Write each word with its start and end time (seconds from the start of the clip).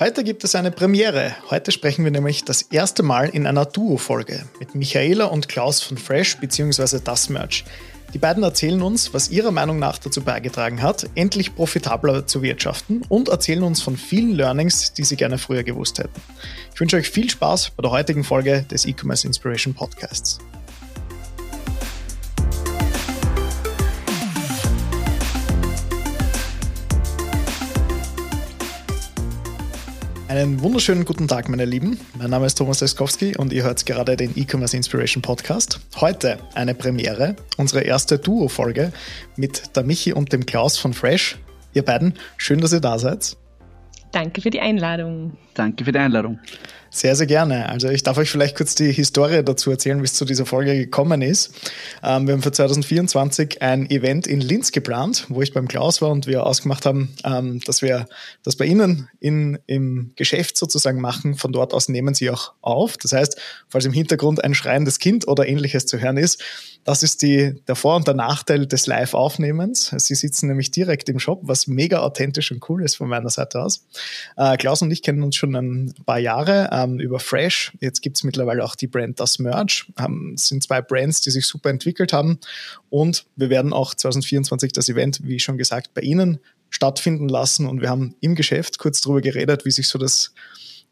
Heute 0.00 0.22
gibt 0.22 0.44
es 0.44 0.54
eine 0.54 0.70
Premiere. 0.70 1.34
Heute 1.50 1.72
sprechen 1.72 2.04
wir 2.04 2.12
nämlich 2.12 2.44
das 2.44 2.62
erste 2.62 3.02
Mal 3.02 3.30
in 3.30 3.48
einer 3.48 3.64
Duo-Folge 3.64 4.44
mit 4.60 4.76
Michaela 4.76 5.24
und 5.24 5.48
Klaus 5.48 5.82
von 5.82 5.98
Fresh 5.98 6.36
bzw. 6.36 7.00
Das 7.02 7.28
Merch. 7.28 7.64
Die 8.14 8.18
beiden 8.18 8.44
erzählen 8.44 8.80
uns, 8.80 9.12
was 9.12 9.28
ihrer 9.28 9.50
Meinung 9.50 9.80
nach 9.80 9.98
dazu 9.98 10.22
beigetragen 10.22 10.82
hat, 10.82 11.10
endlich 11.16 11.56
profitabler 11.56 12.28
zu 12.28 12.42
wirtschaften 12.42 13.02
und 13.08 13.28
erzählen 13.28 13.64
uns 13.64 13.82
von 13.82 13.96
vielen 13.96 14.36
Learnings, 14.36 14.92
die 14.92 15.02
sie 15.02 15.16
gerne 15.16 15.36
früher 15.36 15.64
gewusst 15.64 15.98
hätten. 15.98 16.22
Ich 16.72 16.78
wünsche 16.78 16.96
euch 16.96 17.10
viel 17.10 17.28
Spaß 17.28 17.70
bei 17.70 17.82
der 17.82 17.90
heutigen 17.90 18.22
Folge 18.22 18.64
des 18.70 18.86
E-Commerce 18.86 19.26
Inspiration 19.26 19.74
Podcasts. 19.74 20.38
Einen 30.28 30.60
wunderschönen 30.60 31.06
guten 31.06 31.26
Tag, 31.26 31.48
meine 31.48 31.64
Lieben. 31.64 31.98
Mein 32.18 32.28
Name 32.28 32.44
ist 32.44 32.56
Thomas 32.56 32.82
Leskowski 32.82 33.34
und 33.38 33.50
ihr 33.50 33.62
hört 33.62 33.86
gerade 33.86 34.14
den 34.14 34.36
E-Commerce 34.36 34.76
Inspiration 34.76 35.22
Podcast. 35.22 35.80
Heute 35.96 36.36
eine 36.54 36.74
Premiere, 36.74 37.34
unsere 37.56 37.80
erste 37.80 38.18
Duo-Folge 38.18 38.92
mit 39.36 39.74
der 39.74 39.84
Michi 39.84 40.12
und 40.12 40.34
dem 40.34 40.44
Klaus 40.44 40.76
von 40.76 40.92
Fresh. 40.92 41.38
Ihr 41.72 41.82
beiden, 41.82 42.12
schön, 42.36 42.60
dass 42.60 42.74
ihr 42.74 42.80
da 42.80 42.98
seid. 42.98 43.38
Danke 44.12 44.42
für 44.42 44.50
die 44.50 44.60
Einladung. 44.60 45.38
Danke 45.54 45.86
für 45.86 45.92
die 45.92 45.98
Einladung. 45.98 46.38
Sehr, 46.90 47.14
sehr 47.16 47.26
gerne. 47.26 47.68
Also 47.68 47.88
ich 47.88 48.02
darf 48.02 48.16
euch 48.16 48.30
vielleicht 48.30 48.56
kurz 48.56 48.74
die 48.74 48.90
Historie 48.90 49.42
dazu 49.44 49.70
erzählen, 49.70 50.00
wie 50.00 50.06
es 50.06 50.14
zu 50.14 50.24
dieser 50.24 50.46
Folge 50.46 50.74
gekommen 50.74 51.20
ist. 51.20 51.52
Ähm, 52.02 52.26
wir 52.26 52.32
haben 52.32 52.42
für 52.42 52.50
2024 52.50 53.60
ein 53.60 53.90
Event 53.90 54.26
in 54.26 54.40
Linz 54.40 54.72
geplant, 54.72 55.26
wo 55.28 55.42
ich 55.42 55.52
beim 55.52 55.68
Klaus 55.68 56.00
war 56.00 56.10
und 56.10 56.26
wir 56.26 56.46
ausgemacht 56.46 56.86
haben, 56.86 57.14
ähm, 57.24 57.60
dass 57.66 57.82
wir 57.82 58.06
das 58.42 58.56
bei 58.56 58.64
Ihnen 58.64 59.08
in, 59.20 59.58
im 59.66 60.12
Geschäft 60.16 60.56
sozusagen 60.56 61.00
machen. 61.00 61.34
Von 61.34 61.52
dort 61.52 61.74
aus 61.74 61.88
nehmen 61.88 62.14
Sie 62.14 62.30
auch 62.30 62.54
auf. 62.62 62.96
Das 62.96 63.12
heißt, 63.12 63.38
falls 63.68 63.84
im 63.84 63.92
Hintergrund 63.92 64.42
ein 64.42 64.54
schreiendes 64.54 64.98
Kind 64.98 65.28
oder 65.28 65.46
ähnliches 65.46 65.84
zu 65.84 66.00
hören 66.00 66.16
ist, 66.16 66.42
das 66.88 67.02
ist 67.02 67.20
die, 67.20 67.54
der 67.68 67.76
Vor- 67.76 67.96
und 67.96 68.06
der 68.06 68.14
Nachteil 68.14 68.66
des 68.66 68.86
Live-Aufnehmens. 68.86 69.92
Sie 69.98 70.14
sitzen 70.14 70.48
nämlich 70.48 70.70
direkt 70.70 71.10
im 71.10 71.18
Shop, 71.18 71.40
was 71.42 71.66
mega 71.66 71.98
authentisch 71.98 72.50
und 72.50 72.66
cool 72.70 72.82
ist 72.82 72.96
von 72.96 73.10
meiner 73.10 73.28
Seite 73.28 73.60
aus. 73.60 73.84
Äh, 74.38 74.56
Klaus 74.56 74.80
und 74.80 74.90
ich 74.90 75.02
kennen 75.02 75.22
uns 75.22 75.36
schon 75.36 75.54
ein 75.54 75.94
paar 76.06 76.18
Jahre 76.18 76.70
ähm, 76.72 76.98
über 76.98 77.20
Fresh. 77.20 77.76
Jetzt 77.80 78.00
gibt 78.00 78.16
es 78.16 78.24
mittlerweile 78.24 78.64
auch 78.64 78.74
die 78.74 78.86
Brand 78.86 79.20
Das 79.20 79.38
Merch. 79.38 79.84
Ähm, 79.98 80.32
sind 80.38 80.62
zwei 80.62 80.80
Brands, 80.80 81.20
die 81.20 81.30
sich 81.30 81.46
super 81.46 81.68
entwickelt 81.68 82.14
haben. 82.14 82.38
Und 82.88 83.26
wir 83.36 83.50
werden 83.50 83.74
auch 83.74 83.94
2024 83.94 84.72
das 84.72 84.88
Event, 84.88 85.20
wie 85.22 85.40
schon 85.40 85.58
gesagt, 85.58 85.92
bei 85.92 86.00
Ihnen 86.00 86.38
stattfinden 86.70 87.28
lassen. 87.28 87.66
Und 87.66 87.82
wir 87.82 87.90
haben 87.90 88.14
im 88.20 88.34
Geschäft 88.34 88.78
kurz 88.78 89.02
darüber 89.02 89.20
geredet, 89.20 89.66
wie 89.66 89.72
sich 89.72 89.88
so 89.88 89.98
das 89.98 90.32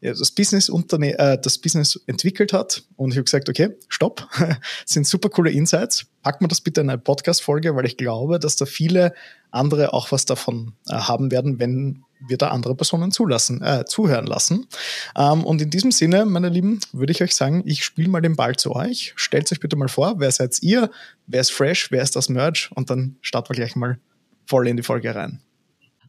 das 0.01 0.31
Business 0.31 0.69
äh, 0.69 1.37
das 1.41 1.57
Business 1.57 1.99
entwickelt 2.05 2.53
hat. 2.53 2.83
Und 2.95 3.11
ich 3.11 3.17
habe 3.17 3.25
gesagt, 3.25 3.49
okay, 3.49 3.69
stopp, 3.87 4.27
das 4.37 4.57
sind 4.85 5.07
super 5.07 5.29
coole 5.29 5.51
Insights. 5.51 6.05
Packen 6.21 6.43
wir 6.43 6.49
das 6.49 6.61
bitte 6.61 6.81
in 6.81 6.89
eine 6.89 6.99
Podcast-Folge, 6.99 7.75
weil 7.75 7.85
ich 7.85 7.97
glaube, 7.97 8.39
dass 8.39 8.55
da 8.55 8.65
viele 8.65 9.13
andere 9.51 9.93
auch 9.93 10.11
was 10.11 10.25
davon 10.25 10.73
äh, 10.87 10.93
haben 10.93 11.31
werden, 11.31 11.59
wenn 11.59 12.03
wir 12.27 12.37
da 12.37 12.49
andere 12.49 12.75
Personen 12.75 13.11
zulassen, 13.11 13.61
äh, 13.61 13.85
zuhören 13.85 14.25
lassen. 14.25 14.67
Ähm, 15.15 15.43
und 15.43 15.61
in 15.61 15.69
diesem 15.69 15.91
Sinne, 15.91 16.25
meine 16.25 16.49
Lieben, 16.49 16.79
würde 16.91 17.11
ich 17.11 17.21
euch 17.21 17.35
sagen, 17.35 17.63
ich 17.65 17.85
spiele 17.85 18.09
mal 18.09 18.21
den 18.21 18.35
Ball 18.35 18.55
zu 18.55 18.75
euch. 18.75 19.13
Stellt 19.15 19.51
euch 19.51 19.59
bitte 19.59 19.75
mal 19.75 19.87
vor, 19.87 20.19
wer 20.19 20.31
seid 20.31 20.61
ihr, 20.61 20.89
wer 21.27 21.41
ist 21.41 21.51
fresh, 21.51 21.91
wer 21.91 22.01
ist 22.01 22.15
das 22.15 22.29
Merch 22.29 22.69
und 22.75 22.89
dann 22.89 23.17
starten 23.21 23.49
wir 23.49 23.55
gleich 23.55 23.75
mal 23.75 23.99
voll 24.45 24.67
in 24.67 24.77
die 24.77 24.83
Folge 24.83 25.13
rein. 25.13 25.41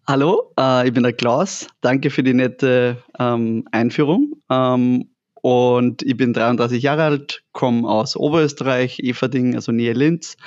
Hallo, 0.08 0.54
äh, 0.58 0.88
ich 0.88 0.94
bin 0.94 1.02
der 1.02 1.12
Klaus. 1.12 1.66
Danke 1.82 2.08
für 2.08 2.22
die 2.22 2.32
nette 2.32 2.96
ähm, 3.18 3.68
Einführung. 3.72 4.40
Ähm, 4.48 5.10
und 5.34 6.00
ich 6.00 6.16
bin 6.16 6.32
33 6.32 6.82
Jahre 6.82 7.02
alt, 7.02 7.44
komme 7.52 7.86
aus 7.86 8.16
Oberösterreich, 8.16 9.00
Everding, 9.00 9.54
also 9.54 9.70
Nähe 9.70 9.92
Linz. 9.92 10.38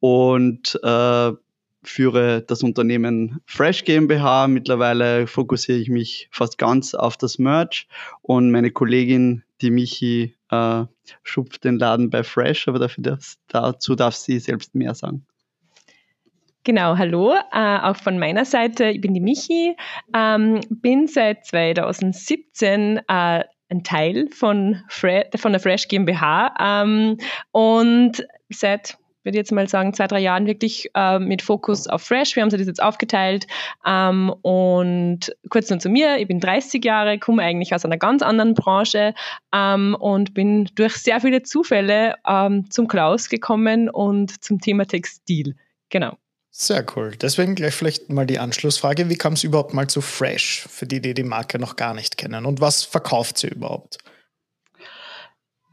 Und 0.00 0.80
äh, 0.82 1.32
führe 1.82 2.40
das 2.46 2.62
Unternehmen 2.62 3.42
Fresh 3.44 3.84
GmbH. 3.84 4.48
Mittlerweile 4.48 5.26
fokussiere 5.26 5.76
ich 5.76 5.90
mich 5.90 6.30
fast 6.30 6.56
ganz 6.56 6.94
auf 6.94 7.18
das 7.18 7.38
Merch 7.38 7.86
und 8.22 8.52
meine 8.52 8.70
Kollegin, 8.70 9.42
die 9.60 9.70
Michi, 9.70 10.34
äh, 10.50 10.84
schupft 11.22 11.64
den 11.64 11.78
Laden 11.78 12.08
bei 12.08 12.24
Fresh, 12.24 12.68
aber 12.68 12.78
dafür 12.78 13.02
darf, 13.02 13.34
dazu 13.48 13.96
darf 13.96 14.14
sie 14.14 14.38
selbst 14.38 14.74
mehr 14.74 14.94
sagen. 14.94 15.26
Genau, 16.64 16.96
hallo, 16.96 17.34
äh, 17.52 17.78
auch 17.78 17.96
von 17.96 18.18
meiner 18.18 18.46
Seite. 18.46 18.86
Ich 18.86 19.02
bin 19.02 19.12
die 19.12 19.20
Michi, 19.20 19.76
ähm, 20.14 20.60
bin 20.70 21.06
seit 21.06 21.44
2017 21.44 23.02
äh, 23.06 23.44
ein 23.68 23.84
Teil 23.84 24.28
von, 24.30 24.82
Fre 24.88 25.26
von 25.36 25.52
der 25.52 25.60
Fresh 25.60 25.88
GmbH 25.88 26.54
ähm, 26.58 27.18
und 27.52 28.26
seit 28.48 28.96
würde 29.24 29.36
jetzt 29.36 29.52
mal 29.52 29.68
sagen, 29.68 29.92
zwei, 29.92 30.06
drei 30.06 30.20
Jahren 30.20 30.46
wirklich 30.46 30.90
äh, 30.94 31.18
mit 31.18 31.42
Fokus 31.42 31.86
auf 31.86 32.02
Fresh. 32.02 32.34
Wir 32.34 32.42
haben 32.42 32.50
sie 32.50 32.58
das 32.58 32.66
jetzt 32.66 32.82
aufgeteilt. 32.82 33.46
Ähm, 33.86 34.32
und 34.42 35.34
kurz 35.50 35.68
nur 35.68 35.78
zu 35.78 35.88
mir, 35.90 36.18
ich 36.18 36.28
bin 36.28 36.40
30 36.40 36.84
Jahre, 36.84 37.18
komme 37.18 37.42
eigentlich 37.42 37.74
aus 37.74 37.84
einer 37.84 37.96
ganz 37.98 38.22
anderen 38.22 38.54
Branche 38.54 39.14
ähm, 39.54 39.96
und 39.98 40.34
bin 40.34 40.70
durch 40.74 40.96
sehr 40.96 41.20
viele 41.20 41.42
Zufälle 41.42 42.16
ähm, 42.26 42.70
zum 42.70 42.86
Klaus 42.86 43.28
gekommen 43.28 43.88
und 43.88 44.42
zum 44.44 44.60
Thema 44.60 44.86
Textil. 44.86 45.56
Genau. 45.90 46.16
Sehr 46.56 46.86
cool. 46.94 47.10
Deswegen 47.20 47.56
gleich 47.56 47.74
vielleicht 47.74 48.10
mal 48.10 48.26
die 48.26 48.38
Anschlussfrage. 48.38 49.08
Wie 49.10 49.16
kam 49.16 49.32
es 49.32 49.42
überhaupt 49.42 49.74
mal 49.74 49.88
zu 49.88 50.00
Fresh, 50.00 50.64
für 50.70 50.86
die, 50.86 51.00
die 51.00 51.12
die 51.12 51.24
Marke 51.24 51.58
noch 51.58 51.74
gar 51.74 51.94
nicht 51.94 52.16
kennen? 52.16 52.46
Und 52.46 52.60
was 52.60 52.84
verkauft 52.84 53.38
sie 53.38 53.48
überhaupt? 53.48 53.98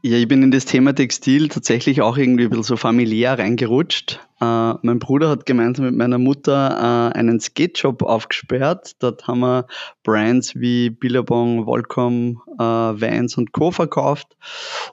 Ja, 0.02 0.16
ich 0.16 0.26
bin 0.26 0.42
in 0.42 0.50
das 0.50 0.64
Thema 0.64 0.92
Textil 0.92 1.48
tatsächlich 1.48 2.02
auch 2.02 2.16
irgendwie 2.16 2.42
ein 2.46 2.50
bisschen 2.50 2.64
so 2.64 2.76
familiär 2.76 3.38
reingerutscht. 3.38 4.18
Äh, 4.40 4.74
mein 4.82 4.98
Bruder 4.98 5.28
hat 5.28 5.46
gemeinsam 5.46 5.84
mit 5.84 5.94
meiner 5.94 6.18
Mutter 6.18 7.12
äh, 7.14 7.16
einen 7.16 7.38
Skate-Shop 7.38 8.02
aufgesperrt. 8.02 8.96
Dort 8.98 9.28
haben 9.28 9.38
wir 9.38 9.68
Brands 10.02 10.56
wie 10.56 10.90
Billabong, 10.90 11.64
Volcom, 11.64 12.42
äh, 12.58 12.60
Vans 12.60 13.38
und 13.38 13.52
Co. 13.52 13.70
verkauft. 13.70 14.36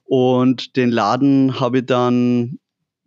Und 0.06 0.76
den 0.76 0.92
Laden 0.92 1.60
habe 1.60 1.80
ich 1.80 1.88
dann 1.88 2.60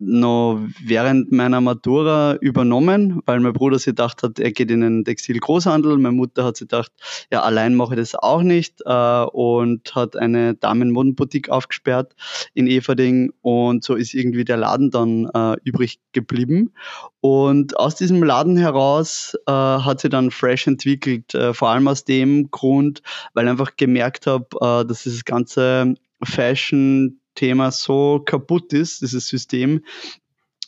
noch 0.05 0.59
während 0.83 1.31
meiner 1.31 1.61
Matura 1.61 2.35
übernommen, 2.35 3.21
weil 3.25 3.39
mein 3.39 3.53
Bruder 3.53 3.77
sich 3.77 3.87
gedacht 3.87 4.23
hat, 4.23 4.39
er 4.39 4.51
geht 4.51 4.71
in 4.71 4.81
den 4.81 5.05
Textilgroßhandel. 5.05 5.97
Meine 5.97 6.15
Mutter 6.15 6.43
hat 6.43 6.57
sich 6.57 6.67
gedacht, 6.67 6.91
ja, 7.31 7.41
allein 7.41 7.75
mache 7.75 7.93
ich 7.93 7.99
das 7.99 8.15
auch 8.15 8.41
nicht 8.41 8.81
äh, 8.85 9.23
und 9.23 9.95
hat 9.95 10.15
eine 10.15 10.55
Damenmodenboutique 10.55 11.49
aufgesperrt 11.49 12.15
in 12.53 12.67
Everding 12.67 13.31
und 13.41 13.83
so 13.83 13.95
ist 13.95 14.13
irgendwie 14.13 14.45
der 14.45 14.57
Laden 14.57 14.91
dann 14.91 15.29
äh, 15.33 15.57
übrig 15.63 15.99
geblieben. 16.11 16.73
Und 17.21 17.77
aus 17.77 17.95
diesem 17.95 18.21
Laden 18.21 18.57
heraus 18.57 19.37
äh, 19.47 19.51
hat 19.51 20.01
sie 20.01 20.09
dann 20.09 20.31
Fresh 20.31 20.67
entwickelt, 20.67 21.33
äh, 21.33 21.53
vor 21.53 21.69
allem 21.69 21.87
aus 21.87 22.03
dem 22.03 22.51
Grund, 22.51 23.01
weil 23.33 23.45
ich 23.45 23.51
einfach 23.51 23.75
gemerkt 23.77 24.27
habe, 24.27 24.47
äh, 24.59 24.85
dass 24.85 25.03
dieses 25.03 25.23
ganze 25.23 25.95
Fashion 26.21 27.19
Thema 27.35 27.71
so 27.71 28.21
kaputt 28.25 28.73
ist, 28.73 29.01
dieses 29.01 29.27
System, 29.27 29.81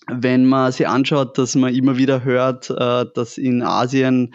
wenn 0.08 0.46
man 0.46 0.72
sich 0.72 0.88
anschaut, 0.88 1.38
dass 1.38 1.56
man 1.56 1.74
immer 1.74 1.98
wieder 1.98 2.24
hört, 2.24 2.70
äh, 2.70 3.06
dass 3.14 3.38
in 3.38 3.64
Asien 3.64 4.34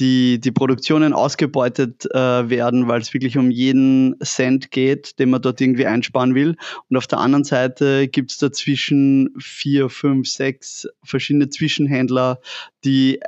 die, 0.00 0.40
die 0.40 0.50
Produktionen 0.50 1.12
ausgebeutet 1.12 2.06
äh, 2.12 2.50
werden, 2.50 2.88
weil 2.88 3.00
es 3.00 3.14
wirklich 3.14 3.38
um 3.38 3.50
jeden 3.50 4.16
Cent 4.22 4.70
geht, 4.70 5.18
den 5.18 5.30
man 5.30 5.42
dort 5.42 5.60
irgendwie 5.60 5.86
einsparen 5.86 6.34
will. 6.34 6.56
Und 6.90 6.96
auf 6.96 7.06
der 7.06 7.18
anderen 7.18 7.44
Seite 7.44 8.08
gibt 8.08 8.32
es 8.32 8.38
dazwischen 8.38 9.30
vier, 9.38 9.88
fünf, 9.88 10.28
sechs 10.28 10.88
verschiedene 11.04 11.48
Zwischenhändler, 11.48 12.40
die 12.84 13.20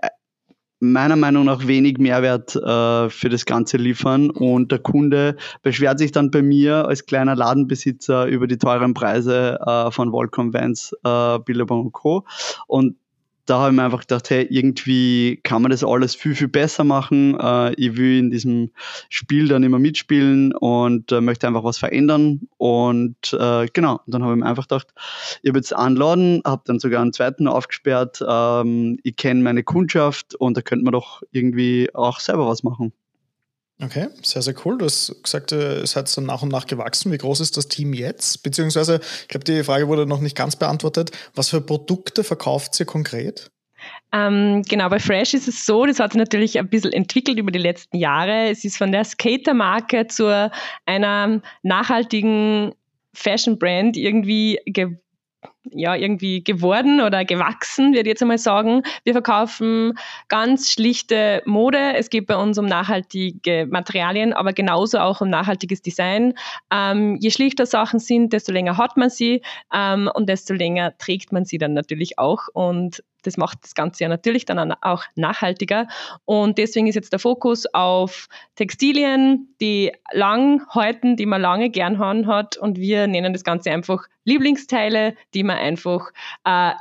meiner 0.93 1.17
Meinung 1.17 1.45
nach 1.45 1.67
wenig 1.67 1.99
Mehrwert 1.99 2.55
äh, 2.57 3.11
für 3.11 3.29
das 3.29 3.45
Ganze 3.45 3.77
liefern 3.77 4.31
und 4.31 4.73
der 4.73 4.79
Kunde 4.79 5.37
beschwert 5.63 5.99
sich 5.99 6.13
dann 6.13 6.31
bei 6.31 6.43
mir 6.43 6.87
als 6.87 7.07
kleiner 7.07 7.35
Ladenbesitzer 7.35 8.27
über 8.27 8.47
die 8.47 8.59
teuren 8.59 8.95
Preise 8.95 9.59
äh, 9.65 9.91
von 9.91 10.13
Volcom 10.13 10.53
Vans, 10.53 10.93
äh, 11.05 11.39
Billabong 11.39 11.93
Co. 11.93 12.25
Und 12.67 12.97
da 13.47 13.59
habe 13.59 13.71
ich 13.71 13.77
mir 13.77 13.85
einfach 13.85 14.01
gedacht, 14.01 14.31
hey, 14.31 14.47
irgendwie 14.49 15.41
kann 15.43 15.63
man 15.63 15.71
das 15.71 15.85
alles 15.85 16.15
viel, 16.15 16.35
viel 16.35 16.49
besser 16.49 16.85
machen. 16.85 17.39
Äh, 17.39 17.75
ich 17.75 17.97
will 17.97 18.19
in 18.19 18.31
diesem 18.31 18.71
Spiel 19.09 19.49
dann 19.49 19.63
immer 19.63 19.79
mitspielen 19.79 20.55
und 20.55 21.13
äh, 21.13 21.21
möchte 21.21 21.47
einfach 21.47 21.65
was 21.65 21.79
verändern. 21.79 22.49
Und 22.57 23.33
äh, 23.33 23.67
genau, 23.73 24.01
und 24.07 24.15
dann 24.15 24.23
habe 24.23 24.35
ich 24.35 24.41
mir 24.41 24.47
einfach 24.47 24.69
gedacht, 24.69 24.89
ich 25.43 25.51
habe 25.51 25.59
jetzt 25.59 25.75
anladen, 25.75 26.41
habe 26.47 26.63
dann 26.65 26.79
sogar 26.79 27.03
einen 27.03 27.13
zweiten 27.13 27.47
aufgesperrt. 27.47 28.25
Ähm, 28.27 28.99
ich 29.03 29.17
kenne 29.17 29.43
meine 29.43 29.63
Kundschaft 29.63 30.35
und 30.35 30.57
da 30.57 30.63
könnte 30.63 30.85
man 30.85 30.93
doch 30.93 31.23
irgendwie 31.31 31.95
auch 31.95 32.21
selber 32.21 32.47
was 32.47 32.63
machen. 32.63 32.93
Okay, 33.83 34.09
sehr, 34.23 34.41
sehr 34.41 34.55
cool. 34.65 34.79
Du 34.79 34.85
hast 34.85 35.23
gesagt, 35.23 35.51
äh, 35.51 35.81
es 35.81 35.97
hat 35.97 36.09
so 36.09 36.21
nach 36.21 36.43
und 36.43 36.51
nach 36.51 36.67
gewachsen. 36.67 37.11
Wie 37.11 37.19
groß 37.19 37.41
ist 37.41 37.57
das 37.57 37.67
Team 37.67 37.93
jetzt? 37.93 38.43
Beziehungsweise, 38.43 39.01
ich 39.23 39.29
glaube, 39.29 39.45
die 39.45 39.65
Frage 39.65 39.89
wurde 39.89 40.07
noch 40.07 40.21
nicht 40.21 40.37
ganz 40.37 40.55
beantwortet. 40.57 41.11
Was 41.35 41.49
für 41.49 41.61
Produkte 41.61 42.23
verkauft 42.23 42.79
ihr 42.79 42.87
konkret? 42.87 43.51
Ähm, 44.13 44.63
genau, 44.69 44.89
bei 44.89 45.01
Fresh 45.01 45.35
ist 45.35 45.49
es 45.49 45.67
so, 45.67 45.85
das 45.87 45.99
hat 45.99 46.13
sich 46.13 46.19
natürlich 46.19 46.59
ein 46.59 46.69
bisschen 46.69 46.93
entwickelt 46.93 47.39
über 47.39 47.51
die 47.51 47.59
letzten 47.59 47.97
Jahre. 47.97 48.49
Es 48.49 48.65
ist 48.65 48.77
von 48.77 48.93
der 48.93 49.05
Skater-Marke 49.05 50.07
zu 50.07 50.53
einer 50.87 51.43
nachhaltigen 51.63 52.75
Fashion-Brand 53.13 53.97
irgendwie 53.97 54.61
geworden 54.67 55.04
ja, 55.71 55.95
irgendwie 55.95 56.43
geworden 56.43 57.01
oder 57.01 57.25
gewachsen, 57.25 57.93
würde 57.93 58.01
ich 58.01 58.07
jetzt 58.07 58.23
einmal 58.23 58.39
sagen. 58.39 58.83
Wir 59.05 59.13
verkaufen 59.13 59.95
ganz 60.29 60.71
schlichte 60.71 61.43
Mode. 61.47 61.95
Es 61.95 62.11
geht 62.11 62.27
bei 62.27 62.37
uns 62.37 62.59
um 62.59 62.67
nachhaltige 62.67 63.67
Materialien, 63.71 64.33
aber 64.33 64.53
genauso 64.53 64.99
auch 64.99 65.21
um 65.21 65.31
nachhaltiges 65.31 65.83
Design. 65.83 66.35
Ähm, 66.71 67.17
je 67.21 67.31
schlichter 67.31 67.67
Sachen 67.67 67.99
sind, 67.99 68.33
desto 68.33 68.53
länger 68.53 68.77
hat 68.77 68.97
man 68.97 69.11
sie 69.11 69.43
ähm, 69.73 70.11
und 70.13 70.29
desto 70.29 70.55
länger 70.55 70.97
trägt 70.99 71.33
man 71.33 71.45
sie 71.45 71.59
dann 71.59 71.73
natürlich 71.73 72.19
auch. 72.19 72.49
Und 72.53 73.03
das 73.27 73.37
macht 73.37 73.59
das 73.63 73.75
Ganze 73.75 74.05
ja 74.05 74.09
natürlich 74.09 74.45
dann 74.45 74.73
auch 74.83 75.05
nachhaltiger. 75.17 75.89
Und 76.25 76.59
deswegen 76.59 76.87
ist 76.87 76.95
jetzt 76.95 77.13
der 77.13 77.19
Fokus 77.19 77.67
auf 77.73 78.29
Textilien, 78.55 79.55
die 79.61 79.93
lang 80.13 80.67
halten, 80.71 81.17
die 81.17 81.27
man 81.27 81.43
lange 81.43 81.71
gern 81.71 81.99
haben 81.99 82.27
hat. 82.27 82.57
Und 82.57 82.79
wir 82.79 83.07
nennen 83.07 83.33
das 83.33 83.45
Ganze 83.45 83.71
einfach 83.71 84.07
Lieblingsteile, 84.25 85.15
die 85.35 85.43
man 85.43 85.59
einfach, 85.59 86.11
äh, 86.45 86.73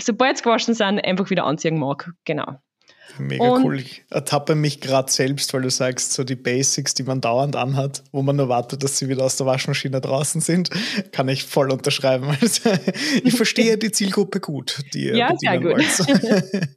sobald 0.00 0.38
sie 0.38 0.44
gewaschen 0.44 0.74
sind, 0.74 1.04
einfach 1.04 1.30
wieder 1.30 1.44
anziehen 1.44 1.78
mag. 1.78 2.12
Genau. 2.24 2.58
Mega 3.18 3.44
und 3.44 3.64
cool. 3.64 3.78
Ich 3.80 4.04
ertappe 4.10 4.54
mich 4.54 4.80
gerade 4.80 5.10
selbst, 5.10 5.52
weil 5.54 5.62
du 5.62 5.70
sagst, 5.70 6.12
so 6.12 6.24
die 6.24 6.36
Basics, 6.36 6.94
die 6.94 7.02
man 7.02 7.20
dauernd 7.20 7.56
anhat, 7.56 8.02
wo 8.12 8.22
man 8.22 8.36
nur 8.36 8.48
wartet, 8.48 8.82
dass 8.82 8.98
sie 8.98 9.08
wieder 9.08 9.24
aus 9.24 9.36
der 9.36 9.46
Waschmaschine 9.46 10.00
draußen 10.00 10.40
sind, 10.40 10.70
kann 11.12 11.28
ich 11.28 11.44
voll 11.44 11.70
unterschreiben. 11.70 12.36
Also, 12.40 12.70
ich 13.22 13.34
verstehe 13.34 13.78
die 13.78 13.92
Zielgruppe 13.92 14.40
gut, 14.40 14.82
die 14.94 15.08
Ja, 15.08 15.30
sehr 15.36 15.60
gut. 15.60 15.82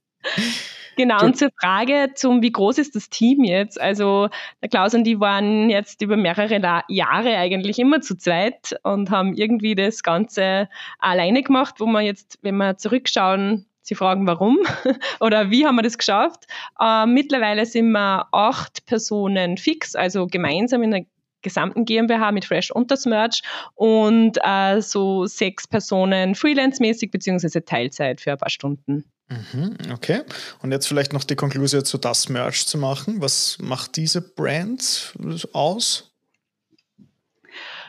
Genau, 0.97 1.23
und 1.25 1.37
zur 1.37 1.49
Frage 1.59 2.11
zum, 2.15 2.41
wie 2.41 2.51
groß 2.51 2.77
ist 2.77 2.95
das 2.95 3.09
Team 3.09 3.43
jetzt? 3.43 3.79
Also 3.79 4.29
der 4.61 4.69
Klaus 4.69 4.93
und 4.93 5.03
die 5.03 5.19
waren 5.19 5.69
jetzt 5.69 6.01
über 6.01 6.15
mehrere 6.15 6.83
Jahre 6.87 7.35
eigentlich 7.35 7.79
immer 7.79 8.01
zu 8.01 8.15
zweit 8.17 8.79
und 8.83 9.11
haben 9.11 9.33
irgendwie 9.33 9.75
das 9.75 10.03
Ganze 10.03 10.69
alleine 10.99 11.43
gemacht, 11.43 11.75
wo 11.79 11.85
man 11.85 12.05
jetzt, 12.05 12.39
wenn 12.41 12.55
wir 12.57 12.77
zurückschauen, 12.77 13.65
Sie 13.85 13.95
fragen, 13.95 14.25
warum 14.25 14.57
oder 15.19 15.51
wie 15.51 15.65
haben 15.65 15.75
wir 15.75 15.83
das 15.83 15.97
geschafft? 15.97 16.45
Äh, 16.79 17.05
mittlerweile 17.05 17.65
sind 17.65 17.91
wir 17.91 18.27
acht 18.31 18.85
Personen 18.87 19.57
fix, 19.57 19.95
also 19.95 20.25
gemeinsam 20.25 20.81
in 20.81 20.91
der 20.91 21.05
gesamten 21.43 21.85
GmbH 21.85 22.31
mit 22.31 22.45
Fresh 22.45 22.71
und 22.71 22.89
das 22.89 23.05
Merch 23.05 23.43
und 23.75 24.39
äh, 24.43 24.81
so 24.81 25.27
sechs 25.27 25.67
Personen 25.67 26.33
freelance-mäßig 26.33 27.11
beziehungsweise 27.11 27.63
Teilzeit 27.63 28.19
für 28.19 28.31
ein 28.31 28.37
paar 28.39 28.49
Stunden. 28.49 29.05
Mhm, 29.29 29.77
okay. 29.93 30.21
Und 30.63 30.71
jetzt 30.71 30.87
vielleicht 30.87 31.13
noch 31.13 31.23
die 31.23 31.35
Konklusion 31.35 31.85
zu 31.85 31.99
das 31.99 32.29
Merch 32.29 32.65
zu 32.65 32.79
machen. 32.79 33.21
Was 33.21 33.57
macht 33.61 33.95
diese 33.97 34.21
Brand 34.21 35.13
aus? 35.53 36.14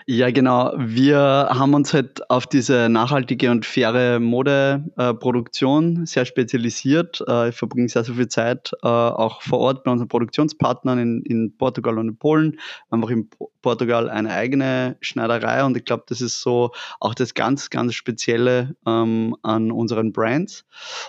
Ja, 0.08 0.30
genau. 0.30 0.72
Wir 0.78 1.18
haben 1.18 1.74
uns 1.74 1.92
halt 1.92 2.30
auf 2.30 2.46
diese 2.46 2.88
nachhaltige 2.88 3.50
und 3.50 3.66
faire 3.66 4.20
Modeproduktion 4.20 6.04
äh, 6.04 6.06
sehr 6.06 6.24
spezialisiert. 6.24 7.24
Äh, 7.26 7.48
ich 7.48 7.56
verbringe 7.56 7.88
sehr, 7.88 8.04
sehr 8.04 8.14
viel 8.14 8.28
Zeit 8.28 8.70
äh, 8.84 8.86
auch 8.86 9.42
vor 9.42 9.58
Ort 9.58 9.82
bei 9.82 9.90
unseren 9.90 10.06
Produktionspartnern 10.06 11.00
in, 11.00 11.22
in 11.22 11.56
Portugal 11.56 11.98
und 11.98 12.06
in 12.10 12.16
Polen. 12.18 12.60
Einfach 12.88 13.10
in 13.10 13.28
Portugal 13.62 14.08
eine 14.08 14.30
eigene 14.30 14.96
Schneiderei 15.00 15.64
und 15.64 15.76
ich 15.76 15.84
glaube, 15.84 16.04
das 16.06 16.20
ist 16.20 16.40
so 16.40 16.70
auch 17.00 17.14
das 17.16 17.34
ganz, 17.34 17.68
ganz 17.70 17.94
Spezielle 17.94 18.76
ähm, 18.86 19.34
an 19.42 19.72
unseren 19.72 20.12
Brands. 20.12 20.64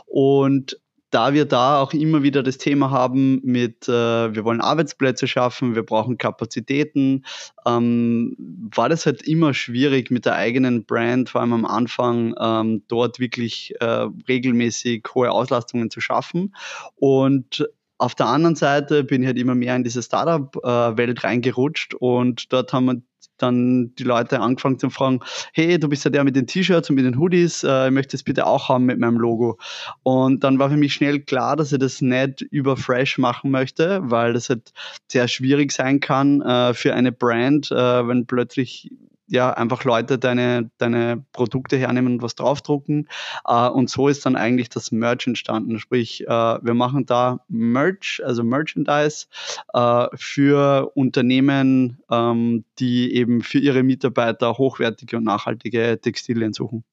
Und 0.07 0.79
da 1.17 1.33
wir 1.33 1.45
da 1.45 1.81
auch 1.81 1.93
immer 1.93 2.21
wieder 2.21 2.43
das 2.43 2.59
Thema 2.59 2.91
haben 2.91 3.41
mit, 3.43 3.89
äh, 3.89 3.91
wir 4.35 4.45
wollen 4.45 4.61
Arbeitsplätze 4.61 5.27
schaffen, 5.27 5.73
wir 5.73 5.81
brauchen 5.81 6.19
Kapazitäten, 6.19 7.25
ähm, 7.65 8.35
war 8.37 8.87
das 8.87 9.07
halt 9.07 9.23
immer 9.23 9.55
schwierig 9.55 10.11
mit 10.11 10.25
der 10.25 10.35
eigenen 10.35 10.85
Brand, 10.85 11.31
vor 11.31 11.41
allem 11.41 11.53
am 11.53 11.65
Anfang, 11.65 12.35
ähm, 12.39 12.83
dort 12.87 13.19
wirklich 13.19 13.73
äh, 13.79 14.05
regelmäßig 14.27 15.05
hohe 15.15 15.31
Auslastungen 15.31 15.89
zu 15.89 16.01
schaffen. 16.01 16.53
Und 16.97 17.67
auf 17.97 18.15
der 18.15 18.27
anderen 18.27 18.55
Seite 18.55 19.03
bin 19.03 19.21
ich 19.21 19.27
halt 19.27 19.37
immer 19.37 19.55
mehr 19.55 19.75
in 19.75 19.83
diese 19.83 20.03
Startup-Welt 20.03 21.23
reingerutscht 21.23 21.93
und 21.95 22.51
dort 22.53 22.73
haben 22.73 23.03
dann 23.37 23.93
die 23.95 24.03
Leute 24.03 24.39
angefangen 24.39 24.79
zu 24.79 24.89
fragen, 24.89 25.19
hey, 25.53 25.79
du 25.79 25.87
bist 25.87 26.03
ja 26.05 26.11
der 26.11 26.23
mit 26.23 26.35
den 26.35 26.47
T-Shirts 26.47 26.89
und 26.89 26.95
mit 26.95 27.05
den 27.05 27.19
Hoodies, 27.19 27.63
äh, 27.63 27.91
möchtest 27.91 28.25
bitte 28.25 28.45
auch 28.45 28.69
haben 28.69 28.85
mit 28.85 28.99
meinem 28.99 29.17
Logo. 29.17 29.57
Und 30.03 30.43
dann 30.43 30.59
war 30.59 30.69
für 30.69 30.77
mich 30.77 30.93
schnell 30.93 31.21
klar, 31.21 31.55
dass 31.55 31.71
ich 31.71 31.79
das 31.79 32.01
nicht 32.01 32.41
über 32.41 32.77
Fresh 32.77 33.17
machen 33.17 33.51
möchte, 33.51 33.99
weil 34.03 34.33
das 34.33 34.49
halt 34.49 34.73
sehr 35.11 35.27
schwierig 35.27 35.71
sein 35.71 35.99
kann 35.99 36.41
äh, 36.41 36.73
für 36.73 36.93
eine 36.93 37.11
Brand, 37.11 37.71
äh, 37.71 38.07
wenn 38.07 38.25
plötzlich 38.25 38.91
ja, 39.27 39.51
einfach 39.51 39.83
Leute 39.83 40.17
deine, 40.17 40.71
deine 40.77 41.23
Produkte 41.33 41.77
hernehmen 41.77 42.13
und 42.13 42.21
was 42.21 42.35
draufdrucken. 42.35 43.07
Äh, 43.45 43.67
und 43.67 43.89
so 43.89 44.07
ist 44.07 44.25
dann 44.25 44.35
eigentlich 44.35 44.69
das 44.69 44.91
Merch 44.91 45.27
entstanden. 45.27 45.79
Sprich, 45.79 46.25
äh, 46.25 46.27
wir 46.27 46.73
machen 46.73 47.05
da 47.05 47.41
Merch, 47.47 48.21
also 48.23 48.43
Merchandise 48.43 49.27
äh, 49.73 50.07
für 50.15 50.91
Unternehmen, 50.95 51.99
ähm, 52.09 52.63
die 52.79 53.13
eben 53.13 53.41
für 53.41 53.59
ihre 53.59 53.83
Mitarbeiter 53.83 54.57
hochwertige 54.57 55.17
und 55.17 55.23
nachhaltige 55.23 55.99
Textilien 56.01 56.53
suchen. 56.53 56.83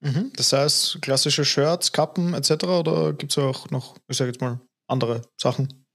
Mhm. 0.00 0.32
Das 0.36 0.52
heißt, 0.52 0.98
klassische 1.00 1.44
Shirts, 1.44 1.92
Kappen 1.92 2.34
etc. 2.34 2.64
oder 2.64 3.12
gibt 3.12 3.32
es 3.32 3.38
auch 3.38 3.70
noch, 3.70 3.96
ich 4.08 4.16
sage 4.16 4.30
jetzt 4.30 4.40
mal, 4.40 4.60
andere 4.88 5.22
Sachen? 5.36 5.85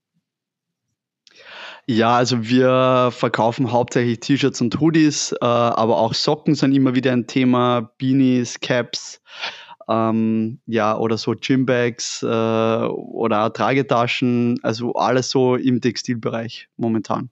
Ja, 1.88 2.16
also 2.16 2.44
wir 2.48 3.10
verkaufen 3.12 3.72
hauptsächlich 3.72 4.20
T-Shirts 4.20 4.60
und 4.60 4.78
Hoodies, 4.80 5.32
äh, 5.32 5.44
aber 5.44 5.98
auch 5.98 6.14
Socken 6.14 6.54
sind 6.54 6.72
immer 6.72 6.94
wieder 6.94 7.12
ein 7.12 7.26
Thema, 7.26 7.92
Beanies, 7.98 8.60
Caps, 8.60 9.20
ähm, 9.88 10.60
ja, 10.66 10.96
oder 10.96 11.18
so 11.18 11.34
Gymbags 11.38 12.22
äh, 12.22 12.26
oder 12.26 13.52
Tragetaschen, 13.52 14.60
also 14.62 14.92
alles 14.94 15.30
so 15.30 15.56
im 15.56 15.80
Textilbereich 15.80 16.68
momentan. 16.76 17.30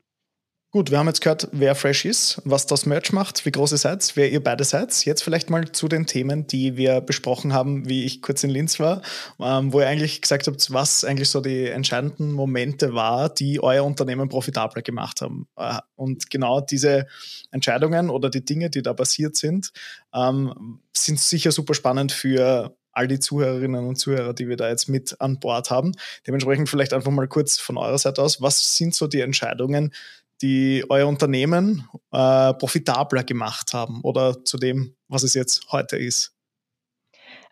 Gut, 0.72 0.93
wir 0.93 1.00
haben 1.00 1.08
jetzt 1.08 1.20
gehört, 1.20 1.49
wer 1.50 1.75
Fresh 1.75 2.05
ist, 2.05 2.40
was 2.44 2.64
das 2.64 2.87
Merch 2.87 3.12
macht, 3.12 3.44
wie 3.44 3.50
groß 3.50 3.72
ihr 3.72 3.78
seid, 3.78 4.12
wer 4.14 4.31
ihr 4.31 4.40
beide 4.40 4.62
seid. 4.62 5.05
Jetzt 5.05 5.25
vielleicht 5.25 5.50
mal 5.50 5.72
zu 5.72 5.88
den 5.88 6.06
Themen, 6.06 6.46
die 6.46 6.76
wir 6.76 7.00
besprochen 7.00 7.52
haben, 7.52 7.88
wie 7.88 8.05
ich 8.05 8.22
kurz 8.22 8.44
in 8.44 8.50
Linz 8.50 8.78
war, 8.78 9.02
ähm, 9.40 9.72
wo 9.72 9.81
ihr 9.81 9.88
eigentlich 9.88 10.22
gesagt 10.22 10.46
habt, 10.46 10.72
was 10.72 11.02
eigentlich 11.02 11.28
so 11.28 11.40
die 11.40 11.67
entscheidenden 11.67 12.31
Momente 12.31 12.94
war, 12.94 13.31
die 13.31 13.61
euer 13.61 13.84
Unternehmen 13.84 14.28
profitabler 14.28 14.83
gemacht 14.83 15.23
haben. 15.23 15.49
Äh, 15.56 15.78
und 15.97 16.30
genau 16.30 16.61
diese 16.61 17.09
Entscheidungen 17.50 18.09
oder 18.09 18.30
die 18.30 18.44
Dinge, 18.44 18.71
die 18.71 18.83
da 18.83 18.94
passiert 18.94 19.35
sind, 19.35 19.73
ähm, 20.14 20.78
sind 20.92 21.18
sicher 21.18 21.50
super 21.50 21.75
spannend 21.75 22.12
für 22.12 22.76
all 22.92 23.09
die 23.09 23.21
Zuhörerinnen 23.21 23.87
und 23.87 23.97
Zuhörer, 23.97 24.35
die 24.35 24.49
wir 24.49 24.56
da 24.56 24.68
jetzt 24.68 24.88
mit 24.88 25.21
an 25.21 25.38
Bord 25.38 25.71
haben. 25.71 25.92
Dementsprechend 26.26 26.68
vielleicht 26.68 26.92
einfach 26.92 27.11
mal 27.11 27.28
kurz 27.28 27.59
von 27.59 27.76
eurer 27.76 27.99
Seite 27.99 28.23
aus, 28.23 28.40
was 28.40 28.76
sind 28.76 28.94
so 28.94 29.06
die 29.06 29.21
Entscheidungen, 29.21 29.92
die 30.42 30.85
euer 30.88 31.06
Unternehmen 31.06 31.88
äh, 32.12 32.54
profitabler 32.54 33.25
gemacht 33.25 33.75
haben 33.75 34.00
oder 34.02 34.44
zu 34.44 34.56
dem, 34.56 34.97
was 35.09 35.23
es 35.23 35.35
jetzt 35.35 35.70
heute 35.70 35.97
ist? 35.97 36.35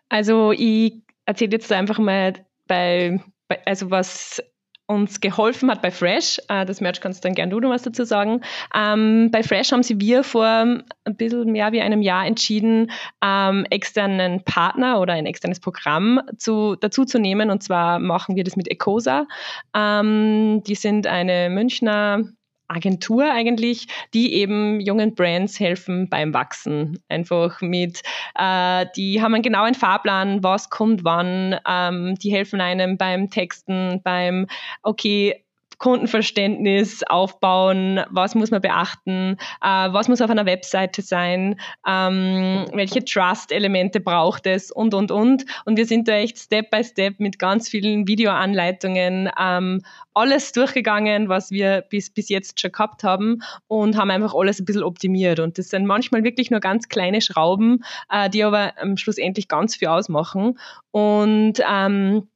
Also 0.09 0.51
ich 0.51 1.03
erzähle 1.25 1.51
jetzt 1.51 1.71
einfach 1.71 1.99
mal 1.99 2.33
bei, 2.67 3.21
bei 3.47 3.65
also 3.65 3.91
was 3.91 4.41
uns 4.89 5.21
geholfen 5.21 5.69
hat 5.69 5.83
bei 5.83 5.91
Fresh. 5.91 6.39
Äh, 6.47 6.65
das 6.65 6.81
Merch 6.81 6.99
kannst 6.99 7.23
dann 7.23 7.35
gerne 7.35 7.51
du 7.51 7.59
noch 7.59 7.69
was 7.69 7.83
dazu 7.83 8.05
sagen. 8.05 8.41
Ähm, 8.75 9.29
bei 9.31 9.43
Fresh 9.43 9.71
haben 9.71 9.83
sie 9.83 10.01
wir 10.01 10.23
vor 10.23 10.47
ein 10.47 10.83
bisschen 11.15 11.51
mehr 11.51 11.71
wie 11.71 11.81
einem 11.81 12.01
Jahr 12.01 12.25
entschieden, 12.25 12.89
ähm, 13.23 13.67
externen 13.69 14.43
Partner 14.43 14.99
oder 14.99 15.13
ein 15.13 15.27
externes 15.27 15.59
Programm 15.59 16.19
zu, 16.37 16.75
dazu 16.75 17.05
zu 17.05 17.19
nehmen. 17.19 17.51
Und 17.51 17.61
zwar 17.61 17.99
machen 17.99 18.35
wir 18.35 18.43
das 18.43 18.55
mit 18.55 18.67
Ecosa. 18.67 19.27
Ähm, 19.75 20.63
die 20.65 20.75
sind 20.75 21.05
eine 21.05 21.51
Münchner 21.51 22.23
Agentur 22.69 23.31
eigentlich, 23.31 23.87
die 24.13 24.33
eben 24.33 24.79
jungen 24.79 25.15
Brands 25.15 25.59
helfen 25.59 26.09
beim 26.09 26.33
Wachsen. 26.33 26.99
Einfach 27.09 27.61
mit, 27.61 28.01
äh, 28.35 28.85
die 28.95 29.21
haben 29.21 29.33
einen 29.33 29.43
genauen 29.43 29.73
Fahrplan, 29.73 30.43
was 30.43 30.69
kommt 30.69 31.03
wann, 31.03 31.59
ähm, 31.67 32.15
die 32.15 32.31
helfen 32.31 32.61
einem 32.61 32.97
beim 32.97 33.29
Texten, 33.29 34.01
beim, 34.03 34.47
okay, 34.83 35.43
Kundenverständnis 35.79 37.03
aufbauen, 37.03 38.01
was 38.09 38.35
muss 38.35 38.51
man 38.51 38.61
beachten, 38.61 39.37
äh, 39.61 39.65
was 39.91 40.07
muss 40.07 40.21
auf 40.21 40.29
einer 40.29 40.45
Webseite 40.45 41.01
sein, 41.01 41.59
ähm, 41.87 42.65
welche 42.73 43.03
Trust-Elemente 43.03 43.99
braucht 43.99 44.45
es 44.45 44.71
und, 44.71 44.93
und, 44.93 45.11
und. 45.11 45.45
Und 45.65 45.77
wir 45.77 45.85
sind 45.85 46.07
da 46.07 46.13
echt 46.13 46.37
Step 46.37 46.69
by 46.69 46.83
Step 46.83 47.19
mit 47.19 47.39
ganz 47.39 47.69
vielen 47.69 48.07
Videoanleitungen 48.07 49.29
ähm, 49.39 49.81
alles 50.13 50.51
durchgegangen, 50.51 51.29
was 51.29 51.49
wir 51.49 51.83
bis, 51.89 52.09
bis 52.09 52.27
jetzt 52.27 52.59
schon 52.59 52.73
gehabt 52.73 53.03
haben 53.03 53.41
und 53.67 53.97
haben 53.97 54.11
einfach 54.11 54.33
alles 54.35 54.59
ein 54.59 54.65
bisschen 54.65 54.83
optimiert. 54.83 55.39
Und 55.39 55.57
das 55.57 55.69
sind 55.69 55.85
manchmal 55.85 56.23
wirklich 56.23 56.51
nur 56.51 56.59
ganz 56.59 56.89
kleine 56.89 57.21
Schrauben, 57.21 57.83
äh, 58.11 58.29
die 58.29 58.43
aber 58.43 58.73
ähm, 58.81 58.97
schlussendlich 58.97 59.47
ganz 59.47 59.77
viel 59.77 59.87
ausmachen. 59.87 60.59
Und 60.91 61.53
ähm, 61.71 62.27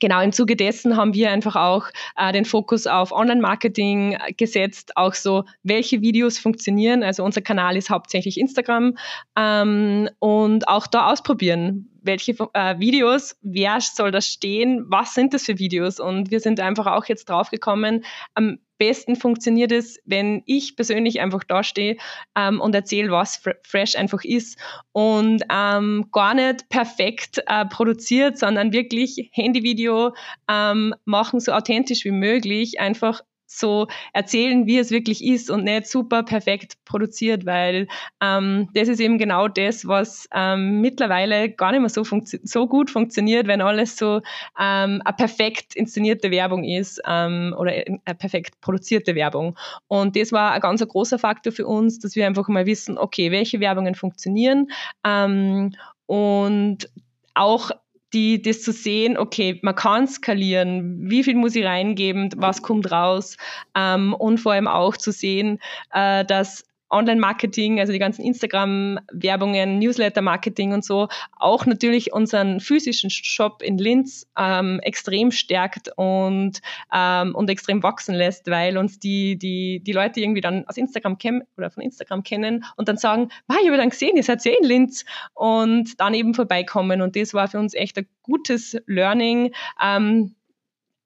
Genau, 0.00 0.20
im 0.20 0.32
Zuge 0.32 0.56
dessen 0.56 0.96
haben 0.96 1.14
wir 1.14 1.30
einfach 1.30 1.56
auch 1.56 1.86
äh, 2.16 2.32
den 2.32 2.44
Fokus 2.44 2.86
auf 2.86 3.12
Online-Marketing 3.12 4.18
gesetzt, 4.36 4.96
auch 4.96 5.14
so, 5.14 5.44
welche 5.62 6.00
Videos 6.02 6.38
funktionieren. 6.38 7.02
Also 7.02 7.24
unser 7.24 7.40
Kanal 7.40 7.76
ist 7.76 7.90
hauptsächlich 7.90 8.38
Instagram 8.38 8.96
ähm, 9.36 10.08
und 10.18 10.68
auch 10.68 10.86
da 10.86 11.10
ausprobieren, 11.10 11.88
welche 12.06 12.32
äh, 12.52 12.78
Videos, 12.78 13.36
wer 13.42 13.80
soll 13.80 14.10
das 14.10 14.26
stehen, 14.26 14.84
was 14.88 15.14
sind 15.14 15.34
das 15.34 15.44
für 15.44 15.58
Videos? 15.58 16.00
Und 16.00 16.30
wir 16.30 16.40
sind 16.40 16.60
einfach 16.60 16.86
auch 16.86 17.06
jetzt 17.06 17.28
draufgekommen, 17.28 18.04
am 18.34 18.58
besten 18.78 19.16
funktioniert 19.16 19.72
es, 19.72 19.98
wenn 20.04 20.42
ich 20.46 20.76
persönlich 20.76 21.20
einfach 21.20 21.44
dastehe 21.44 21.96
ähm, 22.36 22.60
und 22.60 22.74
erzähle, 22.74 23.10
was 23.10 23.42
Fresh 23.62 23.96
einfach 23.96 24.22
ist 24.22 24.58
und 24.92 25.42
ähm, 25.50 26.08
gar 26.12 26.34
nicht 26.34 26.68
perfekt 26.68 27.42
äh, 27.46 27.64
produziert, 27.66 28.38
sondern 28.38 28.72
wirklich 28.72 29.30
Handyvideo 29.32 30.14
ähm, 30.48 30.94
machen, 31.04 31.40
so 31.40 31.52
authentisch 31.52 32.04
wie 32.04 32.10
möglich, 32.10 32.80
einfach 32.80 33.22
so 33.46 33.86
erzählen, 34.12 34.66
wie 34.66 34.78
es 34.78 34.90
wirklich 34.90 35.24
ist 35.24 35.50
und 35.50 35.64
nicht 35.64 35.86
super 35.86 36.22
perfekt 36.22 36.74
produziert, 36.84 37.46
weil 37.46 37.88
ähm, 38.20 38.68
das 38.74 38.88
ist 38.88 39.00
eben 39.00 39.18
genau 39.18 39.48
das, 39.48 39.86
was 39.86 40.28
ähm, 40.34 40.80
mittlerweile 40.80 41.50
gar 41.50 41.72
nicht 41.72 41.80
mehr 41.80 41.88
so, 41.88 42.04
so 42.04 42.66
gut 42.66 42.90
funktioniert, 42.90 43.46
wenn 43.46 43.60
alles 43.60 43.96
so 43.96 44.16
ähm, 44.58 45.02
eine 45.04 45.16
perfekt 45.16 45.74
inszenierte 45.76 46.30
Werbung 46.30 46.64
ist 46.64 47.00
ähm, 47.06 47.54
oder 47.56 47.72
eine 47.72 48.14
perfekt 48.18 48.60
produzierte 48.60 49.14
Werbung. 49.14 49.56
Und 49.88 50.16
das 50.16 50.32
war 50.32 50.52
ein 50.52 50.60
ganz 50.60 50.86
großer 50.86 51.18
Faktor 51.18 51.52
für 51.52 51.66
uns, 51.66 51.98
dass 51.98 52.16
wir 52.16 52.26
einfach 52.26 52.48
mal 52.48 52.66
wissen, 52.66 52.98
okay, 52.98 53.30
welche 53.30 53.60
Werbungen 53.60 53.94
funktionieren 53.94 54.68
ähm, 55.04 55.72
und 56.06 56.88
auch 57.34 57.70
die, 58.16 58.40
das 58.40 58.62
zu 58.62 58.72
sehen, 58.72 59.18
okay, 59.18 59.60
man 59.62 59.74
kann 59.74 60.08
skalieren, 60.08 61.10
wie 61.10 61.22
viel 61.22 61.34
muss 61.34 61.54
ich 61.54 61.66
reingeben, 61.66 62.30
was 62.36 62.62
kommt 62.62 62.90
raus 62.90 63.36
ähm, 63.76 64.14
und 64.14 64.38
vor 64.38 64.52
allem 64.52 64.66
auch 64.66 64.96
zu 64.96 65.12
sehen, 65.12 65.60
äh, 65.92 66.24
dass 66.24 66.64
Online-Marketing, 66.90 67.80
also 67.80 67.92
die 67.92 67.98
ganzen 67.98 68.24
Instagram-Werbungen, 68.24 69.78
Newsletter-Marketing 69.78 70.72
und 70.72 70.84
so, 70.84 71.08
auch 71.36 71.66
natürlich 71.66 72.12
unseren 72.12 72.60
physischen 72.60 73.10
Shop 73.10 73.62
in 73.62 73.78
Linz 73.78 74.26
ähm, 74.38 74.80
extrem 74.82 75.30
stärkt 75.30 75.90
und, 75.96 76.60
ähm, 76.92 77.34
und 77.34 77.50
extrem 77.50 77.82
wachsen 77.82 78.14
lässt, 78.14 78.48
weil 78.48 78.78
uns 78.78 78.98
die, 78.98 79.36
die, 79.36 79.82
die 79.84 79.92
Leute 79.92 80.20
irgendwie 80.20 80.40
dann 80.40 80.66
aus 80.66 80.76
Instagram 80.76 81.18
kennen 81.18 81.42
oder 81.56 81.70
von 81.70 81.82
Instagram 81.82 82.22
kennen 82.22 82.64
und 82.76 82.88
dann 82.88 82.96
sagen, 82.96 83.28
wow, 83.48 83.58
ich 83.60 83.68
habe 83.68 83.76
dann 83.76 83.90
gesehen, 83.90 84.16
ihr 84.16 84.22
seid 84.22 84.44
ja 84.44 84.52
in 84.60 84.66
Linz. 84.66 85.04
Und 85.34 86.00
dann 86.00 86.14
eben 86.14 86.34
vorbeikommen. 86.34 87.02
Und 87.02 87.16
das 87.16 87.34
war 87.34 87.48
für 87.48 87.58
uns 87.58 87.74
echt 87.74 87.98
ein 87.98 88.06
gutes 88.22 88.76
Learning, 88.86 89.52
ähm, 89.82 90.34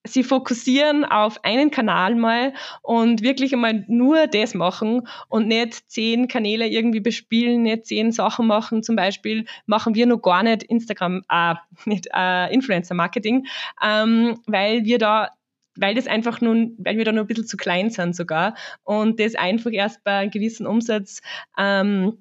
sie 0.06 0.24
fokussieren 0.24 1.04
auf 1.04 1.44
einen 1.44 1.70
Kanal 1.70 2.14
mal 2.14 2.54
und 2.82 3.22
wirklich 3.22 3.52
einmal 3.52 3.84
nur 3.86 4.26
das 4.26 4.54
machen 4.54 5.06
und 5.28 5.46
nicht 5.46 5.90
zehn 5.90 6.26
Kanäle 6.28 6.68
irgendwie 6.68 7.00
bespielen, 7.00 7.62
nicht 7.62 7.86
zehn 7.86 8.12
Sachen 8.12 8.46
machen. 8.46 8.82
Zum 8.82 8.96
Beispiel 8.96 9.44
machen 9.66 9.94
wir 9.94 10.06
noch 10.06 10.22
gar 10.22 10.42
nicht 10.42 10.62
Instagram, 10.62 11.22
äh, 11.28 11.54
nicht 11.84 12.08
äh, 12.14 12.52
Influencer-Marketing, 12.52 13.46
ähm, 13.82 14.40
weil 14.46 14.84
wir 14.84 14.98
da 14.98 15.30
weil 15.76 15.94
das 15.94 16.08
einfach 16.08 16.40
nun, 16.40 16.74
weil 16.78 16.98
wir 16.98 17.04
da 17.04 17.12
noch 17.12 17.22
ein 17.22 17.26
bisschen 17.28 17.46
zu 17.46 17.56
klein 17.56 17.90
sind 17.90 18.14
sogar 18.14 18.54
und 18.82 19.20
das 19.20 19.34
einfach 19.36 19.70
erst 19.70 20.02
bei 20.04 20.12
einem 20.12 20.30
gewissen 20.30 20.66
Umsatz 20.66 21.22
ähm, 21.56 22.18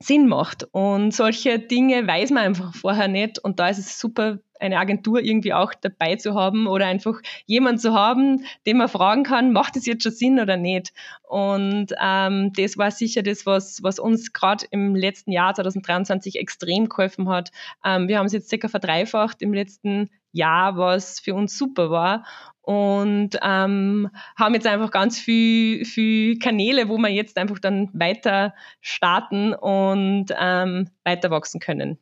Sinn 0.00 0.28
macht. 0.28 0.64
Und 0.72 1.12
solche 1.12 1.58
Dinge 1.58 2.06
weiß 2.06 2.30
man 2.30 2.44
einfach 2.44 2.74
vorher 2.74 3.08
nicht. 3.08 3.38
Und 3.38 3.58
da 3.58 3.68
ist 3.68 3.78
es 3.78 3.98
super, 3.98 4.38
eine 4.60 4.78
Agentur 4.78 5.20
irgendwie 5.20 5.52
auch 5.52 5.74
dabei 5.74 6.16
zu 6.16 6.34
haben 6.34 6.66
oder 6.66 6.86
einfach 6.86 7.20
jemand 7.46 7.80
zu 7.80 7.92
haben, 7.94 8.44
den 8.66 8.78
man 8.78 8.88
fragen 8.88 9.22
kann, 9.22 9.52
macht 9.52 9.76
es 9.76 9.86
jetzt 9.86 10.02
schon 10.02 10.12
Sinn 10.12 10.40
oder 10.40 10.56
nicht? 10.56 10.92
Und 11.22 11.94
ähm, 12.00 12.52
das 12.54 12.78
war 12.78 12.90
sicher 12.90 13.22
das, 13.22 13.46
was, 13.46 13.82
was 13.82 13.98
uns 13.98 14.32
gerade 14.32 14.66
im 14.70 14.94
letzten 14.94 15.32
Jahr 15.32 15.54
2023 15.54 16.36
extrem 16.36 16.88
geholfen 16.88 17.28
hat. 17.28 17.50
Ähm, 17.84 18.08
wir 18.08 18.18
haben 18.18 18.26
es 18.26 18.32
jetzt 18.32 18.48
circa 18.48 18.68
verdreifacht 18.68 19.42
im 19.42 19.52
letzten 19.52 20.10
Jahr, 20.32 20.76
was 20.76 21.20
für 21.20 21.34
uns 21.34 21.56
super 21.56 21.90
war 21.90 22.24
und 22.68 23.30
ähm, 23.42 24.10
haben 24.36 24.52
jetzt 24.52 24.66
einfach 24.66 24.90
ganz 24.90 25.18
viel, 25.18 25.86
viel 25.86 26.38
Kanäle, 26.38 26.90
wo 26.90 26.98
wir 26.98 27.08
jetzt 27.08 27.38
einfach 27.38 27.58
dann 27.58 27.88
weiter 27.94 28.54
starten 28.82 29.54
und 29.54 30.26
ähm, 30.38 30.90
weiter 31.02 31.30
wachsen 31.30 31.60
können. 31.60 31.98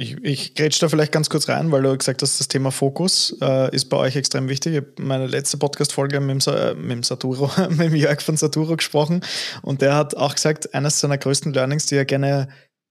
Ich, 0.00 0.16
ich 0.22 0.54
grätsch 0.54 0.80
da 0.80 0.88
vielleicht 0.88 1.10
ganz 1.10 1.28
kurz 1.28 1.48
rein, 1.48 1.72
weil 1.72 1.82
du 1.82 1.98
gesagt 1.98 2.22
hast, 2.22 2.38
das 2.38 2.46
Thema 2.46 2.70
Fokus 2.70 3.36
äh, 3.40 3.74
ist 3.74 3.86
bei 3.86 3.96
euch 3.96 4.14
extrem 4.14 4.48
wichtig. 4.48 4.74
Ich 4.74 4.76
habe 4.76 4.92
meine 5.02 5.26
letzte 5.26 5.56
Podcast-Folge 5.56 6.20
mit, 6.20 6.46
äh, 6.46 6.74
mit 6.74 7.04
Saturo, 7.04 7.50
mit 7.70 7.92
Jörg 7.92 8.20
von 8.20 8.36
Saturo 8.36 8.76
gesprochen 8.76 9.22
und 9.60 9.82
der 9.82 9.96
hat 9.96 10.16
auch 10.16 10.36
gesagt, 10.36 10.72
eines 10.72 11.00
seiner 11.00 11.18
größten 11.18 11.52
Learnings, 11.52 11.86
die 11.86 11.96
er 11.96 12.04
gerne 12.04 12.46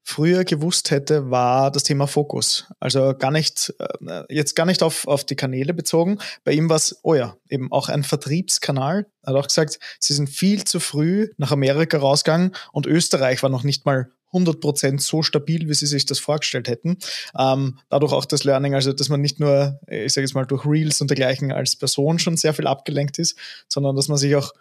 früher 0.07 0.45
gewusst 0.45 0.89
hätte, 0.89 1.31
war 1.31 1.69
das 1.69 1.83
Thema 1.83 2.07
Fokus. 2.07 2.65
Also 2.79 3.13
gar 3.13 3.29
nicht, 3.29 3.73
äh, 4.07 4.23
jetzt 4.29 4.55
gar 4.55 4.65
nicht 4.65 4.81
auf, 4.81 5.05
auf 5.05 5.25
die 5.25 5.35
Kanäle 5.35 5.73
bezogen. 5.73 6.19
Bei 6.45 6.53
ihm 6.53 6.69
war 6.69 6.77
es, 6.77 6.97
oh 7.03 7.13
ja, 7.13 7.35
eben 7.49 7.73
auch 7.73 7.89
ein 7.89 8.05
Vertriebskanal. 8.05 9.05
Er 9.23 9.33
hat 9.33 9.35
auch 9.35 9.47
gesagt, 9.47 9.79
sie 9.99 10.13
sind 10.13 10.29
viel 10.29 10.63
zu 10.63 10.79
früh 10.79 11.29
nach 11.35 11.51
Amerika 11.51 11.97
rausgegangen 11.97 12.55
und 12.71 12.87
Österreich 12.87 13.43
war 13.43 13.49
noch 13.49 13.63
nicht 13.63 13.85
mal 13.85 14.09
100% 14.31 15.01
so 15.01 15.23
stabil, 15.23 15.67
wie 15.67 15.73
sie 15.73 15.87
sich 15.87 16.05
das 16.05 16.19
vorgestellt 16.19 16.69
hätten. 16.69 16.97
Ähm, 17.37 17.79
dadurch 17.89 18.13
auch 18.13 18.25
das 18.25 18.45
Learning, 18.45 18.75
also 18.75 18.93
dass 18.93 19.09
man 19.09 19.19
nicht 19.19 19.41
nur, 19.41 19.77
ich 19.87 20.13
sage 20.13 20.25
jetzt 20.25 20.35
mal, 20.35 20.45
durch 20.45 20.65
Reels 20.65 21.01
und 21.01 21.09
dergleichen 21.09 21.51
als 21.51 21.75
Person 21.75 22.17
schon 22.17 22.37
sehr 22.37 22.53
viel 22.53 22.67
abgelenkt 22.67 23.19
ist, 23.19 23.37
sondern 23.67 23.97
dass 23.97 24.07
man 24.07 24.17
sich 24.17 24.37
auch 24.37 24.53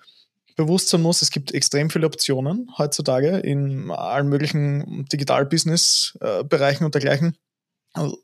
bewusst 0.56 0.88
sein 0.88 1.02
muss, 1.02 1.22
es 1.22 1.30
gibt 1.30 1.52
extrem 1.54 1.90
viele 1.90 2.06
Optionen 2.06 2.70
heutzutage 2.78 3.38
in 3.38 3.90
allen 3.90 4.28
möglichen 4.28 5.04
Digital-Business-Bereichen 5.12 6.84
und 6.84 6.94
dergleichen 6.94 7.36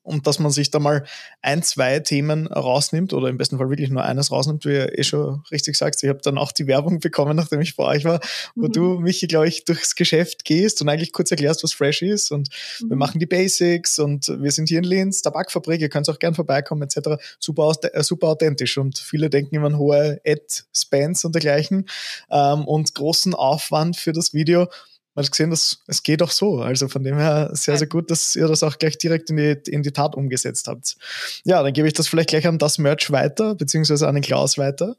und 0.02 0.26
dass 0.26 0.38
man 0.38 0.50
sich 0.50 0.70
da 0.70 0.78
mal 0.78 1.04
ein, 1.40 1.62
zwei 1.62 2.00
Themen 2.00 2.46
rausnimmt 2.46 3.12
oder 3.12 3.28
im 3.28 3.38
besten 3.38 3.58
Fall 3.58 3.70
wirklich 3.70 3.90
nur 3.90 4.04
eines 4.04 4.30
rausnimmt, 4.30 4.64
wie 4.64 4.72
ihr 4.72 4.98
eh 4.98 5.02
schon 5.02 5.42
richtig 5.50 5.76
sagt. 5.76 6.02
Ich 6.02 6.08
habe 6.08 6.20
dann 6.22 6.38
auch 6.38 6.52
die 6.52 6.66
Werbung 6.66 7.00
bekommen, 7.00 7.36
nachdem 7.36 7.60
ich 7.60 7.76
bei 7.76 7.84
euch 7.84 8.04
war, 8.04 8.20
wo 8.54 8.66
mhm. 8.66 8.72
du, 8.72 8.98
Michi, 9.00 9.26
glaube 9.26 9.48
ich, 9.48 9.64
durchs 9.64 9.94
Geschäft 9.94 10.44
gehst 10.44 10.82
und 10.82 10.88
eigentlich 10.88 11.12
kurz 11.12 11.30
erklärst, 11.30 11.64
was 11.64 11.72
Fresh 11.72 12.02
ist 12.02 12.30
und 12.30 12.48
mhm. 12.80 12.90
wir 12.90 12.96
machen 12.96 13.18
die 13.18 13.26
Basics 13.26 13.98
und 13.98 14.28
wir 14.28 14.50
sind 14.52 14.68
hier 14.68 14.78
in 14.78 14.84
Linz, 14.84 15.22
Tabakfabrik, 15.22 15.80
ihr 15.80 15.88
könnt 15.88 16.08
auch 16.08 16.18
gern 16.18 16.34
vorbeikommen 16.34 16.82
etc. 16.82 17.22
Super, 17.38 17.72
äh, 17.92 18.02
super 18.02 18.28
authentisch 18.28 18.78
und 18.78 18.98
viele 18.98 19.30
denken 19.30 19.54
immer 19.54 19.66
an 19.66 19.78
hohe 19.78 20.20
Ad-Spends 20.26 21.24
und 21.24 21.34
dergleichen 21.34 21.86
ähm, 22.30 22.64
und 22.66 22.94
großen 22.94 23.34
Aufwand 23.34 23.96
für 23.96 24.12
das 24.12 24.34
Video 24.34 24.68
man 25.14 25.24
hat 25.24 25.30
gesehen, 25.30 25.50
dass 25.50 25.82
es 25.86 26.02
geht 26.02 26.22
auch 26.22 26.30
so. 26.30 26.60
Also 26.60 26.88
von 26.88 27.04
dem 27.04 27.18
her 27.18 27.50
sehr, 27.52 27.76
sehr 27.76 27.86
gut, 27.86 28.10
dass 28.10 28.34
ihr 28.34 28.48
das 28.48 28.62
auch 28.62 28.78
gleich 28.78 28.96
direkt 28.98 29.30
in 29.30 29.36
die, 29.36 29.70
in 29.70 29.82
die 29.82 29.92
Tat 29.92 30.14
umgesetzt 30.14 30.68
habt. 30.68 30.96
Ja, 31.44 31.62
dann 31.62 31.72
gebe 31.72 31.86
ich 31.86 31.94
das 31.94 32.08
vielleicht 32.08 32.30
gleich 32.30 32.46
an 32.46 32.58
das 32.58 32.78
Merch 32.78 33.10
weiter, 33.10 33.54
beziehungsweise 33.54 34.08
an 34.08 34.14
den 34.14 34.24
Klaus 34.24 34.56
weiter. 34.56 34.96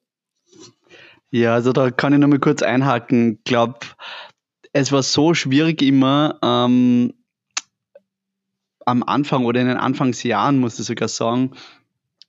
Ja, 1.31 1.55
also 1.55 1.73
da 1.73 1.89
kann 1.89 2.13
ich 2.13 2.19
nochmal 2.19 2.39
kurz 2.39 2.61
einhaken. 2.61 3.39
Ich 3.39 3.43
glaube, 3.45 3.79
es 4.71 4.91
war 4.91 5.01
so 5.01 5.33
schwierig 5.33 5.81
immer 5.81 6.37
ähm, 6.43 7.13
am 8.85 9.01
Anfang 9.01 9.45
oder 9.45 9.61
in 9.61 9.67
den 9.67 9.77
Anfangsjahren, 9.77 10.59
muss 10.59 10.79
ich 10.79 10.85
sogar 10.85 11.07
sagen, 11.07 11.53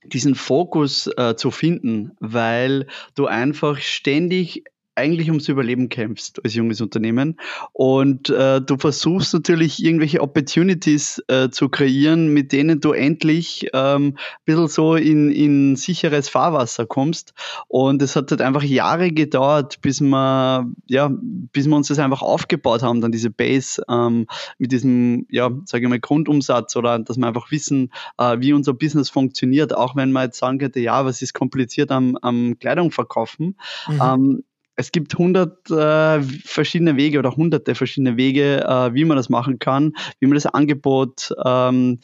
diesen 0.05 0.35
Fokus 0.35 1.07
äh, 1.19 1.35
zu 1.37 1.51
finden, 1.51 2.13
weil 2.21 2.87
du 3.15 3.27
einfach 3.27 3.79
ständig 3.79 4.65
eigentlich 4.95 5.29
ums 5.29 5.49
Überleben 5.49 5.89
kämpfst 5.89 6.45
als 6.45 6.55
junges 6.55 6.81
Unternehmen 6.81 7.39
und 7.73 8.31
äh, 8.31 8.61
du 8.61 8.77
versuchst 8.77 9.35
natürlich 9.35 9.83
irgendwelche 9.83 10.21
Opportunities 10.21 11.23
äh, 11.29 11.51
zu 11.51 11.69
kreieren, 11.69 12.33
mit 12.33 12.53
denen 12.53 12.81
du 12.81 12.93
endlich 12.93 13.69
ähm, 13.73 14.15
ein 14.15 14.45
bisschen 14.45 14.69
so 14.69 14.95
in, 14.95 15.31
in 15.31 15.77
sicheres 15.77 16.29
Fahrwasser 16.29 16.87
kommst 16.87 17.35
und 17.69 18.03
es 18.03 18.17
hat 18.17 18.31
halt 18.31 18.43
einfach 18.43 18.63
Jahre 18.63 19.11
gedauert, 19.11 19.81
bis 19.81 20.01
wir, 20.01 20.67
ja, 20.87 21.11
bis 21.13 21.67
wir 21.67 21.77
uns 21.77 21.89
das 21.89 21.99
einfach 21.99 22.23
aufgebaut 22.23 22.83
haben, 22.83 23.01
dann 23.01 23.13
diese 23.13 23.31
Base 23.31 23.83
ähm, 23.89 24.27
mit 24.59 24.73
diesem, 24.73 25.27
ja, 25.31 25.51
sage 25.65 25.85
ich 25.85 25.91
mal, 25.91 26.01
Grundumsatz 26.01 26.77
oder 26.77 26.99
dass 26.99 27.17
wir 27.17 27.27
einfach 27.27 27.51
wissen, 27.51 27.91
äh, 28.19 28.37
wie 28.41 28.53
unser 28.53 28.75
Business 28.75 29.11
funktioniert, 29.11 29.75
auch 29.75 29.97
wenn 29.97 30.13
man 30.13 30.25
jetzt 30.25 30.39
sagen 30.39 30.59
könnte, 30.59 30.81
ja, 30.81 31.05
was 31.05 31.23
ist 31.23 31.35
kompliziert 31.35 31.91
am, 31.91 32.17
am 32.23 32.59
Kleidung 32.59 32.91
verkaufen. 32.91 33.57
Mhm. 33.89 34.01
Ähm, 34.03 34.45
es 34.77 34.93
gibt 34.93 35.17
hundert 35.17 35.71
äh, 35.71 36.23
verschiedene 36.23 36.97
Wege 36.97 37.19
oder 37.19 37.37
hunderte 37.37 37.75
verschiedene 37.75 38.17
Wege, 38.17 38.65
äh, 38.65 38.95
wie 38.95 39.05
man 39.05 39.17
das 39.17 39.29
machen 39.29 39.59
kann, 39.59 39.93
wie 40.21 40.27
man 40.27 40.35
das 40.35 40.47
Angebot 40.47 41.33
ähm, 41.45 42.01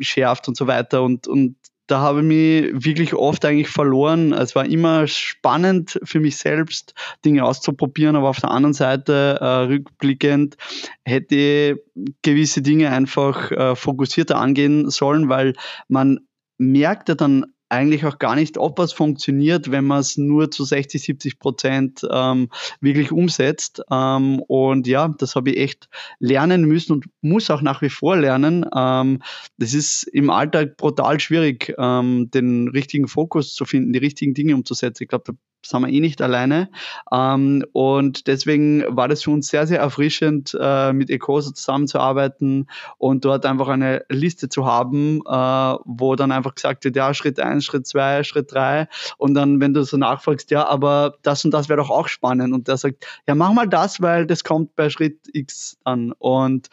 schärft 0.00 0.48
und 0.48 0.56
so 0.56 0.66
weiter. 0.66 1.02
Und, 1.02 1.28
und 1.28 1.56
da 1.86 2.00
habe 2.00 2.20
ich 2.20 2.24
mich 2.24 2.84
wirklich 2.84 3.14
oft 3.14 3.44
eigentlich 3.44 3.68
verloren. 3.68 4.32
Es 4.32 4.54
war 4.54 4.64
immer 4.64 5.06
spannend 5.08 5.98
für 6.04 6.20
mich 6.20 6.36
selbst, 6.36 6.94
Dinge 7.24 7.44
auszuprobieren, 7.44 8.14
aber 8.14 8.28
auf 8.28 8.40
der 8.40 8.50
anderen 8.52 8.74
Seite, 8.74 9.38
äh, 9.40 9.44
rückblickend, 9.44 10.56
hätte 11.04 11.34
ich 11.34 11.76
gewisse 12.22 12.62
Dinge 12.62 12.90
einfach 12.90 13.50
äh, 13.50 13.74
fokussierter 13.74 14.36
angehen 14.36 14.88
sollen, 14.90 15.28
weil 15.28 15.54
man 15.88 16.20
merkt 16.58 17.08
ja 17.08 17.14
dann 17.14 17.46
eigentlich 17.70 18.04
auch 18.04 18.18
gar 18.18 18.34
nicht, 18.34 18.58
ob 18.58 18.78
was 18.78 18.92
funktioniert, 18.92 19.70
wenn 19.70 19.84
man 19.84 20.00
es 20.00 20.16
nur 20.18 20.50
zu 20.50 20.64
60, 20.64 21.00
70 21.02 21.38
Prozent 21.38 22.06
ähm, 22.10 22.48
wirklich 22.80 23.12
umsetzt. 23.12 23.82
Ähm, 23.90 24.40
und 24.40 24.86
ja, 24.86 25.08
das 25.08 25.36
habe 25.36 25.50
ich 25.50 25.58
echt 25.58 25.88
lernen 26.18 26.64
müssen 26.64 26.92
und 26.92 27.06
muss 27.22 27.50
auch 27.50 27.62
nach 27.62 27.80
wie 27.80 27.88
vor 27.88 28.16
lernen. 28.16 28.66
Ähm, 28.76 29.22
das 29.56 29.72
ist 29.74 30.02
im 30.02 30.30
Alltag 30.30 30.76
brutal 30.76 31.20
schwierig, 31.20 31.72
ähm, 31.78 32.30
den 32.30 32.68
richtigen 32.68 33.06
Fokus 33.06 33.54
zu 33.54 33.64
finden, 33.64 33.92
die 33.92 34.00
richtigen 34.00 34.34
Dinge 34.34 34.54
umzusetzen. 34.54 35.04
Ich 35.04 35.08
glaube, 35.08 35.32
da 35.32 35.38
sind 35.62 35.82
wir 35.82 35.88
eh 35.88 36.00
nicht 36.00 36.22
alleine. 36.22 36.70
Ähm, 37.12 37.64
und 37.72 38.26
deswegen 38.26 38.84
war 38.88 39.08
das 39.08 39.22
für 39.22 39.30
uns 39.30 39.48
sehr, 39.48 39.66
sehr 39.66 39.80
erfrischend, 39.80 40.56
äh, 40.58 40.92
mit 40.92 41.10
Ecosa 41.10 41.54
zusammenzuarbeiten 41.54 42.66
und 42.98 43.24
dort 43.24 43.46
einfach 43.46 43.68
eine 43.68 44.04
Liste 44.08 44.48
zu 44.48 44.66
haben, 44.66 45.20
äh, 45.26 45.78
wo 45.84 46.16
dann 46.16 46.32
einfach 46.32 46.54
gesagt 46.54 46.84
wird, 46.84 46.96
ja, 46.96 47.12
Schritt 47.14 47.40
eins, 47.40 47.64
Schritt 47.64 47.86
zwei, 47.86 48.22
Schritt 48.24 48.52
drei. 48.52 48.88
Und 49.18 49.34
dann, 49.34 49.60
wenn 49.60 49.74
du 49.74 49.82
so 49.84 49.96
nachfragst, 49.96 50.50
ja, 50.50 50.66
aber 50.66 51.14
das 51.22 51.44
und 51.44 51.52
das 51.52 51.68
wäre 51.68 51.78
doch 51.78 51.90
auch 51.90 52.08
spannend. 52.08 52.54
Und 52.54 52.68
der 52.68 52.76
sagt, 52.76 53.06
ja, 53.26 53.34
mach 53.34 53.52
mal 53.52 53.68
das, 53.68 54.00
weil 54.00 54.26
das 54.26 54.44
kommt 54.44 54.76
bei 54.76 54.90
Schritt 54.90 55.18
X 55.32 55.76
an. 55.84 56.12
Und 56.18 56.68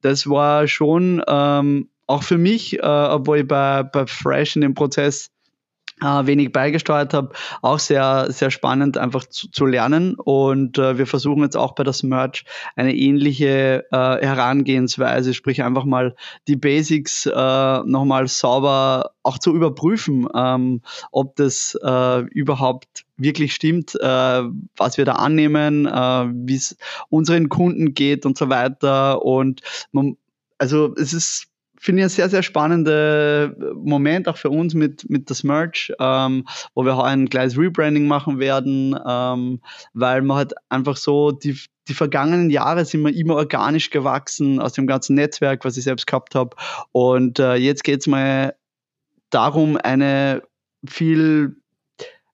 das 0.00 0.28
war 0.28 0.68
schon 0.68 1.22
ähm, 1.26 1.88
auch 2.06 2.22
für 2.22 2.38
mich, 2.38 2.78
äh, 2.78 2.82
obwohl 2.82 3.38
ich 3.38 3.48
bei, 3.48 3.82
bei 3.82 4.06
Fresh 4.06 4.56
in 4.56 4.62
dem 4.62 4.74
Prozess 4.74 5.30
äh, 6.02 6.26
wenig 6.26 6.52
beigesteuert 6.52 7.14
habe, 7.14 7.32
auch 7.62 7.78
sehr, 7.78 8.30
sehr 8.30 8.50
spannend 8.50 8.98
einfach 8.98 9.26
zu, 9.26 9.50
zu 9.50 9.66
lernen. 9.66 10.14
Und 10.14 10.78
äh, 10.78 10.98
wir 10.98 11.06
versuchen 11.06 11.42
jetzt 11.42 11.56
auch 11.56 11.74
bei 11.74 11.84
das 11.84 12.02
Merch 12.02 12.44
eine 12.76 12.94
ähnliche 12.94 13.84
äh, 13.90 13.96
Herangehensweise, 13.96 15.34
sprich 15.34 15.62
einfach 15.62 15.84
mal 15.84 16.14
die 16.46 16.56
Basics 16.56 17.26
äh, 17.26 17.78
nochmal 17.84 18.28
sauber 18.28 19.10
auch 19.22 19.38
zu 19.38 19.54
überprüfen, 19.54 20.26
ähm, 20.34 20.80
ob 21.12 21.36
das 21.36 21.78
äh, 21.82 22.20
überhaupt 22.20 23.04
wirklich 23.18 23.54
stimmt, 23.54 23.94
äh, 24.00 24.42
was 24.76 24.96
wir 24.96 25.04
da 25.04 25.12
annehmen, 25.12 25.86
äh, 25.86 25.90
wie 25.90 26.54
es 26.54 26.76
unseren 27.10 27.48
Kunden 27.48 27.92
geht 27.94 28.24
und 28.24 28.38
so 28.38 28.48
weiter. 28.48 29.22
Und 29.22 29.60
man, 29.92 30.16
also 30.58 30.94
es 30.96 31.12
ist 31.12 31.47
finde 31.80 32.00
ich 32.00 32.06
ein 32.06 32.10
sehr, 32.10 32.28
sehr 32.28 32.42
spannender 32.42 33.54
Moment 33.74 34.28
auch 34.28 34.36
für 34.36 34.50
uns 34.50 34.74
mit, 34.74 35.08
mit 35.08 35.30
das 35.30 35.44
Merch, 35.44 35.92
ähm, 35.98 36.46
wo 36.74 36.84
wir 36.84 37.02
ein 37.04 37.28
kleines 37.28 37.56
Rebranding 37.56 38.06
machen 38.06 38.38
werden, 38.38 38.98
ähm, 39.06 39.60
weil 39.94 40.22
man 40.22 40.36
halt 40.36 40.54
einfach 40.68 40.96
so 40.96 41.32
die, 41.32 41.58
die 41.88 41.94
vergangenen 41.94 42.50
Jahre 42.50 42.84
sind 42.84 43.02
wir 43.02 43.14
immer 43.14 43.36
organisch 43.36 43.90
gewachsen 43.90 44.60
aus 44.60 44.72
dem 44.72 44.86
ganzen 44.86 45.14
Netzwerk, 45.14 45.64
was 45.64 45.76
ich 45.76 45.84
selbst 45.84 46.06
gehabt 46.06 46.34
habe. 46.34 46.56
Und 46.92 47.38
äh, 47.38 47.54
jetzt 47.54 47.84
geht 47.84 48.00
es 48.00 48.06
mal 48.06 48.54
darum, 49.30 49.76
eine 49.76 50.42
viel 50.86 51.56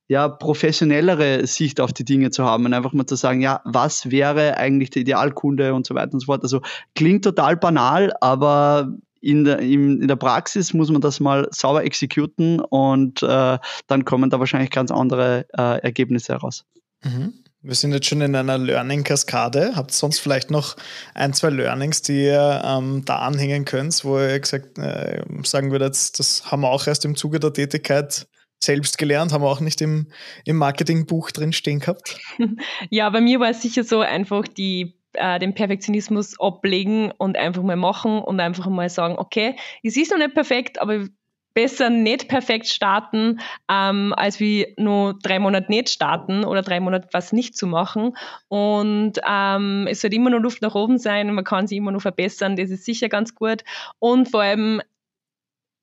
ja, 0.06 0.28
professionellere 0.28 1.46
Sicht 1.46 1.80
auf 1.80 1.92
die 1.92 2.04
Dinge 2.04 2.30
zu 2.30 2.44
haben 2.44 2.66
und 2.66 2.74
einfach 2.74 2.92
mal 2.92 3.06
zu 3.06 3.16
sagen, 3.16 3.40
ja, 3.40 3.62
was 3.64 4.10
wäre 4.10 4.58
eigentlich 4.58 4.90
der 4.90 5.02
Idealkunde 5.02 5.72
und 5.72 5.86
so 5.86 5.94
weiter 5.94 6.12
und 6.12 6.20
so 6.20 6.26
fort. 6.26 6.42
Also 6.42 6.60
klingt 6.94 7.24
total 7.24 7.56
banal, 7.56 8.12
aber 8.20 8.92
in 9.24 9.44
der, 9.44 9.58
in, 9.60 10.02
in 10.02 10.08
der 10.08 10.16
Praxis 10.16 10.74
muss 10.74 10.90
man 10.90 11.00
das 11.00 11.18
mal 11.18 11.48
sauber 11.50 11.84
exekuten 11.84 12.60
und 12.60 13.22
äh, 13.22 13.58
dann 13.86 14.04
kommen 14.04 14.30
da 14.30 14.38
wahrscheinlich 14.38 14.70
ganz 14.70 14.90
andere 14.90 15.46
äh, 15.56 15.80
Ergebnisse 15.82 16.34
heraus. 16.34 16.64
Mhm. 17.02 17.32
Wir 17.62 17.74
sind 17.74 17.94
jetzt 17.94 18.06
schon 18.06 18.20
in 18.20 18.36
einer 18.36 18.58
Learning-Kaskade. 18.58 19.72
Habt 19.74 19.90
ihr 19.90 19.94
sonst 19.94 20.18
vielleicht 20.18 20.50
noch 20.50 20.76
ein, 21.14 21.32
zwei 21.32 21.48
Learnings, 21.48 22.02
die 22.02 22.24
ihr 22.24 22.62
ähm, 22.62 23.06
da 23.06 23.20
anhängen 23.20 23.64
könnt, 23.64 24.04
wo 24.04 24.18
ihr 24.18 24.38
gesagt 24.38 24.76
äh, 24.76 25.22
sagen 25.44 25.70
würdet, 25.70 26.18
das 26.18 26.50
haben 26.52 26.60
wir 26.60 26.68
auch 26.68 26.86
erst 26.86 27.06
im 27.06 27.16
Zuge 27.16 27.40
der 27.40 27.54
Tätigkeit 27.54 28.26
selbst 28.62 28.98
gelernt, 28.98 29.32
haben 29.32 29.42
wir 29.42 29.48
auch 29.48 29.60
nicht 29.60 29.80
im, 29.80 30.08
im 30.44 30.56
Marketingbuch 30.56 31.30
drin 31.30 31.52
stehen 31.52 31.80
gehabt? 31.80 32.18
Ja, 32.90 33.08
bei 33.08 33.22
mir 33.22 33.40
war 33.40 33.50
es 33.50 33.62
sicher 33.62 33.84
so 33.84 34.00
einfach 34.00 34.46
die 34.46 34.94
äh, 35.14 35.38
den 35.38 35.54
Perfektionismus 35.54 36.38
ablegen 36.40 37.12
und 37.18 37.36
einfach 37.36 37.62
mal 37.62 37.76
machen 37.76 38.20
und 38.20 38.40
einfach 38.40 38.66
mal 38.68 38.88
sagen, 38.88 39.16
okay, 39.18 39.56
es 39.82 39.96
ist 39.96 40.10
noch 40.10 40.18
nicht 40.18 40.34
perfekt, 40.34 40.80
aber 40.80 41.06
besser 41.54 41.88
nicht 41.88 42.28
perfekt 42.28 42.66
starten, 42.66 43.40
ähm, 43.70 44.12
als 44.16 44.40
wie 44.40 44.74
nur 44.76 45.18
drei 45.22 45.38
Monate 45.38 45.70
nicht 45.70 45.88
starten 45.88 46.44
oder 46.44 46.62
drei 46.62 46.80
Monate 46.80 47.08
was 47.12 47.32
nicht 47.32 47.56
zu 47.56 47.66
machen. 47.66 48.16
Und 48.48 49.20
ähm, 49.26 49.86
es 49.88 50.02
wird 50.02 50.12
immer 50.12 50.30
noch 50.30 50.40
Luft 50.40 50.62
nach 50.62 50.74
oben 50.74 50.98
sein 50.98 51.28
und 51.28 51.36
man 51.36 51.44
kann 51.44 51.66
sich 51.66 51.78
immer 51.78 51.92
noch 51.92 52.02
verbessern, 52.02 52.56
das 52.56 52.70
ist 52.70 52.84
sicher 52.84 53.08
ganz 53.08 53.34
gut. 53.34 53.62
Und 54.00 54.28
vor 54.28 54.42
allem 54.42 54.82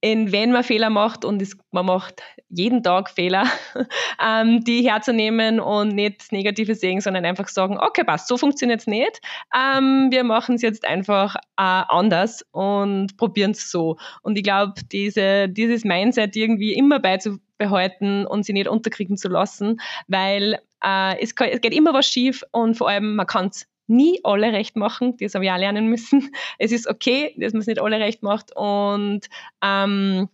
in, 0.01 0.31
wenn 0.31 0.51
man 0.51 0.63
Fehler 0.63 0.89
macht 0.89 1.23
und 1.23 1.41
es, 1.41 1.55
man 1.71 1.85
macht 1.85 2.23
jeden 2.49 2.81
Tag 2.81 3.09
Fehler, 3.09 3.45
ähm, 4.21 4.63
die 4.63 4.81
herzunehmen 4.89 5.59
und 5.59 5.89
nicht 5.89 6.31
Negative 6.31 6.73
sehen, 6.73 7.01
sondern 7.01 7.23
einfach 7.23 7.47
sagen, 7.47 7.77
okay, 7.79 8.03
passt, 8.03 8.27
so 8.27 8.35
funktioniert 8.35 8.81
es 8.81 8.87
nicht. 8.87 9.21
Ähm, 9.55 10.07
wir 10.09 10.23
machen 10.23 10.55
es 10.55 10.63
jetzt 10.63 10.85
einfach 10.85 11.35
äh, 11.35 11.39
anders 11.57 12.43
und 12.51 13.15
probieren 13.17 13.51
es 13.51 13.69
so. 13.69 13.97
Und 14.23 14.37
ich 14.37 14.43
glaube, 14.43 14.73
diese, 14.91 15.47
dieses 15.47 15.85
Mindset 15.85 16.35
irgendwie 16.35 16.73
immer 16.73 16.99
beizubehalten 16.99 18.25
und 18.25 18.43
sie 18.43 18.53
nicht 18.53 18.67
unterkriegen 18.67 19.17
zu 19.17 19.29
lassen, 19.29 19.79
weil 20.07 20.59
äh, 20.83 21.21
es, 21.21 21.35
kann, 21.35 21.49
es 21.49 21.61
geht 21.61 21.73
immer 21.75 21.93
was 21.93 22.07
schief 22.07 22.43
und 22.51 22.75
vor 22.75 22.89
allem 22.89 23.15
man 23.15 23.27
kann 23.27 23.47
es 23.47 23.67
nie 23.91 24.19
alle 24.23 24.51
recht 24.51 24.75
machen. 24.75 25.17
Das 25.17 25.35
habe 25.35 25.45
ich 25.45 25.51
auch 25.51 25.57
lernen 25.57 25.87
müssen. 25.87 26.31
Es 26.57 26.71
ist 26.71 26.87
okay, 26.87 27.35
dass 27.37 27.53
man 27.53 27.61
es 27.61 27.67
nicht 27.67 27.81
alle 27.81 27.99
recht 27.99 28.23
macht 28.23 28.55
und, 28.55 29.27
ähm, 29.61 30.29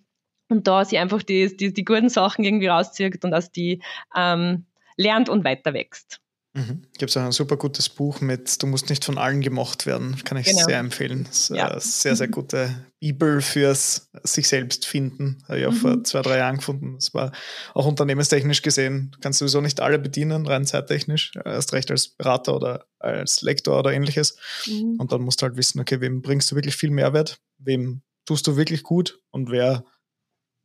und 0.50 0.68
da 0.68 0.86
sie 0.86 0.98
einfach 0.98 1.24
die, 1.24 1.56
die, 1.56 1.74
die 1.74 1.86
guten 1.86 2.10
Sachen 2.10 2.46
irgendwie 2.46 2.68
rauszieht 2.68 3.24
und 3.24 3.32
dass 3.32 3.52
die 3.52 3.82
ähm, 4.16 4.66
lernt 4.96 5.30
und 5.30 5.44
weiter 5.44 5.74
wächst. 5.74 6.22
Mhm. 6.58 6.82
Gibt 6.98 7.12
es 7.12 7.18
auch 7.18 7.22
ein 7.22 7.32
super 7.32 7.56
gutes 7.56 7.88
Buch 7.88 8.20
mit 8.20 8.64
Du 8.64 8.66
musst 8.66 8.90
nicht 8.90 9.06
von 9.06 9.20
allen 9.20 9.42
gemocht 9.42 9.86
werden. 9.86 10.16
Kann 10.24 10.40
ich 10.40 10.48
genau. 10.48 10.66
sehr 10.66 10.80
empfehlen. 10.80 11.26
Das 11.26 11.42
ist 11.42 11.50
ja. 11.56 11.68
eine 11.68 11.80
sehr, 11.80 12.16
sehr 12.16 12.28
gute 12.30 12.84
Bibel 13.00 13.42
fürs 13.42 14.10
sich 14.24 14.48
selbst 14.48 14.88
finden. 14.88 15.38
Habe 15.48 15.60
ich 15.60 15.66
auch 15.68 15.72
mhm. 15.72 15.78
vor 15.78 16.04
zwei, 16.04 16.24
drei 16.24 16.38
Jahren 16.40 16.58
gefunden. 16.58 16.96
Das 16.96 17.14
war 17.14 17.32
auch 17.76 17.86
unternehmenstechnisch 17.86 18.64
gesehen. 18.64 19.16
Kannst 19.22 19.40
du 19.40 19.46
sowieso 19.46 19.62
nicht 19.62 19.82
alle 19.82 20.00
bedienen, 20.00 20.48
rein 20.48 20.66
zeittechnisch. 20.66 21.34
Erst 21.46 21.74
recht 21.74 21.92
als 21.92 22.08
Berater 22.08 22.56
oder 22.56 22.88
als 22.98 23.44
Lektor 23.44 23.78
oder 23.78 23.94
ähnliches. 23.94 24.38
Mhm. 24.66 24.96
Und 24.98 25.12
dann 25.12 25.22
musst 25.22 25.42
du 25.42 25.46
halt 25.46 25.58
wissen, 25.58 25.80
okay, 25.80 26.02
wem 26.02 26.24
bringst 26.24 26.50
du 26.50 26.56
wirklich 26.56 26.76
viel 26.76 26.90
Mehrwert? 26.90 27.40
Wem 27.60 28.02
tust 28.26 28.48
du 28.48 28.58
wirklich 28.58 28.82
gut? 28.82 29.20
Und 29.30 29.52
wer 29.52 29.86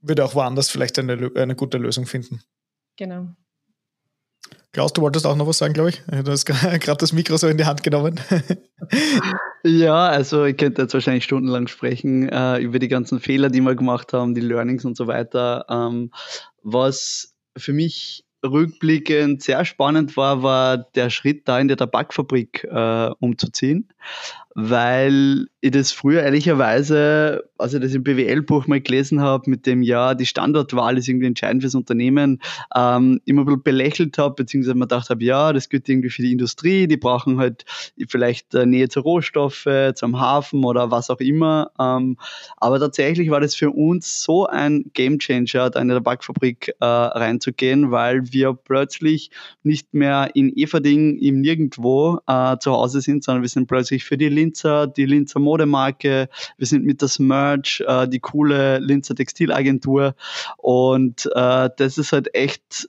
würde 0.00 0.24
auch 0.24 0.34
woanders 0.34 0.70
vielleicht 0.70 0.98
eine, 0.98 1.30
eine 1.36 1.54
gute 1.54 1.76
Lösung 1.76 2.06
finden? 2.06 2.40
Genau. 2.96 3.28
Klaus, 4.72 4.94
du 4.94 5.02
wolltest 5.02 5.26
auch 5.26 5.36
noch 5.36 5.46
was 5.46 5.58
sagen, 5.58 5.74
glaube 5.74 5.90
ich. 5.90 6.02
Du 6.06 6.30
hast 6.30 6.46
gerade 6.46 6.96
das 6.96 7.12
Mikro 7.12 7.36
so 7.36 7.46
in 7.46 7.58
die 7.58 7.66
Hand 7.66 7.82
genommen. 7.82 8.18
ja, 9.64 10.06
also 10.06 10.46
ich 10.46 10.56
könnte 10.56 10.82
jetzt 10.82 10.94
wahrscheinlich 10.94 11.24
stundenlang 11.24 11.66
sprechen 11.66 12.28
äh, 12.30 12.58
über 12.58 12.78
die 12.78 12.88
ganzen 12.88 13.20
Fehler, 13.20 13.50
die 13.50 13.60
wir 13.60 13.74
gemacht 13.74 14.14
haben, 14.14 14.34
die 14.34 14.40
Learnings 14.40 14.86
und 14.86 14.96
so 14.96 15.06
weiter. 15.06 15.66
Ähm, 15.68 16.10
was 16.62 17.34
für 17.54 17.74
mich 17.74 18.24
rückblickend 18.44 19.42
sehr 19.42 19.64
spannend 19.66 20.16
war, 20.16 20.42
war 20.42 20.78
der 20.78 21.10
Schritt 21.10 21.46
da 21.46 21.60
in 21.60 21.68
der 21.68 21.76
Tabakfabrik 21.76 22.64
äh, 22.64 23.10
umzuziehen, 23.20 23.88
weil 24.54 25.46
ich 25.60 25.70
das 25.70 25.92
früher 25.92 26.22
ehrlicherweise, 26.22 27.44
als 27.56 27.72
ich 27.72 27.80
das 27.80 27.94
im 27.94 28.02
BWL-Buch 28.02 28.66
mal 28.66 28.80
gelesen 28.80 29.20
habe, 29.20 29.48
mit 29.48 29.66
dem 29.66 29.82
ja, 29.82 30.14
die 30.14 30.26
Standortwahl 30.26 30.98
ist 30.98 31.08
irgendwie 31.08 31.26
entscheidend 31.26 31.62
fürs 31.62 31.74
Unternehmen, 31.74 32.42
ähm, 32.74 33.20
immer 33.24 33.42
ein 33.42 33.46
bisschen 33.46 33.62
belächelt 33.62 34.18
habe, 34.18 34.34
beziehungsweise 34.34 34.74
mir 34.74 34.86
gedacht 34.86 35.08
habe, 35.08 35.22
ja, 35.22 35.52
das 35.52 35.68
gilt 35.68 35.88
irgendwie 35.88 36.10
für 36.10 36.22
die 36.22 36.32
Industrie, 36.32 36.86
die 36.86 36.96
brauchen 36.96 37.38
halt 37.38 37.64
vielleicht 38.08 38.54
äh, 38.54 38.66
Nähe 38.66 38.88
zu 38.88 39.00
Rohstoffe, 39.00 39.68
zum 39.94 40.20
Hafen 40.20 40.64
oder 40.64 40.90
was 40.90 41.10
auch 41.10 41.20
immer. 41.20 41.70
Ähm, 41.78 42.16
aber 42.56 42.80
tatsächlich 42.80 43.30
war 43.30 43.40
das 43.40 43.54
für 43.54 43.70
uns 43.70 44.22
so 44.22 44.46
ein 44.46 44.90
Gamechanger, 44.92 45.70
da 45.70 45.80
in 45.80 45.88
der 45.88 46.00
Backfabrik 46.00 46.74
äh, 46.80 46.84
reinzugehen, 46.84 47.90
weil 47.90 48.32
wir 48.32 48.52
plötzlich 48.52 49.30
nicht 49.62 49.94
mehr 49.94 50.30
in 50.34 50.54
Everding 50.56 51.18
im 51.18 51.40
Nirgendwo 51.40 52.18
äh, 52.26 52.58
zu 52.58 52.72
Hause 52.72 53.00
sind, 53.00 53.24
sondern 53.24 53.42
wir 53.42 53.48
sind 53.48 53.68
plötzlich 53.68 54.04
für 54.04 54.18
die 54.18 54.28
Linzer, 54.42 54.86
die 54.86 55.06
Linzer 55.06 55.40
Modemarke, 55.40 56.28
wir 56.56 56.66
sind 56.66 56.84
mit 56.84 57.02
das 57.02 57.18
Merch, 57.18 57.82
äh, 57.86 58.08
die 58.08 58.20
coole 58.20 58.78
Linzer 58.78 59.14
Textilagentur 59.14 60.14
und 60.56 61.30
äh, 61.34 61.70
das 61.76 61.98
ist 61.98 62.12
halt 62.12 62.34
echt 62.34 62.88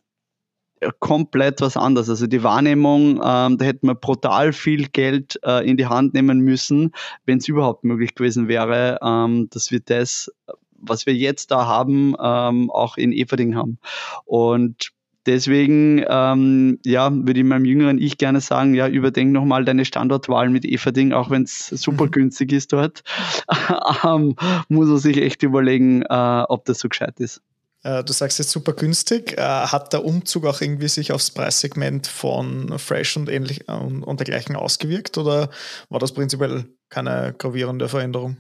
komplett 1.00 1.62
was 1.62 1.78
anderes. 1.78 2.10
Also 2.10 2.28
die 2.28 2.44
Wahrnehmung, 2.44 3.22
ähm, 3.24 3.58
da 3.58 3.66
hätten 3.66 3.88
wir 3.88 3.96
brutal 3.96 4.54
viel 4.54 4.90
Geld 4.90 5.40
äh, 5.44 5.68
in 5.68 5.78
die 5.78 5.86
Hand 5.86 6.14
nehmen 6.14 6.40
müssen, 6.40 6.92
wenn 7.26 7.38
es 7.38 7.48
überhaupt 7.48 7.84
möglich 7.84 8.16
gewesen 8.16 8.48
wäre, 8.48 9.00
ähm, 9.02 9.48
dass 9.50 9.72
wir 9.72 9.80
das, 9.80 10.30
was 10.72 11.06
wir 11.06 11.14
jetzt 11.14 11.52
da 11.52 11.66
haben, 11.66 12.16
ähm, 12.22 12.70
auch 12.70 12.98
in 12.98 13.14
Everding 13.14 13.56
haben. 13.56 13.80
Und 14.26 14.92
Deswegen, 15.26 16.04
ähm, 16.08 16.80
ja, 16.86 17.10
würde 17.12 17.40
ich 17.40 17.46
meinem 17.46 17.66
jüngeren 17.66 17.98
Ich 17.98 18.18
gerne 18.18 18.42
sagen, 18.42 18.74
ja, 18.74 18.88
überdenk 18.88 19.32
nochmal 19.32 19.64
deine 19.64 19.86
Standortwahl 19.86 20.50
mit 20.50 20.66
Everding, 20.66 21.14
auch 21.14 21.30
wenn 21.30 21.44
es 21.44 21.68
super 21.68 22.06
mhm. 22.06 22.12
günstig 22.12 22.52
ist 22.52 22.74
dort. 22.74 23.04
ähm, 24.04 24.36
muss 24.68 24.88
man 24.88 24.98
sich 24.98 25.18
echt 25.18 25.44
überlegen, 25.44 26.02
äh, 26.04 26.44
ob 26.48 26.66
das 26.66 26.80
so 26.80 26.90
gescheit 26.90 27.20
ist. 27.20 27.42
Äh, 27.84 28.04
du 28.04 28.14
sagst 28.14 28.40
jetzt 28.40 28.52
super 28.52 28.74
günstig. 28.74 29.38
Äh, 29.38 29.42
hat 29.42 29.94
der 29.94 30.04
Umzug 30.04 30.46
auch 30.46 30.62
irgendwie 30.62 30.88
sich 30.88 31.12
aufs 31.12 31.32
Preissegment 31.32 32.08
von 32.08 32.78
Fresh 32.80 33.18
und 33.18 33.30
ähnlich 33.30 33.68
und, 33.68 34.04
und 34.04 34.20
dergleichen 34.20 34.56
ausgewirkt 34.56 35.18
oder 35.18 35.50
war 35.90 36.00
das 36.00 36.14
prinzipiell 36.14 36.66
keine 36.90 37.36
gravierende 37.38 37.90
Veränderung? 37.90 38.38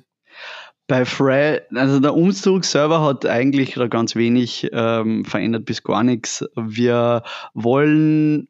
Bei 0.87 1.05
Frey, 1.05 1.61
also 1.73 1.99
der 1.99 2.13
Umzug 2.13 2.65
selber 2.65 3.01
hat 3.01 3.25
eigentlich 3.25 3.75
ganz 3.89 4.15
wenig 4.15 4.69
ähm, 4.73 5.23
verändert 5.23 5.65
bis 5.65 5.81
gar 5.81 6.03
nichts. 6.03 6.45
Wir 6.55 7.23
wollen 7.53 8.49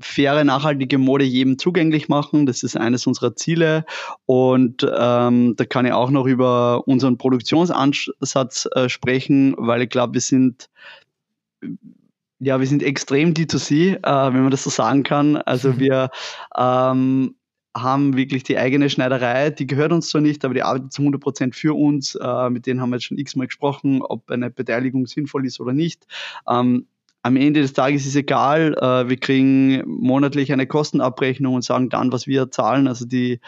faire, 0.00 0.44
nachhaltige 0.44 0.98
Mode 0.98 1.24
jedem 1.24 1.58
zugänglich 1.58 2.08
machen. 2.08 2.46
Das 2.46 2.62
ist 2.62 2.76
eines 2.76 3.06
unserer 3.06 3.34
Ziele. 3.34 3.84
Und 4.26 4.86
ähm, 4.96 5.54
da 5.56 5.64
kann 5.64 5.86
ich 5.86 5.92
auch 5.92 6.10
noch 6.10 6.26
über 6.26 6.86
unseren 6.86 7.18
Produktionsansatz 7.18 8.68
äh, 8.74 8.88
sprechen, 8.88 9.54
weil 9.58 9.82
ich 9.82 9.90
glaube, 9.90 10.14
wir 10.14 10.20
sind 10.20 10.70
ja, 12.40 12.60
wir 12.60 12.68
sind 12.68 12.84
extrem 12.84 13.34
D2C, 13.34 13.96
äh, 13.96 14.32
wenn 14.32 14.42
man 14.42 14.52
das 14.52 14.62
so 14.62 14.70
sagen 14.70 15.02
kann. 15.02 15.38
Also 15.38 15.70
mhm. 15.70 15.80
wir 15.80 16.10
ähm, 16.56 17.34
haben 17.82 18.16
wirklich 18.16 18.42
die 18.44 18.58
eigene 18.58 18.90
Schneiderei, 18.90 19.50
die 19.50 19.66
gehört 19.66 19.92
uns 19.92 20.08
zwar 20.08 20.20
nicht, 20.20 20.44
aber 20.44 20.54
die 20.54 20.62
arbeitet 20.62 20.92
zu 20.92 21.02
100 21.02 21.20
Prozent 21.20 21.56
für 21.56 21.76
uns. 21.76 22.14
Äh, 22.14 22.50
mit 22.50 22.66
denen 22.66 22.80
haben 22.80 22.90
wir 22.90 22.96
jetzt 22.96 23.04
schon 23.04 23.18
x-mal 23.18 23.46
gesprochen, 23.46 24.02
ob 24.02 24.30
eine 24.30 24.50
Beteiligung 24.50 25.06
sinnvoll 25.06 25.46
ist 25.46 25.60
oder 25.60 25.72
nicht. 25.72 26.06
Ähm, 26.48 26.86
am 27.22 27.36
Ende 27.36 27.60
des 27.60 27.72
Tages 27.72 28.06
ist 28.06 28.16
egal, 28.16 28.74
äh, 28.74 29.08
wir 29.08 29.16
kriegen 29.16 29.82
monatlich 29.86 30.52
eine 30.52 30.66
Kostenabrechnung 30.66 31.54
und 31.54 31.64
sagen 31.64 31.88
dann, 31.88 32.12
was 32.12 32.26
wir 32.26 32.50
zahlen. 32.50 32.86
Also 32.86 33.06
die, 33.06 33.40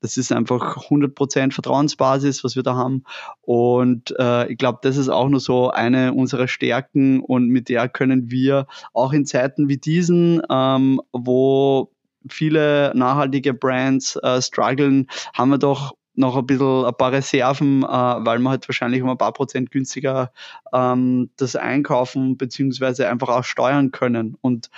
das 0.00 0.16
ist 0.16 0.32
einfach 0.32 0.76
100% 0.88 1.52
Vertrauensbasis, 1.52 2.44
was 2.44 2.54
wir 2.56 2.62
da 2.62 2.76
haben. 2.76 3.04
Und 3.42 4.14
äh, 4.18 4.50
ich 4.50 4.58
glaube, 4.58 4.78
das 4.82 4.96
ist 4.96 5.08
auch 5.08 5.28
nur 5.28 5.40
so 5.40 5.70
eine 5.70 6.14
unserer 6.14 6.48
Stärken 6.48 7.20
und 7.20 7.48
mit 7.48 7.68
der 7.68 7.88
können 7.88 8.30
wir 8.30 8.66
auch 8.92 9.12
in 9.12 9.26
Zeiten 9.26 9.68
wie 9.68 9.78
diesen, 9.78 10.40
ähm, 10.48 11.00
wo 11.12 11.90
viele 12.28 12.92
nachhaltige 12.94 13.54
Brands 13.54 14.16
äh, 14.16 14.40
strugglen, 14.40 15.08
haben 15.34 15.50
wir 15.50 15.58
doch 15.58 15.94
noch 16.14 16.36
ein 16.36 16.46
bisschen 16.46 16.84
ein 16.84 16.94
paar 16.94 17.12
Reserven, 17.12 17.82
äh, 17.82 17.86
weil 17.86 18.38
wir 18.38 18.50
halt 18.50 18.68
wahrscheinlich 18.68 19.02
um 19.02 19.10
ein 19.10 19.18
paar 19.18 19.32
Prozent 19.32 19.70
günstiger 19.70 20.32
ähm, 20.72 21.30
das 21.36 21.56
einkaufen 21.56 22.36
beziehungsweise 22.36 23.08
einfach 23.08 23.28
auch 23.28 23.44
steuern 23.44 23.90
können. 23.90 24.36
Und 24.40 24.70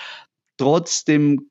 trotzdem 0.57 1.49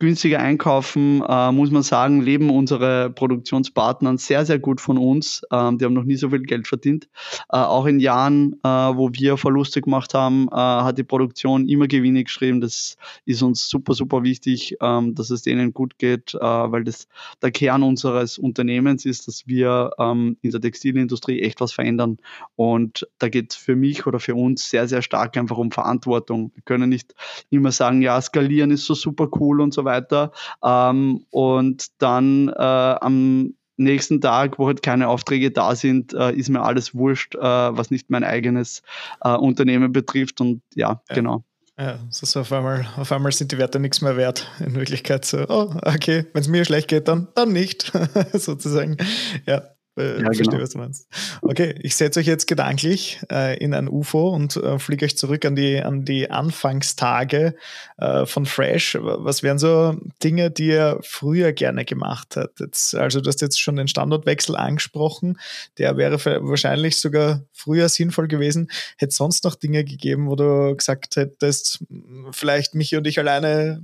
günstiger 0.00 0.40
einkaufen, 0.40 1.22
äh, 1.26 1.52
muss 1.52 1.70
man 1.70 1.82
sagen, 1.82 2.20
leben 2.20 2.50
unsere 2.50 3.10
Produktionspartner 3.10 4.18
sehr, 4.18 4.44
sehr 4.44 4.58
gut 4.58 4.80
von 4.80 4.98
uns. 4.98 5.42
Ähm, 5.52 5.78
die 5.78 5.84
haben 5.84 5.94
noch 5.94 6.04
nie 6.04 6.16
so 6.16 6.30
viel 6.30 6.42
Geld 6.42 6.66
verdient. 6.66 7.08
Äh, 7.50 7.58
auch 7.58 7.86
in 7.86 8.00
Jahren, 8.00 8.54
äh, 8.64 8.68
wo 8.68 9.10
wir 9.12 9.36
Verluste 9.36 9.80
gemacht 9.80 10.12
haben, 10.12 10.48
äh, 10.48 10.56
hat 10.56 10.98
die 10.98 11.04
Produktion 11.04 11.68
immer 11.68 11.86
Gewinne 11.86 12.24
geschrieben. 12.24 12.60
Das 12.60 12.96
ist 13.24 13.42
uns 13.42 13.68
super, 13.68 13.94
super 13.94 14.24
wichtig, 14.24 14.76
ähm, 14.80 15.14
dass 15.14 15.30
es 15.30 15.42
denen 15.42 15.72
gut 15.72 15.98
geht, 15.98 16.34
äh, 16.34 16.40
weil 16.40 16.82
das 16.82 17.06
der 17.40 17.52
Kern 17.52 17.82
unseres 17.84 18.36
Unternehmens 18.36 19.04
ist, 19.04 19.28
dass 19.28 19.46
wir 19.46 19.92
ähm, 19.98 20.36
in 20.42 20.50
der 20.50 20.60
Textilindustrie 20.60 21.40
echt 21.40 21.60
was 21.60 21.72
verändern. 21.72 22.18
Und 22.56 23.06
da 23.18 23.28
geht 23.28 23.52
es 23.52 23.56
für 23.56 23.76
mich 23.76 24.06
oder 24.06 24.18
für 24.18 24.34
uns 24.34 24.70
sehr, 24.70 24.88
sehr 24.88 25.02
stark 25.02 25.36
einfach 25.36 25.56
um 25.56 25.70
Verantwortung. 25.70 26.50
Wir 26.54 26.62
können 26.64 26.88
nicht 26.88 27.14
immer 27.50 27.70
sagen, 27.70 28.02
ja, 28.02 28.20
skalieren 28.20 28.72
ist 28.72 28.86
so 28.86 28.94
super 28.94 29.28
cool 29.38 29.60
und 29.60 29.72
so 29.72 29.83
weiter. 29.84 30.32
Ähm, 30.64 31.24
und 31.30 31.86
dann 31.98 32.48
äh, 32.48 32.52
am 32.52 33.54
nächsten 33.76 34.20
Tag, 34.20 34.58
wo 34.58 34.66
halt 34.66 34.82
keine 34.82 35.08
Aufträge 35.08 35.50
da 35.50 35.74
sind, 35.74 36.12
äh, 36.14 36.32
ist 36.32 36.48
mir 36.48 36.62
alles 36.62 36.94
wurscht, 36.94 37.34
äh, 37.34 37.40
was 37.40 37.90
nicht 37.90 38.10
mein 38.10 38.24
eigenes 38.24 38.82
äh, 39.20 39.30
Unternehmen 39.30 39.92
betrifft. 39.92 40.40
Und 40.40 40.62
ja, 40.74 41.02
ja. 41.08 41.14
genau. 41.14 41.44
Ja, 41.76 41.98
so 42.08 42.38
auf 42.38 42.52
einmal, 42.52 42.86
auf 42.96 43.10
einmal 43.10 43.32
sind 43.32 43.50
die 43.50 43.58
Werte 43.58 43.80
nichts 43.80 44.00
mehr 44.00 44.16
wert. 44.16 44.48
In 44.60 44.74
Wirklichkeit 44.76 45.24
so, 45.24 45.44
oh, 45.48 45.74
okay, 45.82 46.24
wenn 46.32 46.40
es 46.40 46.46
mir 46.46 46.64
schlecht 46.64 46.86
geht, 46.86 47.08
dann, 47.08 47.26
dann 47.34 47.52
nicht, 47.52 47.90
sozusagen. 48.32 48.96
Ja, 49.44 49.73
äh, 49.96 50.18
ja, 50.18 50.24
verstehe, 50.24 50.46
genau. 50.46 50.62
was 50.62 50.70
du 50.70 50.78
meinst. 50.78 51.08
Okay, 51.42 51.74
ich 51.80 51.94
setze 51.94 52.20
euch 52.20 52.26
jetzt 52.26 52.46
gedanklich 52.46 53.20
äh, 53.30 53.56
in 53.58 53.74
ein 53.74 53.88
UFO 53.88 54.30
und 54.30 54.56
äh, 54.56 54.78
fliege 54.78 55.04
euch 55.04 55.16
zurück 55.16 55.44
an 55.44 55.54
die, 55.54 55.80
an 55.80 56.04
die 56.04 56.30
Anfangstage 56.30 57.54
äh, 57.98 58.26
von 58.26 58.46
Fresh. 58.46 58.98
Was 59.00 59.42
wären 59.42 59.58
so 59.58 59.96
Dinge, 60.22 60.50
die 60.50 60.68
ihr 60.68 60.98
früher 61.02 61.52
gerne 61.52 61.84
gemacht 61.84 62.36
hättet? 62.36 62.76
Also 62.94 63.20
du 63.20 63.28
hast 63.28 63.40
jetzt 63.40 63.60
schon 63.60 63.76
den 63.76 63.88
Standortwechsel 63.88 64.56
angesprochen. 64.56 65.38
Der 65.78 65.96
wäre 65.96 66.18
wahrscheinlich 66.42 67.00
sogar 67.00 67.42
früher 67.52 67.88
sinnvoll 67.88 68.26
gewesen. 68.26 68.68
Hätte 68.96 69.10
es 69.10 69.16
sonst 69.16 69.44
noch 69.44 69.54
Dinge 69.54 69.84
gegeben, 69.84 70.28
wo 70.28 70.34
du 70.34 70.74
gesagt 70.76 71.16
hättest, 71.16 71.84
vielleicht 72.32 72.74
Michi 72.74 72.96
und 72.96 73.06
ich 73.06 73.18
alleine 73.18 73.82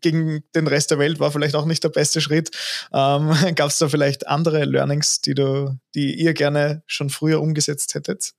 gegen 0.00 0.42
den 0.54 0.66
Rest 0.66 0.90
der 0.90 0.98
Welt 0.98 1.20
war 1.20 1.30
vielleicht 1.30 1.54
auch 1.54 1.66
nicht 1.66 1.84
der 1.84 1.90
beste 1.90 2.20
Schritt. 2.20 2.50
Ähm, 2.92 3.34
Gab 3.54 3.70
es 3.70 3.78
da 3.78 3.88
vielleicht 3.88 4.26
andere 4.26 4.64
Learnings, 4.64 5.20
die 5.20 5.34
du, 5.34 5.78
die 5.94 6.14
ihr 6.14 6.34
gerne 6.34 6.82
schon 6.86 7.10
früher 7.10 7.40
umgesetzt 7.40 7.94
hättet? 7.94 8.32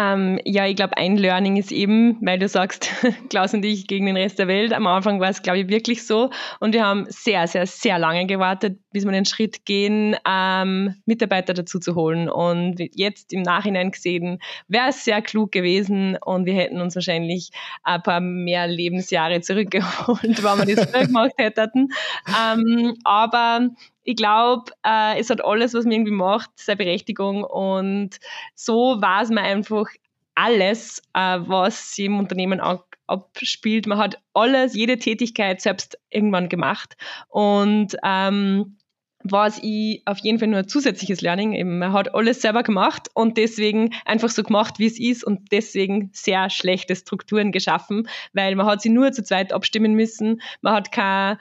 Ähm, 0.00 0.40
ja, 0.46 0.66
ich 0.66 0.76
glaube, 0.76 0.96
ein 0.96 1.18
Learning 1.18 1.56
ist 1.56 1.70
eben, 1.70 2.16
weil 2.22 2.38
du 2.38 2.48
sagst, 2.48 2.90
Klaus 3.28 3.52
und 3.52 3.62
ich 3.66 3.86
gegen 3.86 4.06
den 4.06 4.16
Rest 4.16 4.38
der 4.38 4.48
Welt. 4.48 4.72
Am 4.72 4.86
Anfang 4.86 5.20
war 5.20 5.28
es, 5.28 5.42
glaube 5.42 5.58
ich, 5.58 5.68
wirklich 5.68 6.06
so. 6.06 6.30
Und 6.58 6.72
wir 6.72 6.86
haben 6.86 7.04
sehr, 7.08 7.46
sehr, 7.46 7.66
sehr 7.66 7.98
lange 7.98 8.24
gewartet, 8.26 8.78
bis 8.92 9.04
wir 9.04 9.12
den 9.12 9.26
Schritt 9.26 9.66
gehen, 9.66 10.16
ähm, 10.26 10.94
Mitarbeiter 11.04 11.52
dazu 11.52 11.78
zu 11.78 11.96
holen. 11.96 12.30
Und 12.30 12.76
jetzt 12.94 13.34
im 13.34 13.42
Nachhinein 13.42 13.90
gesehen, 13.90 14.38
wäre 14.68 14.88
es 14.88 15.04
sehr 15.04 15.20
klug 15.20 15.52
gewesen 15.52 16.16
und 16.24 16.46
wir 16.46 16.54
hätten 16.54 16.80
uns 16.80 16.94
wahrscheinlich 16.94 17.50
ein 17.82 18.02
paar 18.02 18.20
mehr 18.20 18.66
Lebensjahre 18.68 19.42
zurückgeholt, 19.42 20.22
wenn 20.42 20.66
wir 20.66 20.76
das 20.76 20.90
früher 20.90 21.06
gemacht 21.06 21.32
hätten. 21.36 21.88
Ähm, 22.26 22.96
aber 23.04 23.68
ich 24.10 24.16
glaube, 24.16 24.72
äh, 24.84 25.18
es 25.18 25.30
hat 25.30 25.44
alles, 25.44 25.74
was 25.74 25.84
man 25.84 25.92
irgendwie 25.92 26.12
macht, 26.12 26.50
seine 26.56 26.78
Berechtigung 26.78 27.44
und 27.44 28.18
so 28.54 29.00
es 29.22 29.30
mir 29.30 29.42
einfach 29.42 29.86
alles, 30.34 31.02
äh, 31.14 31.38
was 31.40 31.94
sich 31.94 32.06
im 32.06 32.18
Unternehmen 32.18 32.60
abspielt. 33.06 33.86
Man 33.86 33.98
hat 33.98 34.20
alles, 34.34 34.74
jede 34.74 34.98
Tätigkeit 34.98 35.60
selbst 35.60 35.98
irgendwann 36.10 36.48
gemacht 36.48 36.96
und 37.28 37.96
ähm, 38.02 38.76
was 39.22 39.58
ich 39.62 40.02
auf 40.06 40.18
jeden 40.18 40.38
Fall 40.38 40.48
nur 40.48 40.60
ein 40.60 40.68
zusätzliches 40.68 41.20
Learning. 41.20 41.52
Eben, 41.52 41.78
man 41.78 41.92
hat 41.92 42.14
alles 42.14 42.40
selber 42.40 42.62
gemacht 42.62 43.08
und 43.14 43.36
deswegen 43.36 43.90
einfach 44.04 44.30
so 44.30 44.42
gemacht, 44.42 44.78
wie 44.78 44.86
es 44.86 44.98
ist 44.98 45.24
und 45.24 45.52
deswegen 45.52 46.10
sehr 46.12 46.50
schlechte 46.50 46.96
Strukturen 46.96 47.52
geschaffen, 47.52 48.08
weil 48.32 48.54
man 48.54 48.66
hat 48.66 48.82
sie 48.82 48.90
nur 48.90 49.12
zu 49.12 49.22
zweit 49.22 49.52
abstimmen 49.52 49.94
müssen. 49.94 50.40
Man 50.62 50.74
hat 50.74 50.92
kein, 50.92 51.36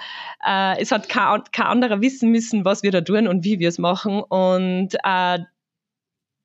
äh, 0.46 0.82
es 0.82 0.92
hat 0.92 1.10
kein, 1.10 1.44
kein 1.52 1.68
anderer 1.68 2.02
wissen 2.02 2.32
müssen, 2.32 2.66
was 2.66 2.84
wir 2.84 2.92
da 2.92 3.02
tun 3.02 3.28
und 3.28 3.44
wie 3.44 3.60
wir 3.60 3.70
es 3.70 3.78
machen 3.78 4.22
und 4.22 4.96
äh, 5.04 5.40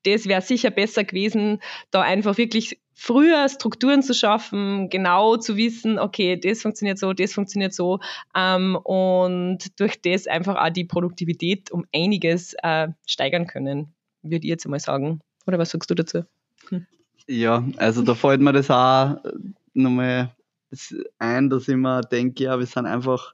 das 0.05 0.27
wäre 0.27 0.41
sicher 0.41 0.71
besser 0.71 1.03
gewesen, 1.03 1.59
da 1.91 2.01
einfach 2.01 2.37
wirklich 2.37 2.79
früher 2.93 3.49
Strukturen 3.49 4.01
zu 4.01 4.13
schaffen, 4.13 4.89
genau 4.89 5.37
zu 5.37 5.57
wissen, 5.57 5.99
okay, 5.99 6.39
das 6.39 6.61
funktioniert 6.61 6.97
so, 6.97 7.13
das 7.13 7.33
funktioniert 7.33 7.73
so 7.73 7.99
ähm, 8.35 8.77
und 8.77 9.79
durch 9.79 10.01
das 10.01 10.27
einfach 10.27 10.55
auch 10.55 10.69
die 10.69 10.85
Produktivität 10.85 11.71
um 11.71 11.85
einiges 11.93 12.55
äh, 12.63 12.87
steigern 13.05 13.47
können, 13.47 13.93
würde 14.21 14.45
ich 14.45 14.49
jetzt 14.49 14.67
mal 14.67 14.79
sagen. 14.79 15.19
Oder 15.45 15.59
was 15.59 15.71
sagst 15.71 15.89
du 15.89 15.95
dazu? 15.95 16.23
Hm. 16.69 16.87
Ja, 17.27 17.63
also 17.77 18.01
da 18.01 18.15
fällt 18.15 18.41
mir 18.41 18.53
das 18.53 18.71
auch 18.71 19.17
nochmal 19.73 20.31
ein, 21.19 21.49
dass 21.49 21.67
ich 21.67 21.75
mir 21.75 22.01
denke, 22.01 22.43
ja, 22.45 22.57
wir 22.57 22.65
sind 22.65 22.85
einfach 22.85 23.33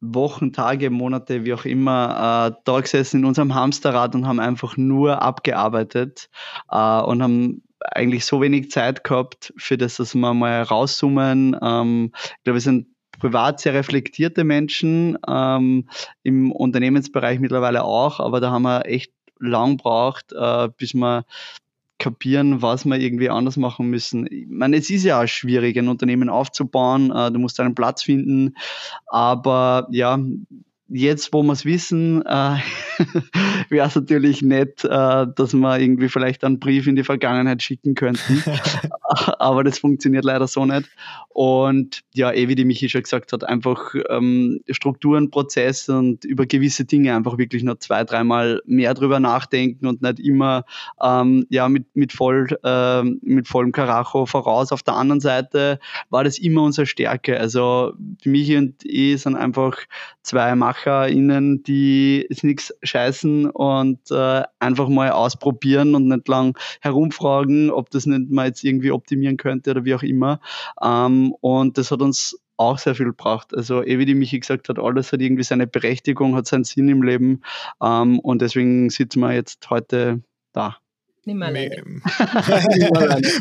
Wochen, 0.00 0.52
Tage, 0.52 0.90
Monate, 0.90 1.44
wie 1.44 1.52
auch 1.52 1.64
immer, 1.64 2.52
äh, 2.52 2.60
da 2.64 2.80
gesessen 2.80 3.20
in 3.20 3.26
unserem 3.26 3.54
Hamsterrad 3.54 4.14
und 4.14 4.26
haben 4.26 4.40
einfach 4.40 4.76
nur 4.76 5.22
abgearbeitet 5.22 6.30
äh, 6.70 7.00
und 7.00 7.22
haben 7.22 7.62
eigentlich 7.80 8.24
so 8.24 8.40
wenig 8.40 8.70
Zeit 8.70 9.04
gehabt 9.04 9.52
für 9.56 9.78
das, 9.78 9.96
dass 9.96 10.14
wir 10.14 10.34
mal 10.34 10.62
rauszoomen. 10.62 11.56
Ähm, 11.62 12.12
ich 12.14 12.44
glaube, 12.44 12.56
wir 12.56 12.60
sind 12.60 12.88
privat 13.18 13.60
sehr 13.60 13.74
reflektierte 13.74 14.44
Menschen, 14.44 15.18
ähm, 15.28 15.88
im 16.22 16.52
Unternehmensbereich 16.52 17.38
mittlerweile 17.38 17.84
auch, 17.84 18.20
aber 18.20 18.40
da 18.40 18.50
haben 18.50 18.62
wir 18.62 18.86
echt 18.86 19.12
lang 19.38 19.76
braucht, 19.76 20.32
äh, 20.32 20.68
bis 20.76 20.94
wir 20.94 21.24
kapieren, 22.00 22.62
was 22.62 22.84
wir 22.84 22.98
irgendwie 22.98 23.30
anders 23.30 23.56
machen 23.56 23.88
müssen. 23.88 24.26
Ich 24.26 24.46
meine, 24.48 24.76
es 24.76 24.90
ist 24.90 25.04
ja 25.04 25.22
auch 25.22 25.28
schwierig, 25.28 25.78
ein 25.78 25.88
Unternehmen 25.88 26.28
aufzubauen. 26.28 27.12
Äh, 27.12 27.30
du 27.30 27.38
musst 27.38 27.60
einen 27.60 27.76
Platz 27.76 28.02
finden. 28.02 28.56
Aber 29.06 29.86
ja, 29.92 30.18
jetzt, 30.90 31.32
wo 31.32 31.42
wir 31.42 31.52
es 31.52 31.64
wissen, 31.64 32.24
äh, 32.26 32.56
wäre 33.68 33.86
es 33.86 33.94
natürlich 33.94 34.42
nett, 34.42 34.84
äh, 34.84 35.26
dass 35.34 35.54
wir 35.54 35.78
irgendwie 35.78 36.08
vielleicht 36.08 36.44
einen 36.44 36.58
Brief 36.58 36.86
in 36.86 36.96
die 36.96 37.04
Vergangenheit 37.04 37.62
schicken 37.62 37.94
könnten. 37.94 38.42
Aber 39.38 39.64
das 39.64 39.78
funktioniert 39.78 40.24
leider 40.24 40.46
so 40.46 40.64
nicht. 40.66 40.88
Und 41.28 42.02
ja, 42.12 42.32
eh 42.32 42.48
wie 42.48 42.54
die 42.54 42.64
Michi 42.64 42.88
schon 42.88 43.02
gesagt 43.02 43.32
hat, 43.32 43.44
einfach 43.44 43.94
ähm, 44.08 44.60
Strukturen, 44.70 45.30
Prozesse 45.30 45.96
und 45.96 46.24
über 46.24 46.46
gewisse 46.46 46.84
Dinge 46.84 47.14
einfach 47.14 47.38
wirklich 47.38 47.62
noch 47.62 47.78
zwei, 47.78 48.04
dreimal 48.04 48.60
mehr 48.66 48.94
drüber 48.94 49.20
nachdenken 49.20 49.86
und 49.86 50.02
nicht 50.02 50.20
immer 50.20 50.64
ähm, 51.02 51.46
ja, 51.50 51.68
mit, 51.68 51.86
mit, 51.94 52.12
voll, 52.12 52.48
äh, 52.64 53.02
mit 53.02 53.48
vollem 53.48 53.72
Karacho 53.72 54.26
voraus. 54.26 54.72
Auf 54.72 54.82
der 54.82 54.94
anderen 54.94 55.20
Seite 55.20 55.78
war 56.10 56.24
das 56.24 56.38
immer 56.38 56.62
unsere 56.62 56.86
Stärke. 56.86 57.38
Also 57.38 57.94
Michi 58.24 58.56
und 58.56 58.84
ich 58.84 59.22
sind 59.22 59.36
einfach 59.36 59.76
zwei 60.22 60.54
MacherInnen, 60.80 61.62
die 61.62 62.26
es 62.28 62.42
nichts 62.42 62.74
scheißen 62.82 63.50
und 63.50 64.10
äh, 64.10 64.42
einfach 64.58 64.88
mal 64.88 65.10
ausprobieren 65.10 65.94
und 65.94 66.08
nicht 66.08 66.28
lang 66.28 66.58
herumfragen, 66.80 67.70
ob 67.70 67.90
das 67.90 68.06
nicht 68.06 68.30
mal 68.30 68.46
jetzt 68.46 68.64
irgendwie 68.64 68.90
optimieren 68.92 69.36
könnte 69.36 69.70
oder 69.70 69.84
wie 69.84 69.94
auch 69.94 70.02
immer. 70.02 70.40
Ähm, 70.82 71.32
und 71.40 71.78
das 71.78 71.90
hat 71.90 72.02
uns 72.02 72.38
auch 72.56 72.78
sehr 72.78 72.94
viel 72.94 73.06
gebracht. 73.06 73.54
Also, 73.56 73.82
eh 73.82 73.98
wie 73.98 74.04
die 74.04 74.14
Michi 74.14 74.38
gesagt 74.38 74.68
hat, 74.68 74.78
alles 74.78 75.12
hat 75.12 75.20
irgendwie 75.20 75.44
seine 75.44 75.66
Berechtigung, 75.66 76.36
hat 76.36 76.46
seinen 76.46 76.64
Sinn 76.64 76.88
im 76.88 77.02
Leben. 77.02 77.42
Ähm, 77.82 78.18
und 78.18 78.42
deswegen 78.42 78.90
sitzen 78.90 79.20
wir 79.20 79.32
jetzt 79.32 79.70
heute 79.70 80.22
da. 80.52 80.79
Nimmerlein. 81.24 82.02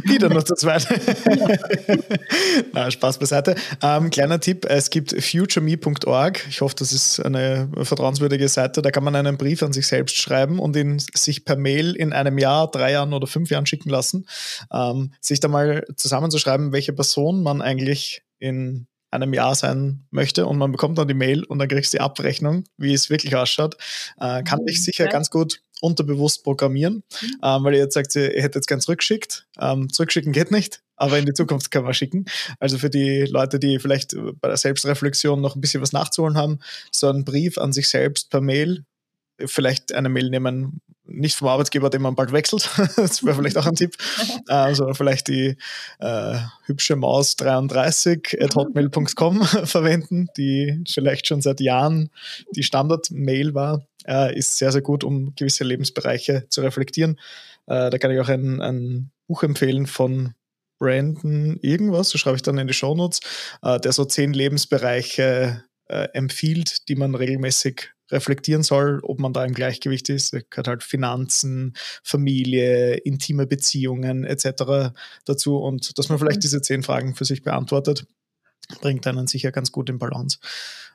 Wieder 0.05 0.29
noch 0.29 0.43
zu 0.43 0.55
zweit. 0.55 0.87
Na, 2.73 2.91
Spaß 2.91 3.19
beiseite. 3.19 3.55
Ähm, 3.81 4.09
kleiner 4.09 4.39
Tipp: 4.39 4.65
Es 4.65 4.89
gibt 4.89 5.11
futureme.org. 5.11 6.45
Ich 6.49 6.61
hoffe, 6.61 6.75
das 6.77 6.91
ist 6.91 7.19
eine 7.19 7.69
vertrauenswürdige 7.81 8.47
Seite. 8.49 8.81
Da 8.81 8.91
kann 8.91 9.03
man 9.03 9.15
einen 9.15 9.37
Brief 9.37 9.63
an 9.63 9.73
sich 9.73 9.87
selbst 9.87 10.17
schreiben 10.17 10.59
und 10.59 10.75
ihn 10.75 10.99
sich 11.13 11.45
per 11.45 11.55
Mail 11.55 11.95
in 11.95 12.13
einem 12.13 12.37
Jahr, 12.37 12.69
drei 12.69 12.91
Jahren 12.91 13.13
oder 13.13 13.27
fünf 13.27 13.49
Jahren 13.49 13.65
schicken 13.65 13.89
lassen. 13.89 14.27
Ähm, 14.71 15.13
sich 15.21 15.39
da 15.39 15.47
mal 15.47 15.85
zusammenzuschreiben, 15.95 16.73
welche 16.73 16.93
Person 16.93 17.43
man 17.43 17.61
eigentlich 17.61 18.23
in 18.39 18.87
einem 19.11 19.33
Jahr 19.33 19.55
sein 19.55 20.05
möchte 20.11 20.45
und 20.45 20.57
man 20.57 20.71
bekommt 20.71 20.97
dann 20.97 21.07
die 21.07 21.13
Mail 21.13 21.43
und 21.43 21.59
dann 21.59 21.67
kriegst 21.67 21.93
du 21.93 21.97
die 21.97 22.01
Abrechnung, 22.01 22.65
wie 22.77 22.93
es 22.93 23.09
wirklich 23.09 23.35
ausschaut. 23.35 23.75
Äh, 24.19 24.43
kann 24.43 24.65
dich 24.65 24.83
sicher 24.83 25.07
ganz 25.07 25.29
gut 25.29 25.61
unterbewusst 25.81 26.43
programmieren, 26.43 27.03
mhm. 27.21 27.27
ähm, 27.43 27.63
weil 27.63 27.73
ihr 27.73 27.81
jetzt 27.81 27.93
sagt, 27.93 28.15
ihr 28.15 28.29
hättet 28.29 28.55
jetzt 28.55 28.67
gern 28.67 28.81
zurückgeschickt. 28.81 29.47
Ähm, 29.59 29.91
zurückschicken 29.91 30.31
geht 30.31 30.51
nicht, 30.51 30.81
aber 30.95 31.17
in 31.17 31.25
die 31.25 31.33
Zukunft 31.33 31.71
kann 31.71 31.83
man 31.83 31.93
schicken. 31.93 32.25
Also 32.59 32.77
für 32.77 32.89
die 32.89 33.25
Leute, 33.29 33.59
die 33.59 33.79
vielleicht 33.79 34.15
bei 34.41 34.47
der 34.47 34.57
Selbstreflexion 34.57 35.39
noch 35.39 35.55
ein 35.55 35.61
bisschen 35.61 35.81
was 35.81 35.93
nachzuholen 35.93 36.37
haben, 36.37 36.59
so 36.91 37.07
einen 37.07 37.25
Brief 37.25 37.57
an 37.57 37.73
sich 37.73 37.89
selbst 37.89 38.29
per 38.29 38.41
Mail, 38.41 38.85
vielleicht 39.45 39.93
eine 39.93 40.09
Mail 40.09 40.29
nehmen, 40.29 40.81
nicht 41.05 41.35
vom 41.35 41.47
Arbeitgeber, 41.47 41.89
den 41.89 42.01
man 42.01 42.15
bald 42.15 42.31
wechselt. 42.31 42.69
das 42.95 43.23
wäre 43.23 43.35
vielleicht 43.35 43.57
auch 43.57 43.65
ein 43.65 43.75
Tipp. 43.75 43.95
Also 44.47 44.93
vielleicht 44.93 45.27
die 45.27 45.57
äh, 45.99 46.37
hübsche 46.65 46.95
Maus 46.95 47.35
33 47.35 48.37
at 48.41 48.55
hotmail.com 48.55 49.43
verwenden, 49.63 50.27
die 50.37 50.83
vielleicht 50.87 51.27
schon 51.27 51.41
seit 51.41 51.59
Jahren 51.59 52.09
die 52.55 52.63
Standard-Mail 52.63 53.53
war. 53.53 53.85
Äh, 54.07 54.37
ist 54.37 54.57
sehr, 54.57 54.71
sehr 54.71 54.81
gut, 54.81 55.03
um 55.03 55.35
gewisse 55.35 55.63
Lebensbereiche 55.63 56.45
zu 56.49 56.61
reflektieren. 56.61 57.19
Äh, 57.67 57.89
da 57.89 57.97
kann 57.97 58.11
ich 58.11 58.19
auch 58.19 58.29
ein, 58.29 58.61
ein 58.61 59.11
Buch 59.27 59.43
empfehlen 59.43 59.85
von 59.85 60.33
Brandon 60.79 61.57
irgendwas, 61.61 62.09
das 62.09 62.21
schreibe 62.21 62.37
ich 62.37 62.41
dann 62.41 62.57
in 62.57 62.67
die 62.67 62.73
Shownotes, 62.73 63.19
äh, 63.61 63.79
der 63.79 63.91
so 63.91 64.05
zehn 64.05 64.33
Lebensbereiche 64.33 65.63
äh, 65.89 66.07
empfiehlt, 66.13 66.87
die 66.87 66.95
man 66.95 67.15
regelmäßig 67.15 67.91
reflektieren 68.11 68.63
soll, 68.63 68.99
ob 69.03 69.19
man 69.19 69.33
da 69.33 69.45
im 69.45 69.53
Gleichgewicht 69.53 70.09
ist. 70.09 70.33
Da 70.33 70.39
gehört 70.49 70.67
halt 70.67 70.83
Finanzen, 70.83 71.73
Familie, 72.03 72.95
intime 72.95 73.45
Beziehungen 73.45 74.23
etc. 74.23 74.93
dazu 75.25 75.57
und 75.57 75.97
dass 75.97 76.09
man 76.09 76.17
vielleicht 76.17 76.37
mhm. 76.37 76.41
diese 76.41 76.61
zehn 76.61 76.83
Fragen 76.83 77.15
für 77.15 77.25
sich 77.25 77.43
beantwortet, 77.43 78.05
bringt 78.81 79.05
einen 79.07 79.27
sicher 79.27 79.51
ganz 79.51 79.71
gut 79.71 79.89
in 79.89 79.99
Balance. 79.99 80.39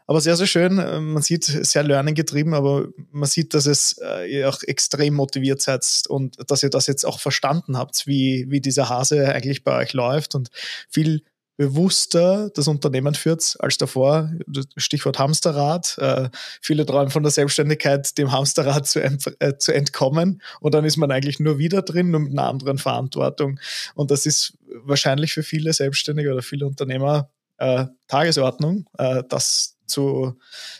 Aber 0.06 0.20
sehr, 0.20 0.36
sehr 0.36 0.46
schön. 0.46 0.74
Man 0.74 1.22
sieht, 1.22 1.44
sehr 1.44 1.82
Learning 1.82 2.14
getrieben, 2.14 2.52
aber 2.52 2.88
man 3.10 3.28
sieht, 3.28 3.54
dass 3.54 3.64
es 3.64 3.98
äh, 4.02 4.30
ihr 4.30 4.48
auch 4.50 4.62
extrem 4.62 5.14
motiviert 5.14 5.62
seid 5.62 5.82
und 6.08 6.36
dass 6.50 6.62
ihr 6.62 6.68
das 6.68 6.86
jetzt 6.86 7.06
auch 7.06 7.20
verstanden 7.20 7.78
habt, 7.78 8.06
wie, 8.06 8.44
wie 8.50 8.60
dieser 8.60 8.90
Hase 8.90 9.34
eigentlich 9.34 9.64
bei 9.64 9.78
euch 9.78 9.94
läuft 9.94 10.34
und 10.34 10.50
viel 10.90 11.22
bewusster 11.56 12.50
das 12.50 12.68
Unternehmen 12.68 13.14
führt 13.14 13.56
als 13.60 13.78
davor. 13.78 14.30
Stichwort 14.76 15.18
Hamsterrad. 15.18 15.96
Äh, 15.98 16.28
viele 16.60 16.84
träumen 16.84 17.10
von 17.10 17.22
der 17.22 17.32
Selbstständigkeit, 17.32 18.16
dem 18.18 18.32
Hamsterrad 18.32 18.86
zu, 18.86 19.00
äh, 19.00 19.58
zu 19.58 19.72
entkommen. 19.72 20.42
Und 20.60 20.74
dann 20.74 20.84
ist 20.84 20.96
man 20.96 21.10
eigentlich 21.10 21.40
nur 21.40 21.58
wieder 21.58 21.82
drin, 21.82 22.10
nur 22.10 22.20
mit 22.20 22.32
einer 22.32 22.48
anderen 22.48 22.78
Verantwortung. 22.78 23.60
Und 23.94 24.10
das 24.10 24.26
ist 24.26 24.54
wahrscheinlich 24.84 25.32
für 25.32 25.42
viele 25.42 25.72
Selbstständige 25.72 26.32
oder 26.32 26.42
viele 26.42 26.66
Unternehmer 26.66 27.30
äh, 27.58 27.86
Tagesordnung, 28.08 28.86
äh, 28.98 29.22
das 29.28 29.76
zu, 29.86 30.38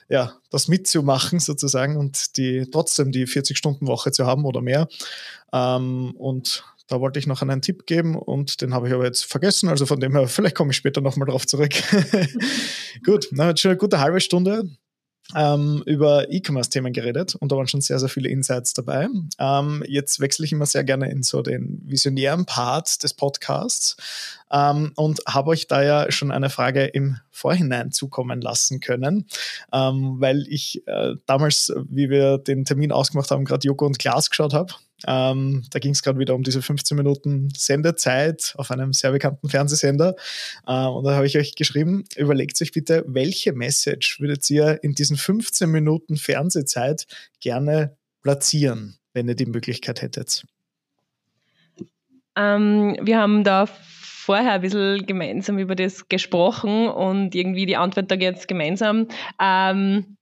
ja, 0.09 0.33
das 0.51 0.69
mitzumachen 0.69 1.39
sozusagen 1.39 1.97
und 1.97 2.37
die 2.37 2.67
trotzdem 2.71 3.13
die 3.13 3.27
40-Stunden-Woche 3.27 4.13
zu 4.13 4.27
haben 4.27 4.45
oder 4.45 4.61
mehr. 4.61 4.89
Ähm, 5.53 6.15
und 6.17 6.65
da 6.87 7.01
wollte 7.01 7.19
ich 7.19 7.27
noch 7.27 7.43
einen 7.43 7.63
Tipp 7.63 7.87
geben 7.87 8.17
und 8.17 8.61
den 8.61 8.75
habe 8.75 8.89
ich 8.89 8.95
aber 8.95 9.05
jetzt 9.05 9.25
vergessen. 9.25 9.69
Also 9.69 9.87
von 9.87 10.01
dem 10.01 10.17
her, 10.17 10.29
vielleicht 10.29 10.55
komme 10.55 10.73
ich 10.73 10.77
später 10.77 11.01
nochmal 11.01 11.29
drauf 11.29 11.47
zurück. 11.47 11.73
Gut, 13.05 13.29
na, 13.33 13.49
jetzt 13.49 13.61
schon 13.61 13.71
eine 13.71 13.79
gute 13.79 14.01
halbe 14.01 14.21
Stunde 14.21 14.71
ähm, 15.35 15.83
über 15.87 16.31
E-Commerce-Themen 16.31 16.93
geredet 16.93 17.35
und 17.35 17.51
da 17.51 17.57
waren 17.57 17.67
schon 17.67 17.81
sehr, 17.81 17.99
sehr 17.99 18.09
viele 18.09 18.29
Insights 18.29 18.75
dabei. 18.75 19.09
Ähm, 19.39 19.83
jetzt 19.89 20.21
wechsle 20.21 20.45
ich 20.45 20.53
immer 20.53 20.67
sehr 20.67 20.85
gerne 20.85 21.11
in 21.11 21.23
so 21.23 21.41
den 21.41 21.81
visionären 21.85 22.45
Part 22.45 23.03
des 23.03 23.15
Podcasts 23.15 23.97
ähm, 24.55 24.93
und 24.97 25.21
habe 25.27 25.51
euch 25.51 25.67
da 25.67 25.83
ja 25.83 26.13
schon 26.13 26.31
eine 26.31 26.49
Frage 26.49 26.85
im 26.85 27.19
Vorhinein 27.31 27.91
zukommen 27.91 28.41
lassen 28.41 28.81
können, 28.81 29.27
ähm, 29.73 30.17
weil 30.21 30.47
ich 30.49 30.87
äh, 30.87 31.15
damals, 31.27 31.73
wie 31.89 32.09
wir 32.09 32.39
den 32.39 32.65
Termin 32.65 32.93
ausgemacht 32.93 33.31
haben, 33.31 33.45
gerade 33.45 33.67
Joko 33.67 33.85
und 33.87 33.99
Klaas 33.99 34.31
geschaut 34.31 34.55
habe 34.55 34.75
ähm, 35.07 35.65
da 35.71 35.79
ging 35.79 35.93
es 35.93 36.03
gerade 36.03 36.19
wieder 36.19 36.35
um 36.35 36.43
diese 36.43 36.63
15 36.63 36.97
Minuten 36.97 37.49
Sendezeit 37.55 38.55
auf 38.57 38.71
einem 38.71 38.93
sehr 38.93 39.13
bekannten 39.13 39.49
Fernsehsender. 39.49 40.15
Äh, 40.67 40.87
und 40.87 41.05
da 41.05 41.15
habe 41.15 41.27
ich 41.27 41.37
euch 41.37 41.55
geschrieben, 41.57 42.05
überlegt 42.17 42.61
euch 42.63 42.73
bitte, 42.73 43.05
welche 43.07 43.53
Message 43.53 44.21
würdet 44.21 44.49
ihr 44.51 44.83
in 44.83 44.95
diesen 44.95 45.17
15 45.17 45.71
Minuten 45.71 46.17
Fernsehzeit 46.17 47.07
gerne 47.41 47.97
platzieren, 48.23 48.97
wenn 49.13 49.29
ihr 49.29 49.35
die 49.35 49.47
Möglichkeit 49.47 50.01
hättet? 50.01 50.45
Ähm, 52.37 52.97
wir 53.03 53.19
haben 53.19 53.45
da 53.45 53.69
vorher 54.25 54.53
ein 54.53 54.61
bisschen 54.61 55.07
gemeinsam 55.07 55.59
über 55.59 55.75
das 55.75 56.09
gesprochen 56.09 56.89
und 56.89 57.35
irgendwie 57.35 57.67
die 57.67 57.77
Antwort 57.77 58.11
da 58.11 58.15
jetzt 58.15 58.49
gemeinsam. 58.49 59.09
Ähm, 59.41 60.17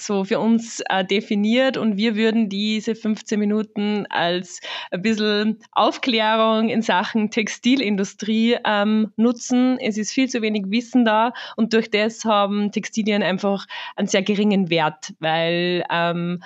so 0.00 0.24
für 0.24 0.38
uns 0.38 0.80
äh, 0.88 1.04
definiert 1.04 1.76
und 1.76 1.96
wir 1.96 2.16
würden 2.16 2.48
diese 2.48 2.94
15 2.94 3.38
Minuten 3.38 4.06
als 4.08 4.60
ein 4.90 5.02
bisschen 5.02 5.58
Aufklärung 5.72 6.68
in 6.68 6.82
Sachen 6.82 7.30
Textilindustrie 7.30 8.56
ähm, 8.64 9.12
nutzen. 9.16 9.78
Es 9.78 9.98
ist 9.98 10.12
viel 10.12 10.28
zu 10.28 10.42
wenig 10.42 10.64
Wissen 10.68 11.04
da 11.04 11.32
und 11.56 11.72
durch 11.72 11.90
das 11.90 12.24
haben 12.24 12.72
Textilien 12.72 13.22
einfach 13.22 13.66
einen 13.96 14.08
sehr 14.08 14.22
geringen 14.22 14.70
Wert, 14.70 15.14
weil, 15.20 15.84
ähm, 15.90 16.42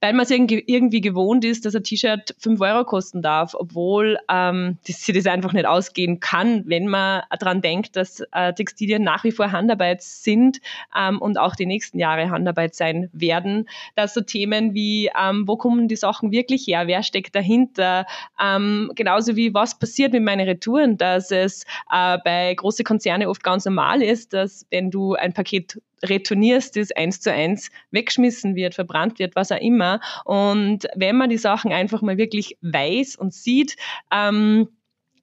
weil 0.00 0.12
man 0.12 0.24
es 0.24 0.30
irgendwie, 0.30 1.00
gewohnt 1.00 1.44
ist, 1.44 1.64
dass 1.64 1.74
ein 1.74 1.84
T-Shirt 1.84 2.34
5 2.38 2.60
Euro 2.60 2.84
kosten 2.84 3.22
darf, 3.22 3.54
obwohl 3.54 4.18
ähm, 4.30 4.78
das, 4.86 5.02
sich 5.02 5.14
das 5.14 5.26
einfach 5.26 5.52
nicht 5.52 5.66
ausgehen 5.66 6.20
kann, 6.20 6.64
wenn 6.66 6.88
man 6.88 7.22
daran 7.38 7.60
denkt, 7.60 7.96
dass 7.96 8.22
äh, 8.32 8.52
Textilien 8.52 9.02
nach 9.02 9.24
wie 9.24 9.32
vor 9.32 9.52
Handarbeit 9.52 10.02
sind 10.02 10.60
ähm, 10.96 11.20
und 11.20 11.38
auch 11.38 11.54
die 11.54 11.66
nächsten 11.66 11.98
Jahre 11.98 12.30
Handarbeit 12.30 12.74
sein 12.74 12.95
werden. 13.12 13.68
Dass 13.94 14.14
so 14.14 14.20
Themen 14.20 14.74
wie, 14.74 15.10
ähm, 15.20 15.46
wo 15.46 15.56
kommen 15.56 15.88
die 15.88 15.96
Sachen 15.96 16.30
wirklich 16.30 16.66
her, 16.66 16.86
wer 16.86 17.02
steckt 17.02 17.34
dahinter, 17.34 18.06
ähm, 18.42 18.92
genauso 18.94 19.36
wie 19.36 19.54
was 19.54 19.78
passiert 19.78 20.12
mit 20.12 20.22
meinen 20.22 20.46
Retouren, 20.46 20.96
dass 20.96 21.30
es 21.30 21.64
äh, 21.90 22.18
bei 22.24 22.54
großen 22.54 22.84
Konzernen 22.84 23.28
oft 23.28 23.42
ganz 23.42 23.64
normal 23.64 24.02
ist, 24.02 24.32
dass 24.32 24.66
wenn 24.70 24.90
du 24.90 25.14
ein 25.14 25.32
Paket 25.32 25.80
retournierst, 26.04 26.76
das 26.76 26.92
eins 26.92 27.20
zu 27.20 27.32
eins 27.32 27.70
weggeschmissen 27.90 28.54
wird, 28.54 28.74
verbrannt 28.74 29.18
wird, 29.18 29.34
was 29.36 29.52
auch 29.52 29.60
immer. 29.60 30.00
Und 30.24 30.86
wenn 30.94 31.16
man 31.16 31.30
die 31.30 31.38
Sachen 31.38 31.72
einfach 31.72 32.02
mal 32.02 32.18
wirklich 32.18 32.58
weiß 32.60 33.16
und 33.16 33.32
sieht, 33.32 33.76
ähm, 34.12 34.68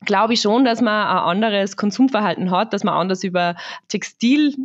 glaube 0.06 0.34
ich 0.34 0.42
schon, 0.42 0.66
dass 0.66 0.82
man 0.82 1.08
ein 1.08 1.42
anderes 1.42 1.78
Konsumverhalten 1.78 2.52
hat, 2.52 2.74
dass 2.74 2.84
man 2.84 2.96
anders 2.96 3.24
über 3.24 3.56
Textil 3.88 4.56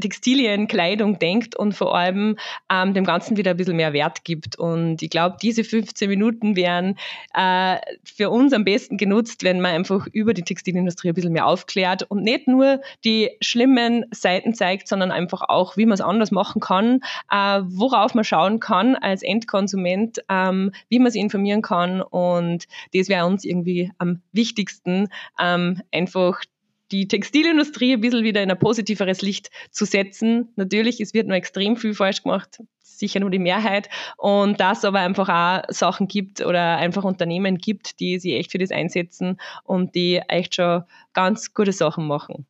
Textilien, 0.00 0.68
Kleidung 0.68 1.18
denkt 1.18 1.56
und 1.56 1.72
vor 1.72 1.96
allem 1.96 2.36
ähm, 2.70 2.94
dem 2.94 3.04
Ganzen 3.04 3.36
wieder 3.36 3.52
ein 3.52 3.56
bisschen 3.56 3.76
mehr 3.76 3.92
Wert 3.92 4.24
gibt. 4.24 4.58
Und 4.58 5.02
ich 5.02 5.10
glaube, 5.10 5.36
diese 5.40 5.64
15 5.64 6.08
Minuten 6.08 6.56
wären 6.56 6.96
äh, 7.34 7.76
für 8.04 8.30
uns 8.30 8.52
am 8.52 8.64
besten 8.64 8.96
genutzt, 8.96 9.44
wenn 9.44 9.60
man 9.60 9.72
einfach 9.72 10.06
über 10.12 10.34
die 10.34 10.42
Textilindustrie 10.42 11.08
ein 11.08 11.14
bisschen 11.14 11.32
mehr 11.32 11.46
aufklärt 11.46 12.04
und 12.04 12.22
nicht 12.22 12.48
nur 12.48 12.80
die 13.04 13.30
schlimmen 13.40 14.04
Seiten 14.10 14.54
zeigt, 14.54 14.88
sondern 14.88 15.10
einfach 15.10 15.42
auch, 15.42 15.76
wie 15.76 15.86
man 15.86 15.94
es 15.94 16.00
anders 16.00 16.30
machen 16.30 16.60
kann, 16.60 17.00
äh, 17.30 17.60
worauf 17.64 18.14
man 18.14 18.24
schauen 18.24 18.60
kann 18.60 18.96
als 18.96 19.22
Endkonsument, 19.22 20.22
ähm, 20.28 20.72
wie 20.88 20.98
man 20.98 21.12
sich 21.12 21.20
informieren 21.20 21.62
kann. 21.62 22.00
Und 22.00 22.66
das 22.94 23.08
wäre 23.08 23.26
uns 23.26 23.44
irgendwie 23.44 23.90
am 23.98 24.22
wichtigsten, 24.32 25.08
ähm, 25.38 25.82
einfach 25.92 26.42
die 26.90 27.08
Textilindustrie 27.08 27.94
ein 27.94 28.00
bisschen 28.00 28.24
wieder 28.24 28.42
in 28.42 28.50
ein 28.50 28.58
positiveres 28.58 29.22
Licht 29.22 29.50
zu 29.70 29.84
setzen. 29.84 30.52
Natürlich, 30.56 31.00
es 31.00 31.14
wird 31.14 31.26
nur 31.26 31.36
extrem 31.36 31.76
viel 31.76 31.94
falsch 31.94 32.22
gemacht, 32.22 32.60
sicher 32.82 33.20
nur 33.20 33.30
die 33.30 33.38
Mehrheit. 33.38 33.88
Und 34.16 34.60
dass 34.60 34.84
aber 34.84 35.00
einfach 35.00 35.28
auch 35.28 35.72
Sachen 35.72 36.08
gibt 36.08 36.40
oder 36.40 36.78
einfach 36.78 37.04
Unternehmen 37.04 37.58
gibt, 37.58 38.00
die 38.00 38.18
sich 38.18 38.34
echt 38.34 38.52
für 38.52 38.58
das 38.58 38.70
einsetzen 38.70 39.38
und 39.64 39.94
die 39.94 40.22
echt 40.28 40.54
schon 40.54 40.84
ganz 41.12 41.54
gute 41.54 41.72
Sachen 41.72 42.06
machen. 42.06 42.46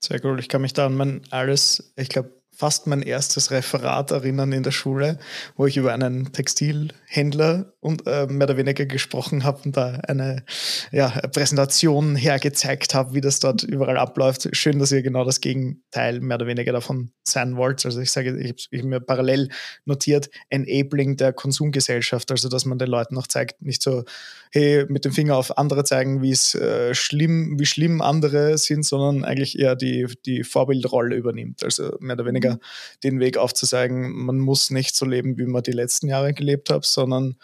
Sehr 0.00 0.20
gut. 0.20 0.40
Ich 0.40 0.48
kann 0.48 0.62
mich 0.62 0.72
da 0.72 0.86
an 0.86 0.96
mein 0.96 1.22
alles, 1.30 1.92
ich 1.96 2.08
glaube, 2.08 2.41
fast 2.54 2.86
mein 2.86 3.02
erstes 3.02 3.50
Referat 3.50 4.10
erinnern 4.10 4.52
in 4.52 4.62
der 4.62 4.70
Schule, 4.70 5.18
wo 5.56 5.66
ich 5.66 5.76
über 5.76 5.92
einen 5.92 6.32
Textilhändler 6.32 7.72
und 7.80 8.06
äh, 8.06 8.26
mehr 8.26 8.46
oder 8.46 8.56
weniger 8.56 8.84
gesprochen 8.84 9.42
habe 9.42 9.62
und 9.64 9.76
da 9.76 10.00
eine 10.06 10.44
ja, 10.92 11.08
Präsentation 11.32 12.14
hergezeigt 12.14 12.94
habe, 12.94 13.14
wie 13.14 13.20
das 13.22 13.40
dort 13.40 13.62
überall 13.62 13.96
abläuft. 13.96 14.48
Schön, 14.54 14.78
dass 14.78 14.92
ihr 14.92 15.02
genau 15.02 15.24
das 15.24 15.40
Gegenteil 15.40 16.20
mehr 16.20 16.36
oder 16.36 16.46
weniger 16.46 16.72
davon 16.72 17.10
sein 17.24 17.56
wollt. 17.56 17.84
Also 17.86 18.00
ich 18.00 18.12
sage, 18.12 18.38
ich 18.38 18.48
habe 18.72 18.82
hab 18.82 18.84
mir 18.84 19.00
parallel 19.00 19.48
notiert, 19.86 20.28
Enabling 20.50 21.16
der 21.16 21.32
Konsumgesellschaft, 21.32 22.30
also 22.30 22.48
dass 22.48 22.66
man 22.66 22.78
den 22.78 22.88
Leuten 22.88 23.16
auch 23.16 23.26
zeigt, 23.26 23.62
nicht 23.62 23.82
so, 23.82 24.04
hey, 24.52 24.84
mit 24.88 25.04
dem 25.04 25.12
Finger 25.12 25.36
auf 25.36 25.56
andere 25.56 25.84
zeigen, 25.84 26.20
wie 26.22 26.32
es 26.32 26.54
äh, 26.54 26.94
schlimm, 26.94 27.58
wie 27.58 27.66
schlimm 27.66 28.02
andere 28.02 28.58
sind, 28.58 28.84
sondern 28.84 29.24
eigentlich 29.24 29.58
eher 29.58 29.74
die, 29.74 30.06
die 30.26 30.44
Vorbildrolle 30.44 31.16
übernimmt. 31.16 31.64
Also 31.64 31.96
mehr 32.00 32.14
oder 32.14 32.26
weniger 32.26 32.41
weniger 32.42 32.58
den 33.02 33.20
Weg 33.20 33.36
aufzuzeigen, 33.36 34.12
man 34.12 34.38
muss 34.38 34.70
nicht 34.70 34.94
so 34.94 35.06
leben, 35.06 35.38
wie 35.38 35.46
man 35.46 35.62
die 35.62 35.72
letzten 35.72 36.08
Jahre 36.08 36.34
gelebt 36.34 36.70
hat, 36.70 36.84
sondern 36.84 37.36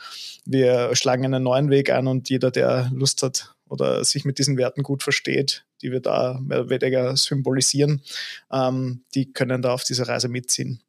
wir 0.44 0.94
schlagen 0.94 1.24
einen 1.24 1.42
neuen 1.42 1.70
Weg 1.70 1.90
ein 1.90 2.06
und 2.06 2.28
jeder, 2.30 2.50
der 2.50 2.90
Lust 2.92 3.22
hat 3.22 3.54
oder 3.68 4.04
sich 4.04 4.24
mit 4.24 4.38
diesen 4.38 4.56
Werten 4.56 4.82
gut 4.82 5.02
versteht, 5.02 5.64
die 5.82 5.92
wir 5.92 6.00
da 6.00 6.38
mehr 6.42 6.61
oder 6.61 6.70
weniger 6.70 7.16
symbolisieren, 7.16 8.02
ähm, 8.50 9.02
die 9.14 9.32
können 9.32 9.62
da 9.62 9.72
auf 9.72 9.84
dieser 9.84 10.08
Reise 10.08 10.28
mitziehen. 10.28 10.80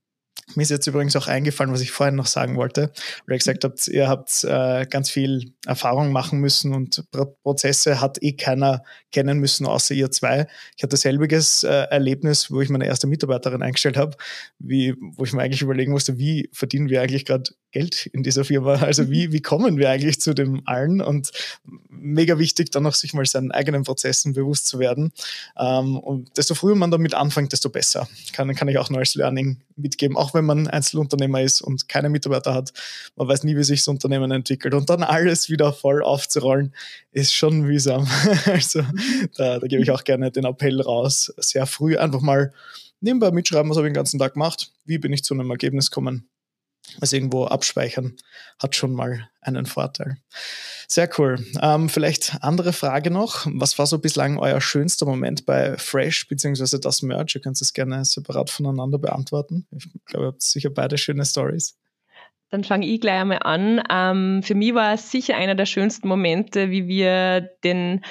Mir 0.55 0.63
ist 0.63 0.69
jetzt 0.69 0.87
übrigens 0.87 1.15
auch 1.15 1.27
eingefallen, 1.27 1.71
was 1.71 1.81
ich 1.81 1.91
vorhin 1.91 2.15
noch 2.15 2.25
sagen 2.25 2.55
wollte, 2.55 2.91
weil 3.25 3.35
ihr 3.35 3.37
gesagt 3.37 3.63
habt, 3.63 3.87
ihr 3.87 4.07
habt 4.07 4.43
äh, 4.43 4.85
ganz 4.87 5.09
viel 5.09 5.53
Erfahrung 5.65 6.11
machen 6.11 6.39
müssen 6.39 6.73
und 6.73 7.03
Prozesse 7.43 8.01
hat 8.01 8.21
eh 8.21 8.33
keiner 8.33 8.83
kennen 9.11 9.39
müssen, 9.39 9.65
außer 9.65 9.93
ihr 9.93 10.11
zwei. 10.11 10.47
Ich 10.75 10.83
hatte 10.83 10.97
selbiges 10.97 11.63
äh, 11.63 11.87
Erlebnis, 11.89 12.51
wo 12.51 12.61
ich 12.61 12.69
meine 12.69 12.85
erste 12.85 13.07
Mitarbeiterin 13.07 13.61
eingestellt 13.61 13.97
habe, 13.97 14.17
wie, 14.57 14.95
wo 14.99 15.23
ich 15.23 15.33
mir 15.33 15.41
eigentlich 15.41 15.61
überlegen 15.61 15.91
musste, 15.91 16.17
wie 16.17 16.49
verdienen 16.53 16.89
wir 16.89 17.01
eigentlich 17.01 17.25
gerade 17.25 17.51
Geld 17.71 18.07
in 18.07 18.23
dieser 18.23 18.43
Firma? 18.45 18.75
Also 18.75 19.09
wie, 19.09 19.31
wie 19.31 19.41
kommen 19.41 19.77
wir 19.77 19.89
eigentlich 19.89 20.19
zu 20.19 20.33
dem 20.33 20.61
allen? 20.65 21.01
Und 21.01 21.31
mega 21.89 22.39
wichtig, 22.39 22.71
dann 22.71 22.83
noch 22.83 22.95
sich 22.95 23.13
mal 23.13 23.25
seinen 23.25 23.51
eigenen 23.51 23.83
Prozessen 23.83 24.33
bewusst 24.33 24.67
zu 24.67 24.79
werden. 24.79 25.11
Ähm, 25.57 25.97
und 25.97 26.37
desto 26.37 26.55
früher 26.55 26.75
man 26.75 26.91
damit 26.91 27.13
anfängt, 27.13 27.51
desto 27.51 27.69
besser. 27.69 28.07
Kann, 28.33 28.53
kann 28.55 28.67
ich 28.67 28.77
auch 28.77 28.89
als 28.91 29.15
Learning 29.15 29.57
mitgeben, 29.75 30.17
auch 30.17 30.33
wenn 30.33 30.45
man 30.45 30.67
Einzelunternehmer 30.67 31.41
ist 31.41 31.61
und 31.61 31.87
keine 31.87 32.09
Mitarbeiter 32.09 32.53
hat. 32.53 32.73
Man 33.15 33.27
weiß 33.27 33.43
nie, 33.43 33.55
wie 33.55 33.63
sich 33.63 33.81
das 33.81 33.87
Unternehmen 33.87 34.31
entwickelt. 34.31 34.73
Und 34.73 34.89
dann 34.89 35.03
alles 35.03 35.49
wieder 35.49 35.73
voll 35.73 36.03
aufzurollen, 36.03 36.73
ist 37.11 37.33
schon 37.33 37.61
mühsam. 37.61 38.07
also 38.45 38.83
da, 39.37 39.59
da 39.59 39.67
gebe 39.67 39.81
ich 39.81 39.91
auch 39.91 40.03
gerne 40.03 40.31
den 40.31 40.45
Appell 40.45 40.81
raus, 40.81 41.33
sehr 41.37 41.65
früh 41.65 41.97
einfach 41.97 42.21
mal 42.21 42.53
nebenbei 43.01 43.31
mitschreiben, 43.31 43.69
was 43.69 43.77
habe 43.77 43.87
ich 43.87 43.91
den 43.91 43.95
ganzen 43.95 44.19
Tag 44.19 44.33
gemacht, 44.33 44.71
wie 44.85 44.97
bin 44.97 45.13
ich 45.13 45.23
zu 45.23 45.33
einem 45.33 45.49
Ergebnis 45.49 45.89
gekommen 45.89 46.27
also 46.99 47.15
irgendwo 47.15 47.45
abspeichern 47.45 48.15
hat 48.59 48.75
schon 48.75 48.93
mal 48.93 49.29
einen 49.41 49.65
Vorteil. 49.65 50.17
Sehr 50.87 51.09
cool. 51.17 51.43
Ähm, 51.61 51.87
vielleicht 51.89 52.37
andere 52.41 52.73
Frage 52.73 53.11
noch. 53.11 53.45
Was 53.53 53.77
war 53.77 53.85
so 53.85 53.99
bislang 53.99 54.37
euer 54.37 54.59
schönster 54.59 55.05
Moment 55.05 55.45
bei 55.45 55.77
Fresh 55.77 56.27
beziehungsweise 56.27 56.79
das 56.79 57.01
Merch? 57.01 57.35
Ihr 57.35 57.41
könnt 57.41 57.61
es 57.61 57.73
gerne 57.73 58.03
separat 58.05 58.49
voneinander 58.49 58.97
beantworten. 58.97 59.67
Ich 59.71 59.87
glaube, 60.05 60.25
ihr 60.25 60.29
habt 60.29 60.41
sicher 60.41 60.69
beide 60.69 60.97
schöne 60.97 61.25
Stories. 61.25 61.77
Dann 62.49 62.63
fange 62.63 62.87
ich 62.87 62.99
gleich 62.99 63.21
einmal 63.21 63.39
an. 63.43 63.83
Ähm, 63.91 64.41
für 64.43 64.55
mich 64.55 64.73
war 64.73 64.95
es 64.95 65.11
sicher 65.11 65.35
einer 65.37 65.53
der 65.53 65.67
schönsten 65.67 66.07
Momente, 66.07 66.71
wie 66.71 66.87
wir 66.87 67.41
den 67.63 68.03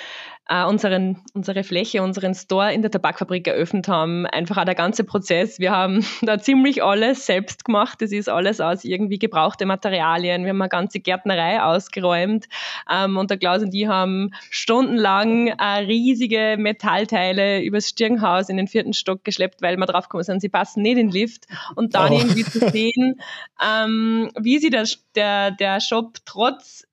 äh, 0.48 0.64
unseren, 0.64 1.22
unsere 1.34 1.62
Fläche, 1.62 2.02
unseren 2.02 2.34
Store 2.34 2.72
in 2.72 2.82
der 2.82 2.90
Tabakfabrik 2.90 3.46
eröffnet 3.46 3.86
haben. 3.86 4.26
Einfach 4.26 4.56
auch 4.56 4.64
der 4.64 4.74
ganze 4.74 5.04
Prozess. 5.04 5.58
Wir 5.58 5.72
haben 5.72 6.04
da 6.22 6.38
ziemlich 6.38 6.82
alles 6.82 7.26
selbst 7.26 7.64
gemacht. 7.64 8.00
Das 8.00 8.12
ist 8.12 8.28
alles 8.28 8.60
aus 8.60 8.84
irgendwie 8.84 9.18
gebrauchte 9.18 9.66
Materialien. 9.66 10.44
Wir 10.44 10.50
haben 10.50 10.62
eine 10.62 10.68
ganze 10.70 11.00
Gärtnerei 11.00 11.62
ausgeräumt. 11.62 12.46
Ähm, 12.90 13.18
und 13.18 13.30
der 13.30 13.36
Klaus 13.38 13.62
und 13.62 13.72
die 13.72 13.88
haben 13.88 14.30
stundenlang 14.50 15.48
äh, 15.48 15.80
riesige 15.80 16.56
Metallteile 16.58 17.62
übers 17.62 17.88
Stirnhaus 17.88 18.48
in 18.48 18.56
den 18.56 18.68
vierten 18.68 18.94
Stock 18.94 19.24
geschleppt, 19.24 19.60
weil 19.60 19.76
wir 19.76 19.86
drauf 19.86 20.04
gekommen 20.04 20.24
sind, 20.24 20.40
sie 20.40 20.48
passen 20.48 20.82
nicht 20.82 20.92
in 20.92 21.08
den 21.08 21.10
Lift. 21.10 21.46
Und 21.76 21.94
dann 21.94 22.12
oh. 22.12 22.18
irgendwie 22.18 22.44
zu 22.44 22.70
sehen, 22.70 23.20
ähm, 23.62 24.30
wie 24.38 24.58
sie 24.58 24.70
der, 24.70 24.86
der, 25.14 25.50
der 25.50 25.80
Shop 25.80 26.16
trotz 26.24 26.87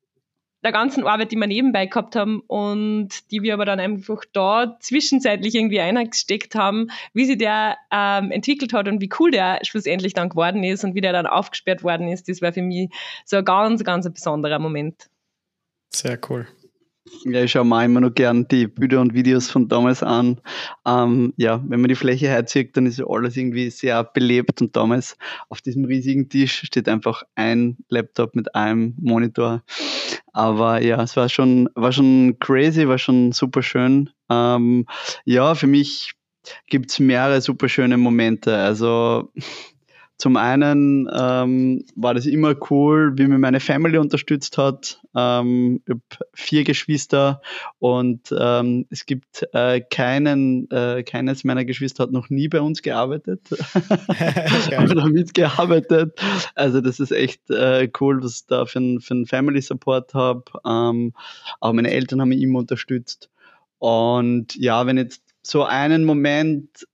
der 0.66 0.74
ganzen 0.74 1.06
Arbeit, 1.06 1.32
die 1.32 1.38
wir 1.38 1.48
nebenbei 1.48 1.86
gehabt 1.86 2.16
haben 2.16 2.42
und 2.48 3.32
die 3.32 3.42
wir 3.42 3.54
aber 3.54 3.66
dann 3.66 3.80
einfach 3.80 4.26
da 4.34 4.78
zwischenzeitlich 4.82 5.56
irgendwie 5.56 5.80
eingesteckt 5.80 6.56
haben, 6.56 6.88
wie 7.14 7.26
sich 7.26 7.38
der 7.38 7.78
ähm, 7.92 8.32
entwickelt 8.32 8.74
hat 8.74 8.88
und 8.88 9.00
wie 9.00 9.10
cool 9.20 9.32
der 9.32 9.60
schlussendlich 9.64 10.14
dann 10.14 10.30
geworden 10.30 10.64
ist 10.64 10.84
und 10.84 10.96
wie 10.96 11.02
der 11.02 11.14
dann 11.14 11.28
aufgesperrt 11.28 11.84
worden 11.84 12.10
ist, 12.10 12.28
das 12.28 12.42
war 12.42 12.52
für 12.52 12.62
mich 12.62 12.90
so 13.26 13.38
ein 13.38 13.46
ganz, 13.46 13.84
ganz 13.84 14.06
ein 14.06 14.14
besonderer 14.14 14.60
Moment. 14.60 15.10
Sehr 15.94 16.20
cool. 16.30 16.48
Ja, 17.24 17.44
ich 17.44 17.52
schaue 17.52 17.66
mir 17.66 17.86
immer 17.86 18.02
noch 18.02 18.14
gern 18.14 18.48
die 18.48 18.66
Bilder 18.68 19.00
und 19.00 19.14
Videos 19.14 19.52
von 19.52 19.68
damals 19.68 20.02
an. 20.02 20.42
Ähm, 20.88 21.34
ja, 21.38 21.64
wenn 21.68 21.80
man 21.80 21.90
die 21.90 21.96
Fläche 21.96 22.28
herzieht, 22.28 22.76
dann 22.76 22.88
ist 22.88 23.00
alles 23.00 23.38
irgendwie 23.38 23.70
sehr 23.70 24.04
belebt 24.04 24.62
und 24.62 24.76
damals 24.76 25.16
auf 25.50 25.62
diesem 25.62 25.86
riesigen 25.86 26.30
Tisch 26.30 26.64
steht 26.66 26.90
einfach 26.90 27.24
ein 27.36 27.78
Laptop 27.90 28.36
mit 28.36 28.56
einem 28.56 28.96
Monitor. 29.00 29.64
Aber 30.34 30.82
ja, 30.82 31.02
es 31.02 31.16
war 31.16 31.30
schon, 31.30 31.70
war 31.76 31.92
schon 31.92 32.38
crazy, 32.40 32.88
war 32.88 32.98
schon 32.98 33.32
super 33.32 33.62
schön. 33.62 34.10
Ähm, 34.30 34.88
ja, 35.26 35.54
für 35.54 35.68
mich 35.68 36.14
gibt 36.68 36.92
es 36.92 37.00
mehrere 37.00 37.40
super 37.40 37.70
schöne 37.70 37.98
Momente. 37.98 38.58
Also 38.58 39.32
zum 40.18 40.38
einen 40.38 41.10
ähm, 41.14 41.84
war 41.96 42.14
das 42.14 42.26
immer 42.26 42.56
cool, 42.70 43.18
wie 43.18 43.28
mir 43.28 43.38
meine 43.38 43.60
Family 43.60 43.98
unterstützt 43.98 44.58
hat. 44.58 45.02
Ähm, 45.14 45.82
ich 45.86 45.90
habe 45.90 46.02
vier 46.34 46.64
Geschwister 46.64 47.42
und 47.80 48.34
ähm, 48.38 48.86
es 48.90 49.06
gibt 49.06 49.46
äh, 49.52 49.82
keinen, 49.82 50.72
äh, 50.72 51.04
keines 51.04 51.44
meiner 51.44 51.66
Geschwister 51.66 52.04
hat 52.04 52.12
noch 52.12 52.30
nie 52.30 52.48
bei 52.48 52.62
uns 52.62 52.82
gearbeitet 52.82 53.42
oder 54.90 55.08
mitgearbeitet. 55.10 56.18
Also 56.56 56.80
das 56.80 57.02
ist 57.02 57.12
echt 57.12 57.50
äh, 57.50 57.90
cool, 58.00 58.24
was 58.24 58.36
ich 58.36 58.46
da 58.48 58.66
für 58.66 58.80
einen 58.80 59.26
Family 59.26 59.62
Support 59.62 60.14
habe. 60.14 60.46
Ähm, 60.66 61.14
auch 61.60 61.74
meine 61.74 61.92
Eltern 61.92 62.22
haben 62.22 62.30
mich 62.30 62.42
immer 62.42 62.60
unterstützt. 62.60 63.30
Und 63.80 64.56
ja, 64.56 64.88
wenn 64.88 64.98
jetzt 64.98 65.22
so 65.44 65.64
einen 65.64 66.06
Moment 66.06 66.88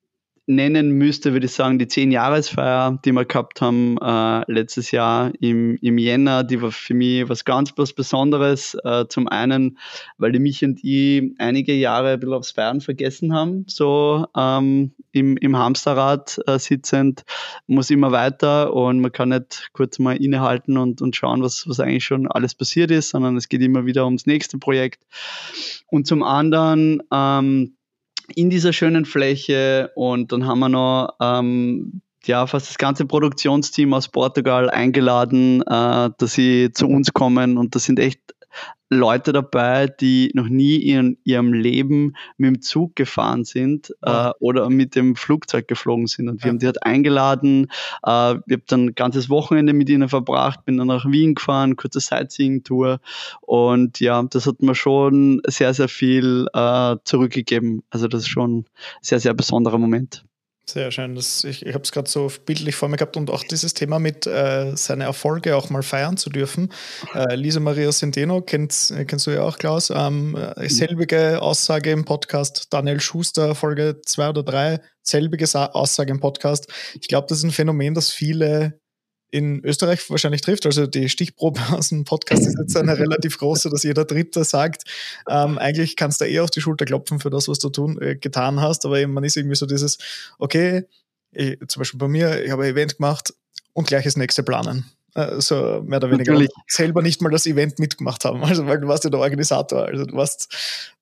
nennen 0.56 0.92
müsste, 0.92 1.34
würde 1.34 1.46
ich 1.46 1.54
sagen, 1.54 1.80
die 1.80 1.86
10-Jahresfeier, 1.86 3.00
die 3.04 3.12
wir 3.12 3.26
gehabt 3.26 3.62
haben 3.62 3.98
äh, 3.98 4.52
letztes 4.52 4.92
Jahr 4.92 5.32
im, 5.40 5.78
im 5.82 5.98
Jänner, 5.98 6.44
die 6.44 6.62
war 6.62 6.72
für 6.72 6.94
mich 6.94 7.28
was 7.30 7.46
ganz 7.46 7.74
was 7.78 7.94
Besonderes. 7.94 8.78
Äh, 8.84 9.06
zum 9.08 9.28
einen, 9.28 9.78
weil 10.18 10.32
die 10.32 10.40
mich 10.40 10.64
und 10.64 10.84
ich 10.84 11.34
einige 11.38 11.74
Jahre 11.74 12.12
ein 12.14 12.20
bisschen 12.20 12.36
aufs 12.36 12.52
Feiern 12.52 12.82
vergessen 12.82 13.34
haben, 13.34 13.66
so 13.68 14.26
ähm, 14.36 14.92
im, 15.12 15.38
im 15.38 15.58
Hamsterrad 15.58 16.40
äh, 16.48 16.60
sitzend, 16.60 17.24
muss 17.68 17.90
immer 17.90 18.12
weiter 18.12 18.74
und 18.74 19.00
man 19.00 19.12
kann 19.12 19.30
nicht 19.30 19.70
kurz 19.74 20.00
mal 20.00 20.18
innehalten 20.18 20.78
und, 20.78 21.02
und 21.02 21.16
schauen, 21.16 21.42
was, 21.42 21.68
was 21.68 21.80
eigentlich 21.80 22.06
schon 22.06 22.28
alles 22.28 22.56
passiert 22.56 22.92
ist, 22.92 23.10
sondern 23.10 23.38
es 23.38 23.50
geht 23.50 23.62
immer 23.62 23.86
wieder 23.86 24.06
ums 24.06 24.26
nächste 24.26 24.58
Projekt. 24.58 25.06
Und 25.88 26.08
zum 26.08 26.24
anderen, 26.24 27.02
ähm, 27.12 27.76
in 28.36 28.50
dieser 28.50 28.74
schönen 28.74 29.06
Fläche 29.06 29.92
und 29.96 30.32
dann 30.32 30.46
haben 30.46 30.60
wir 30.60 30.70
noch 30.70 31.16
ähm, 31.22 32.02
ja, 32.24 32.46
fast 32.48 32.70
das 32.70 32.78
ganze 32.78 33.06
Produktionsteam 33.06 33.94
aus 33.94 34.08
Portugal 34.08 34.70
eingeladen, 34.70 35.62
äh, 35.62 36.10
dass 36.18 36.34
sie 36.34 36.72
zu 36.72 36.88
uns 36.88 37.14
kommen 37.14 37.58
und 37.58 37.76
das 37.76 37.86
sind 37.86 38.00
echt 38.00 38.20
Leute 38.94 39.32
dabei, 39.32 39.88
die 39.88 40.32
noch 40.34 40.50
nie 40.50 40.76
in 40.76 41.18
ihrem 41.24 41.54
Leben 41.54 42.18
mit 42.36 42.48
dem 42.50 42.62
Zug 42.62 42.98
gefahren 42.98 43.46
sind 43.46 43.96
äh, 44.02 44.32
oder 44.42 44.70
mit 44.70 44.96
dem 44.96 45.16
Flugzeug 45.16 45.70
geflogen 45.70 46.08
sind. 46.08 46.28
Und 46.28 46.44
wir 46.44 46.48
ja. 46.48 46.50
haben 46.50 46.60
die 46.60 46.66
halt 46.66 46.84
eingeladen. 46.84 47.72
Äh, 48.06 48.34
ich 48.46 48.54
habe 48.54 48.64
dann 48.68 48.86
ein 48.88 48.96
ganzes 48.96 49.30
Wochenende 49.30 49.72
mit 49.72 49.90
ihnen 49.90 50.10
verbracht, 50.10 50.66
bin 50.66 50.76
dann 50.76 50.88
nach 50.88 51.06
Wien 51.06 51.36
gefahren, 51.36 51.78
kurze 51.78 52.02
Sightseeing-Tour. 52.02 53.00
Und 53.40 54.02
ja, 54.02 54.22
das 54.24 54.46
hat 54.46 54.62
mir 54.62 54.76
schon 54.76 55.42
sehr, 55.48 55.74
sehr 55.74 55.88
viel 55.88 56.48
äh, 56.54 56.98
zurückgegeben. 57.06 57.84
Also 57.92 58.10
das 58.10 58.24
ist 58.24 58.30
schon 58.30 58.60
ein 58.60 58.66
sehr, 59.02 59.22
sehr 59.22 59.34
besonderer 59.34 59.78
Moment. 59.78 60.26
Sehr 60.72 60.90
schön. 60.90 61.16
Das, 61.16 61.44
ich 61.44 61.66
ich 61.66 61.74
habe 61.74 61.84
es 61.84 61.92
gerade 61.92 62.10
so 62.10 62.32
bildlich 62.46 62.76
vor 62.76 62.88
mir 62.88 62.96
gehabt 62.96 63.18
und 63.18 63.30
auch 63.30 63.44
dieses 63.44 63.74
Thema 63.74 64.00
mit 64.00 64.26
äh, 64.26 64.72
seine 64.78 65.04
Erfolge 65.04 65.58
auch 65.58 65.70
mal 65.70 65.84
feiern 65.84 66.16
zu 66.16 66.30
dürfen. 66.30 66.72
Äh, 67.14 67.36
Lisa 67.36 67.60
Maria 67.60 67.90
Centeno 67.92 68.42
kennt, 68.42 68.94
kennst 69.06 69.28
du 69.28 69.32
ja 69.32 69.42
auch, 69.42 69.58
Klaus. 69.58 69.90
Ähm, 69.90 70.34
äh, 70.38 70.70
selbige 70.70 71.42
Aussage 71.42 71.92
im 71.92 72.06
Podcast. 72.06 72.68
Daniel 72.70 73.02
Schuster, 73.02 73.54
Folge 73.54 74.00
2 74.06 74.30
oder 74.30 74.44
3, 74.44 74.80
selbige 75.04 75.46
Aussage 75.76 76.12
im 76.12 76.22
Podcast. 76.22 76.72
Ich 76.94 77.10
glaube, 77.10 77.28
das 77.28 77.40
ist 77.40 77.44
ein 77.44 77.52
Phänomen, 77.52 77.94
das 77.94 78.12
viele 78.12 78.80
in 79.32 79.64
Österreich 79.64 80.08
wahrscheinlich 80.10 80.42
trifft. 80.42 80.66
Also 80.66 80.86
die 80.86 81.10
Stichprobe 81.10 81.60
aus 81.72 81.90
dem 81.90 82.04
Podcast 82.04 82.46
ist 82.46 82.58
jetzt 82.60 82.78
eine 82.78 82.98
relativ 82.98 83.38
große, 83.38 83.70
dass 83.70 83.84
jeder 83.84 84.06
Dritte 84.06 84.44
sagt, 84.44 84.84
ähm, 85.28 85.58
eigentlich 85.58 85.96
kannst 85.96 86.22
du 86.22 86.26
eher 86.26 86.44
auf 86.44 86.52
die 86.52 86.62
Schulter 86.62 86.86
klopfen 86.86 87.20
für 87.20 87.30
das, 87.30 87.48
was 87.48 87.60
du 87.60 87.70
tun, 87.70 88.00
äh, 88.02 88.16
getan 88.16 88.62
hast, 88.62 88.86
aber 88.86 89.06
man 89.08 89.24
ist 89.24 89.38
irgendwie 89.38 89.56
so 89.56 89.66
dieses, 89.66 89.98
okay, 90.38 90.84
ich, 91.32 91.58
zum 91.68 91.80
Beispiel 91.80 91.98
bei 91.98 92.10
mir, 92.10 92.44
ich 92.44 92.52
habe 92.52 92.64
ein 92.64 92.72
Event 92.72 92.98
gemacht 92.98 93.34
und 93.74 93.88
gleich 93.88 94.04
das 94.04 94.18
nächste 94.18 94.44
planen. 94.44 94.86
Also 95.14 95.82
mehr 95.86 95.98
oder 95.98 96.10
weniger 96.12 96.34
Natürlich. 96.34 96.52
selber 96.68 97.02
nicht 97.02 97.22
mal 97.22 97.30
das 97.30 97.46
Event 97.46 97.80
mitgemacht 97.80 98.24
haben. 98.24 98.44
Also 98.44 98.66
weil 98.66 98.80
du 98.80 98.88
warst 98.88 99.04
ja 99.04 99.10
der 99.10 99.20
Organisator. 99.20 99.86
Also 99.86 100.06
du 100.06 100.16
warst, 100.16 100.54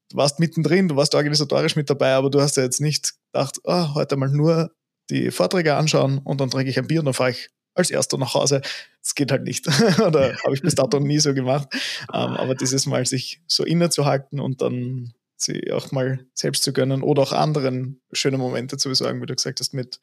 du 0.09 0.17
warst 0.17 0.39
mittendrin, 0.39 0.88
du 0.88 0.95
warst 0.95 1.13
organisatorisch 1.13 1.75
mit 1.75 1.89
dabei, 1.89 2.13
aber 2.13 2.30
du 2.30 2.41
hast 2.41 2.57
ja 2.57 2.63
jetzt 2.63 2.82
nicht 2.82 3.13
gedacht, 3.32 3.59
oh, 3.63 3.93
heute 3.93 4.17
mal 4.17 4.30
nur 4.30 4.71
die 5.11 5.32
Vorträge 5.32 5.75
anschauen 5.75 6.19
und 6.23 6.41
dann 6.41 6.49
trinke 6.49 6.69
ich 6.69 6.77
ein 6.77 6.88
Bier 6.88 6.99
und 6.99 7.05
dann 7.05 7.13
fahre 7.13 7.32
ich 7.32 7.49
als 7.74 7.89
Erster 7.89 8.17
nach 8.17 8.34
Hause. 8.34 8.61
Das 9.01 9.15
geht 9.15 9.32
halt 9.32 9.43
nicht. 9.43 9.67
Oder 9.99 10.36
habe 10.43 10.53
ich 10.53 10.61
bis 10.61 10.76
dato 10.76 10.99
nie 10.99 11.20
so 11.20 11.34
gemacht. 11.34 11.70
Ähm, 12.13 12.36
aber 12.36 12.55
dieses 12.55 12.86
Mal 12.86 13.05
sich 13.05 13.41
so 13.47 13.63
innezuhalten 13.63 14.39
und 14.39 14.61
dann 14.61 15.13
sie 15.41 15.72
auch 15.72 15.91
mal 15.91 16.26
selbst 16.34 16.63
zu 16.63 16.74
gönnen 16.74 17.01
oder 17.01 17.24
auch 17.24 17.32
anderen 17.32 18.01
schöne 18.11 18.38
Momente 18.38 18.76
zu 18.78 18.89
besorgen, 18.89 19.22
wie 19.22 19.26
du 19.26 19.36
gesagt 19.36 19.61
hast, 19.61 19.74
mit 19.74 19.99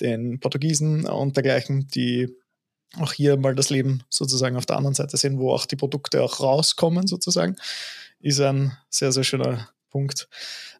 den 0.00 0.40
Portugiesen 0.40 1.06
und 1.06 1.36
dergleichen, 1.36 1.86
die 1.88 2.28
auch 2.98 3.12
hier 3.12 3.36
mal 3.36 3.54
das 3.54 3.70
Leben 3.70 4.02
sozusagen 4.08 4.56
auf 4.56 4.66
der 4.66 4.76
anderen 4.76 4.94
Seite 4.94 5.16
sehen, 5.16 5.38
wo 5.38 5.52
auch 5.52 5.66
die 5.66 5.76
Produkte 5.76 6.22
auch 6.22 6.40
rauskommen 6.40 7.06
sozusagen, 7.06 7.56
ist 8.18 8.40
ein 8.40 8.76
sehr, 8.88 9.12
sehr 9.12 9.22
schöner 9.22 9.68
Punkt. 9.90 10.28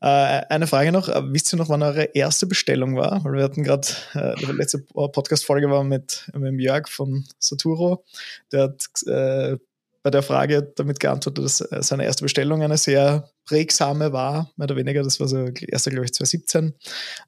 Äh, 0.01 0.07
eine 0.07 0.67
Frage 0.67 0.93
noch, 0.93 1.09
äh, 1.09 1.21
wisst 1.33 1.53
ihr 1.53 1.57
noch, 1.57 1.69
wann 1.69 1.83
eure 1.83 2.05
erste 2.15 2.47
Bestellung 2.47 2.97
war? 2.97 3.23
Weil 3.25 3.35
wir 3.35 3.43
hatten 3.43 3.65
gerade, 3.65 3.89
äh, 4.15 4.35
die 4.37 4.47
letzte 4.47 4.79
Podcast-Folge 4.79 5.71
war 5.71 5.85
mit, 5.85 6.31
mit 6.35 6.61
Jörg 6.61 6.89
von 6.89 7.25
Saturo, 7.39 8.05
der 8.53 8.63
hat 8.65 9.07
äh, 9.07 9.57
bei 10.03 10.11
der 10.11 10.23
Frage 10.23 10.73
damit 10.77 10.99
geantwortet, 10.99 11.45
dass 11.45 11.61
äh, 11.61 11.83
seine 11.83 12.05
erste 12.05 12.25
Bestellung 12.25 12.63
eine 12.63 12.79
sehr 12.79 13.31
prägsame 13.45 14.13
war, 14.13 14.51
mehr 14.57 14.65
oder 14.65 14.77
weniger. 14.77 15.03
Das 15.03 15.21
war 15.21 15.29
so 15.29 15.47
erste, 15.47 15.91
glaube 15.91 16.07
ich, 16.07 16.15
2017. 16.15 16.75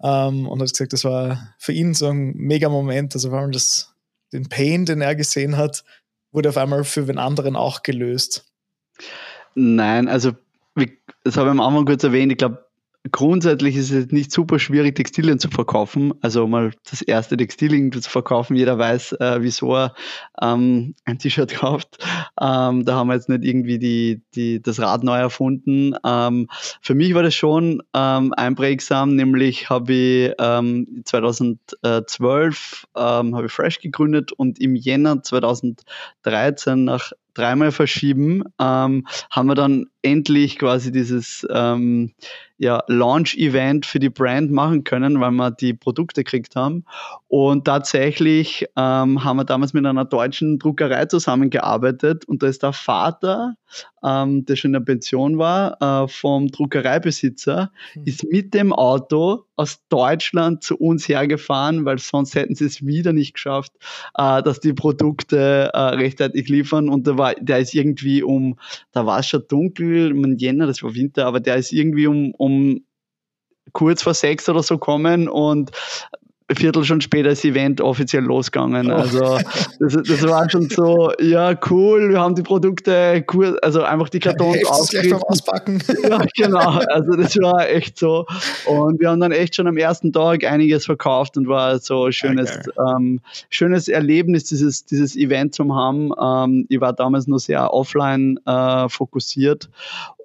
Ähm, 0.02 0.48
und 0.48 0.60
hat 0.60 0.70
gesagt, 0.70 0.92
das 0.92 1.04
war 1.04 1.54
für 1.58 1.72
ihn 1.72 1.94
so 1.94 2.08
ein 2.08 2.32
mega 2.34 2.68
Moment. 2.68 3.14
Also 3.14 3.30
vor 3.30 3.40
allem 3.40 3.52
das, 3.52 3.94
den 4.32 4.48
Pain, 4.48 4.86
den 4.86 5.02
er 5.02 5.14
gesehen 5.14 5.56
hat, 5.56 5.84
wurde 6.30 6.48
auf 6.48 6.56
einmal 6.56 6.84
für 6.84 7.04
den 7.04 7.18
anderen 7.18 7.56
auch 7.56 7.82
gelöst. 7.82 8.46
Nein, 9.54 10.08
also 10.08 10.32
das 11.24 11.36
habe 11.36 11.48
ich 11.48 11.52
am 11.52 11.60
Anfang 11.60 11.84
kurz 11.84 12.04
erwähnt, 12.04 12.32
ich 12.32 12.38
glaube, 12.38 12.64
grundsätzlich 13.10 13.76
ist 13.76 13.90
es 13.90 14.12
nicht 14.12 14.30
super 14.30 14.58
schwierig, 14.58 14.94
Textilien 14.94 15.38
zu 15.38 15.48
verkaufen. 15.48 16.14
Also 16.20 16.46
mal 16.46 16.72
das 16.88 17.02
erste 17.02 17.36
Textilien 17.36 17.90
zu 17.90 18.08
verkaufen. 18.08 18.54
Jeder 18.54 18.78
weiß, 18.78 19.12
äh, 19.14 19.38
wieso 19.40 19.74
er 19.74 19.94
ähm, 20.40 20.94
ein 21.04 21.18
T-Shirt 21.18 21.52
kauft. 21.54 21.98
Ähm, 22.40 22.84
da 22.84 22.94
haben 22.94 23.08
wir 23.08 23.14
jetzt 23.14 23.28
nicht 23.28 23.44
irgendwie 23.44 23.78
die, 23.78 24.22
die, 24.34 24.62
das 24.62 24.78
Rad 24.78 25.02
neu 25.02 25.18
erfunden. 25.18 25.96
Ähm, 26.04 26.48
für 26.80 26.94
mich 26.94 27.14
war 27.14 27.24
das 27.24 27.34
schon 27.34 27.82
ähm, 27.92 28.32
einprägsam, 28.34 29.16
nämlich 29.16 29.68
habe 29.68 29.92
ich 29.92 30.32
ähm, 30.38 31.02
2012 31.04 32.86
ähm, 32.96 33.34
habe 33.34 33.46
ich 33.46 33.52
Fresh 33.52 33.80
gegründet 33.80 34.30
und 34.32 34.60
im 34.60 34.76
Jänner 34.76 35.22
2013 35.22 36.84
nach 36.84 37.12
dreimal 37.34 37.72
verschieben, 37.72 38.44
ähm, 38.60 39.06
haben 39.30 39.46
wir 39.46 39.54
dann 39.54 39.86
endlich 40.02 40.58
quasi 40.58 40.92
dieses 40.92 41.46
ähm, 41.50 42.12
ja, 42.58 42.82
Launch-Event 42.86 43.86
für 43.86 43.98
die 43.98 44.10
Brand 44.10 44.50
machen 44.50 44.84
können, 44.84 45.20
weil 45.20 45.30
wir 45.32 45.50
die 45.50 45.74
Produkte 45.74 46.24
gekriegt 46.24 46.56
haben. 46.56 46.84
Und 47.28 47.64
tatsächlich 47.64 48.66
ähm, 48.76 49.24
haben 49.24 49.36
wir 49.36 49.44
damals 49.44 49.72
mit 49.72 49.86
einer 49.86 50.04
deutschen 50.04 50.58
Druckerei 50.58 51.06
zusammengearbeitet 51.06 52.24
und 52.24 52.42
da 52.42 52.48
ist 52.48 52.62
der 52.62 52.72
Vater, 52.72 53.54
ähm, 54.04 54.44
der 54.44 54.56
schon 54.56 54.70
in 54.70 54.72
der 54.74 54.80
Pension 54.80 55.38
war, 55.38 55.76
äh, 55.80 56.08
vom 56.08 56.48
Druckereibesitzer, 56.48 57.72
mhm. 57.94 58.02
ist 58.04 58.24
mit 58.30 58.54
dem 58.54 58.72
Auto 58.72 59.44
aus 59.56 59.80
Deutschland 59.88 60.62
zu 60.62 60.76
uns 60.76 61.08
hergefahren, 61.08 61.84
weil 61.84 61.98
sonst 61.98 62.34
hätten 62.34 62.54
sie 62.54 62.64
es 62.64 62.84
wieder 62.84 63.12
nicht 63.12 63.34
geschafft, 63.34 63.72
äh, 64.16 64.42
dass 64.42 64.60
die 64.60 64.72
Produkte 64.72 65.70
äh, 65.72 65.78
rechtzeitig 65.78 66.48
liefern. 66.48 66.88
Und 66.88 67.06
der, 67.06 67.18
war, 67.18 67.34
der 67.34 67.58
ist 67.58 67.74
irgendwie 67.74 68.22
um, 68.22 68.58
da 68.92 69.06
war 69.06 69.20
es 69.20 69.28
schon 69.28 69.44
dunkel, 69.48 70.10
im 70.10 70.36
Jänner, 70.36 70.66
das 70.66 70.82
war 70.82 70.94
Winter, 70.94 71.26
aber 71.26 71.40
der 71.40 71.56
ist 71.56 71.72
irgendwie 71.72 72.06
um, 72.06 72.32
um 72.32 72.84
kurz 73.72 74.02
vor 74.02 74.14
sechs 74.14 74.48
oder 74.48 74.62
so 74.62 74.78
kommen 74.78 75.28
und 75.28 75.70
Viertel 76.54 76.84
schon 76.84 77.00
später 77.00 77.30
das 77.30 77.44
Event 77.44 77.80
offiziell 77.80 78.22
losgegangen. 78.22 78.90
Oh. 78.90 78.96
Also 78.96 79.38
das, 79.78 79.96
das, 80.02 80.22
war 80.26 80.48
schon 80.50 80.68
so, 80.68 81.12
ja, 81.20 81.54
cool, 81.70 82.10
wir 82.10 82.20
haben 82.20 82.34
die 82.34 82.42
Produkte, 82.42 83.24
cool, 83.32 83.58
also 83.62 83.82
einfach 83.82 84.08
die 84.08 84.20
Kartons 84.20 84.58
ja, 84.92 85.16
auspacken. 85.18 85.82
Ja, 86.08 86.22
genau. 86.36 86.80
Also 86.88 87.12
das 87.12 87.36
war 87.36 87.68
echt 87.68 87.98
so. 87.98 88.26
Und 88.66 89.00
wir 89.00 89.10
haben 89.10 89.20
dann 89.20 89.32
echt 89.32 89.54
schon 89.54 89.66
am 89.66 89.76
ersten 89.76 90.12
Tag 90.12 90.44
einiges 90.44 90.86
verkauft 90.86 91.36
und 91.36 91.48
war 91.48 91.78
so 91.78 92.06
ein 92.06 92.12
schönes, 92.12 92.50
okay. 92.50 92.70
ähm, 92.96 93.20
schönes 93.50 93.88
Erlebnis, 93.88 94.44
dieses, 94.44 94.84
dieses 94.84 95.16
Event 95.16 95.54
zu 95.54 95.74
haben. 95.74 96.12
Ähm, 96.20 96.66
ich 96.68 96.80
war 96.80 96.92
damals 96.92 97.26
nur 97.26 97.38
sehr 97.38 97.72
offline 97.72 98.38
äh, 98.46 98.88
fokussiert. 98.88 99.68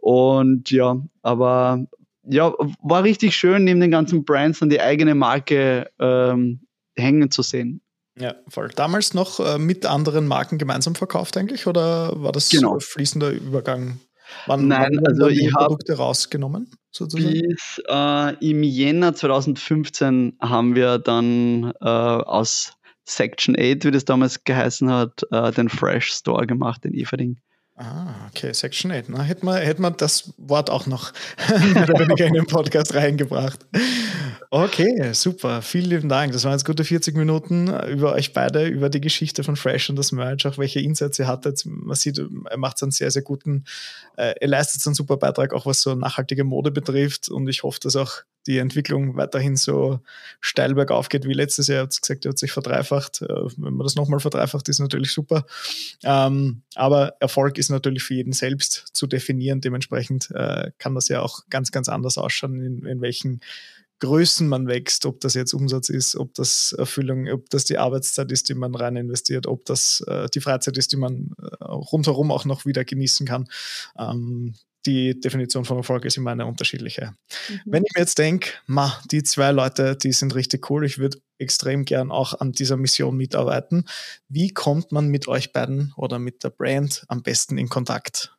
Und 0.01 0.71
ja, 0.71 0.97
aber 1.21 1.85
ja, 2.29 2.53
war 2.81 3.03
richtig 3.03 3.35
schön, 3.35 3.63
neben 3.63 3.79
den 3.79 3.91
ganzen 3.91 4.25
Brands 4.25 4.59
dann 4.59 4.69
die 4.69 4.81
eigene 4.81 5.15
Marke 5.15 5.89
ähm, 5.99 6.67
hängen 6.95 7.31
zu 7.31 7.41
sehen. 7.41 7.81
Ja, 8.19 8.35
voll. 8.47 8.69
Damals 8.75 9.13
noch 9.13 9.39
äh, 9.39 9.59
mit 9.59 9.85
anderen 9.85 10.27
Marken 10.27 10.57
gemeinsam 10.57 10.95
verkauft 10.95 11.37
eigentlich 11.37 11.67
oder 11.67 12.11
war 12.21 12.31
das 12.31 12.49
genau. 12.49 12.79
fließender 12.79 13.31
Übergang? 13.31 13.99
Wann, 14.45 14.67
Nein, 14.67 14.91
wann 14.95 15.07
also 15.07 15.27
ich 15.27 15.53
habe 15.53 15.65
Produkte 15.67 15.97
rausgenommen 15.97 16.71
sozusagen? 16.91 17.31
Bis 17.31 17.81
äh, 17.87 18.49
im 18.49 18.63
Jänner 18.63 19.13
2015 19.13 20.37
haben 20.41 20.75
wir 20.75 20.97
dann 20.97 21.71
äh, 21.79 21.85
aus 21.85 22.73
Section 23.05 23.55
8, 23.57 23.85
wie 23.85 23.91
das 23.91 24.03
damals 24.03 24.43
geheißen 24.43 24.91
hat, 24.91 25.21
äh, 25.31 25.51
den 25.51 25.69
Fresh 25.69 26.11
Store 26.11 26.45
gemacht 26.45 26.83
in 26.85 26.93
Everding. 26.93 27.37
Ah, 27.79 28.27
okay, 28.29 28.53
Section 28.53 28.91
8. 28.91 29.09
Na, 29.09 29.21
hätte 29.21 29.45
man, 29.45 29.61
hätte 29.61 29.83
man 29.83 29.95
das 29.97 30.33
Wort 30.37 30.71
auch 30.71 30.87
noch 30.87 31.13
in 32.17 32.33
den 32.33 32.47
Podcast 32.47 32.95
reingebracht. 32.95 33.59
Okay, 34.49 35.13
super. 35.13 35.61
Vielen 35.61 35.91
lieben 35.91 36.09
Dank. 36.09 36.33
Das 36.33 36.43
waren 36.43 36.53
jetzt 36.53 36.65
gute 36.65 36.83
40 36.83 37.15
Minuten 37.15 37.67
über 37.87 38.13
euch 38.13 38.33
beide, 38.33 38.65
über 38.65 38.89
die 38.89 38.99
Geschichte 38.99 39.43
von 39.43 39.55
Fresh 39.55 39.91
und 39.91 39.95
das 39.95 40.11
Merch, 40.11 40.47
auch 40.47 40.57
welche 40.57 40.79
Insights 40.79 41.19
ihr 41.19 41.27
hattet. 41.27 41.65
Man 41.67 41.95
sieht, 41.95 42.17
er 42.17 42.57
macht 42.57 42.81
einen 42.81 42.91
sehr, 42.91 43.11
sehr 43.11 43.21
guten, 43.21 43.65
äh, 44.15 44.33
er 44.39 44.47
leistet 44.47 44.83
einen 44.87 44.95
super 44.95 45.17
Beitrag, 45.17 45.53
auch 45.53 45.67
was 45.67 45.81
so 45.81 45.93
nachhaltige 45.93 46.45
Mode 46.45 46.71
betrifft. 46.71 47.29
Und 47.29 47.47
ich 47.47 47.61
hoffe, 47.61 47.79
dass 47.79 47.95
auch 47.95 48.23
die 48.47 48.57
Entwicklung 48.57 49.15
weiterhin 49.17 49.55
so 49.55 49.99
steil 50.39 50.73
bergauf 50.73 51.09
geht 51.09 51.25
wie 51.25 51.33
letztes 51.33 51.67
Jahr. 51.67 51.79
Ihr 51.79 51.83
habt 51.83 52.01
gesagt, 52.01 52.25
er 52.25 52.29
hat 52.29 52.39
sich 52.39 52.51
verdreifacht. 52.51 53.21
Äh, 53.21 53.27
wenn 53.57 53.73
man 53.73 53.85
das 53.85 53.95
nochmal 53.95 54.19
verdreifacht, 54.19 54.67
ist 54.69 54.79
natürlich 54.79 55.11
super. 55.11 55.45
Ähm, 56.03 56.63
aber 56.75 57.15
Erfolg 57.19 57.57
ist 57.57 57.69
natürlich 57.69 58.03
für 58.03 58.15
jeden 58.15 58.33
selbst 58.33 58.85
zu 58.93 59.05
definieren. 59.05 59.61
Dementsprechend 59.61 60.31
äh, 60.31 60.71
kann 60.79 60.95
das 60.95 61.09
ja 61.09 61.21
auch 61.21 61.41
ganz, 61.49 61.71
ganz 61.71 61.89
anders 61.89 62.17
ausschauen, 62.17 62.63
in, 62.63 62.85
in 62.85 63.01
welchen 63.01 63.41
Größen 63.99 64.47
man 64.47 64.67
wächst, 64.67 65.07
ob 65.07 65.21
das 65.21 65.33
jetzt 65.33 65.53
Umsatz 65.53 65.89
ist, 65.89 66.15
ob 66.15 66.35
das 66.35 66.71
Erfüllung, 66.71 67.27
ob 67.29 67.49
das 67.49 67.65
die 67.65 67.79
Arbeitszeit 67.79 68.31
ist, 68.31 68.47
die 68.47 68.53
man 68.53 68.75
rein 68.75 68.95
investiert, 68.95 69.47
ob 69.47 69.65
das 69.65 70.01
äh, 70.01 70.27
die 70.31 70.39
Freizeit 70.39 70.77
ist, 70.77 70.91
die 70.91 70.97
man 70.97 71.31
äh, 71.41 71.63
rundherum 71.63 72.31
auch 72.31 72.45
noch 72.45 72.65
wieder 72.65 72.85
genießen 72.85 73.25
kann. 73.25 73.47
Ähm, 73.97 74.53
die 74.87 75.19
Definition 75.19 75.65
von 75.65 75.77
Erfolg 75.77 76.05
ist 76.05 76.17
immer 76.17 76.31
eine 76.31 76.45
unterschiedliche. 76.45 77.13
Mhm. 77.49 77.61
Wenn 77.65 77.83
ich 77.83 77.91
mir 77.95 78.01
jetzt 78.01 78.17
denke, 78.17 78.51
ma, 78.65 78.97
die 79.11 79.21
zwei 79.21 79.51
Leute, 79.51 79.95
die 79.95 80.13
sind 80.13 80.33
richtig 80.33 80.69
cool, 80.71 80.85
ich 80.85 80.97
würde 80.97 81.19
extrem 81.37 81.85
gern 81.85 82.11
auch 82.11 82.39
an 82.39 82.53
dieser 82.53 82.77
Mission 82.77 83.15
mitarbeiten. 83.15 83.85
Wie 84.27 84.49
kommt 84.49 84.91
man 84.91 85.09
mit 85.09 85.27
euch 85.27 85.53
beiden 85.53 85.93
oder 85.97 86.17
mit 86.17 86.43
der 86.43 86.49
Brand 86.49 87.03
am 87.09 87.21
besten 87.21 87.57
in 87.57 87.69
Kontakt? 87.69 88.35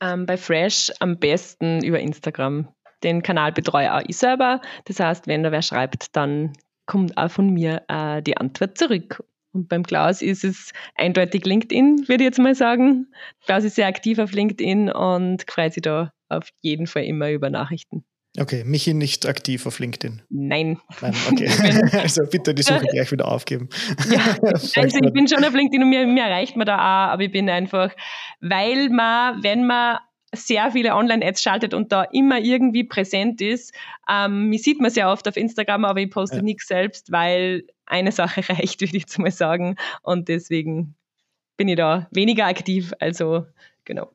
Ähm, 0.00 0.26
bei 0.26 0.36
Fresh 0.36 0.90
am 0.98 1.18
besten 1.18 1.84
über 1.84 2.00
Instagram. 2.00 2.68
Den 3.04 3.22
Kanal 3.22 3.52
betreue 3.52 3.94
auch 3.94 4.02
ich 4.06 4.16
selber. 4.16 4.60
Das 4.86 4.98
heißt, 4.98 5.26
wenn 5.26 5.42
da 5.42 5.52
wer 5.52 5.62
schreibt, 5.62 6.16
dann 6.16 6.54
kommt 6.86 7.16
auch 7.16 7.30
von 7.30 7.50
mir 7.50 7.82
äh, 7.88 8.22
die 8.22 8.36
Antwort 8.36 8.76
zurück. 8.78 9.22
Und 9.54 9.68
beim 9.68 9.84
Klaus 9.84 10.20
ist 10.20 10.44
es 10.44 10.72
eindeutig 10.96 11.46
LinkedIn, 11.46 12.08
würde 12.08 12.24
ich 12.24 12.28
jetzt 12.28 12.40
mal 12.40 12.54
sagen. 12.54 13.06
Klaus 13.46 13.62
ist 13.62 13.76
sehr 13.76 13.86
aktiv 13.86 14.18
auf 14.18 14.32
LinkedIn 14.32 14.90
und 14.90 15.44
freut 15.48 15.74
sich 15.74 15.82
da 15.82 16.12
auf 16.28 16.48
jeden 16.60 16.86
Fall 16.86 17.04
immer 17.04 17.30
über 17.30 17.50
Nachrichten. 17.50 18.04
Okay, 18.36 18.64
Michi 18.64 18.94
nicht 18.94 19.26
aktiv 19.26 19.64
auf 19.64 19.78
LinkedIn. 19.78 20.22
Nein. 20.28 20.80
Nein, 21.00 21.14
okay. 21.30 21.48
also 22.02 22.22
bitte 22.28 22.52
die 22.52 22.62
Suche 22.62 22.84
gleich 22.90 23.12
wieder 23.12 23.28
aufgeben. 23.28 23.68
Ja, 24.10 24.36
also 24.42 24.98
ich 25.04 25.12
bin 25.12 25.28
schon 25.28 25.44
auf 25.44 25.54
LinkedIn 25.54 25.84
und 25.84 25.90
mir, 25.90 26.04
mir 26.04 26.24
erreicht 26.24 26.56
man 26.56 26.66
da 26.66 26.76
auch, 26.76 27.12
aber 27.12 27.22
ich 27.22 27.30
bin 27.30 27.48
einfach, 27.48 27.94
weil 28.40 28.88
man, 28.88 29.40
wenn 29.44 29.66
man 29.66 29.98
sehr 30.36 30.72
viele 30.72 30.94
Online-Ads 30.94 31.42
schaltet 31.42 31.74
und 31.74 31.92
da 31.92 32.04
immer 32.04 32.38
irgendwie 32.38 32.84
präsent 32.84 33.40
ist. 33.40 33.74
Ähm, 34.08 34.48
mich 34.48 34.62
sieht 34.62 34.80
man 34.80 34.90
sehr 34.90 35.10
oft 35.10 35.26
auf 35.28 35.36
Instagram, 35.36 35.84
aber 35.84 36.00
ich 36.00 36.10
poste 36.10 36.36
ja. 36.36 36.42
nichts 36.42 36.66
selbst, 36.66 37.12
weil 37.12 37.64
eine 37.86 38.12
Sache 38.12 38.42
reicht, 38.48 38.80
würde 38.80 38.96
ich 38.96 39.02
jetzt 39.02 39.18
mal 39.18 39.30
sagen. 39.30 39.76
Und 40.02 40.28
deswegen 40.28 40.94
bin 41.56 41.68
ich 41.68 41.76
da 41.76 42.08
weniger 42.10 42.46
aktiv. 42.46 42.92
Also 43.00 43.46
genau. 43.84 44.10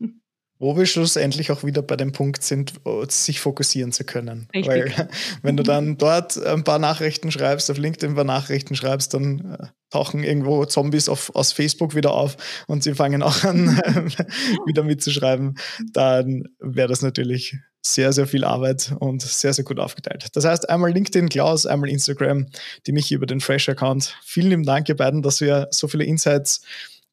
Wo 0.62 0.76
wir 0.76 0.86
schlussendlich 0.86 1.50
auch 1.50 1.64
wieder 1.64 1.82
bei 1.82 1.96
dem 1.96 2.12
Punkt 2.12 2.44
sind, 2.44 2.74
sich 3.08 3.40
fokussieren 3.40 3.90
zu 3.90 4.04
können. 4.04 4.46
Richtig. 4.54 4.68
Weil 4.68 5.08
wenn 5.42 5.56
du 5.56 5.64
dann 5.64 5.98
dort 5.98 6.40
ein 6.40 6.62
paar 6.62 6.78
Nachrichten 6.78 7.32
schreibst, 7.32 7.68
auf 7.68 7.78
LinkedIn 7.78 8.10
ein 8.10 8.14
paar 8.14 8.22
Nachrichten 8.22 8.76
schreibst, 8.76 9.12
dann 9.12 9.56
äh, 9.60 9.66
tauchen 9.90 10.22
irgendwo 10.22 10.64
Zombies 10.64 11.08
auf, 11.08 11.34
aus 11.34 11.52
Facebook 11.52 11.96
wieder 11.96 12.12
auf 12.12 12.36
und 12.68 12.84
sie 12.84 12.94
fangen 12.94 13.24
auch 13.24 13.42
an, 13.42 13.76
wieder 14.66 14.84
mitzuschreiben, 14.84 15.58
dann 15.92 16.44
wäre 16.60 16.86
das 16.86 17.02
natürlich 17.02 17.56
sehr, 17.84 18.12
sehr 18.12 18.28
viel 18.28 18.44
Arbeit 18.44 18.94
und 19.00 19.20
sehr, 19.20 19.52
sehr 19.52 19.64
gut 19.64 19.80
aufgeteilt. 19.80 20.28
Das 20.34 20.44
heißt, 20.44 20.70
einmal 20.70 20.92
LinkedIn, 20.92 21.28
Klaus, 21.28 21.66
einmal 21.66 21.90
Instagram, 21.90 22.46
die 22.86 22.92
mich 22.92 23.10
über 23.10 23.26
den 23.26 23.40
Fresh-Account. 23.40 24.16
Vielen 24.24 24.50
lieben 24.50 24.64
Dank, 24.64 24.88
ihr 24.88 24.96
beiden, 24.96 25.22
dass 25.22 25.40
wir 25.40 25.66
so 25.72 25.88
viele 25.88 26.04
Insights 26.04 26.62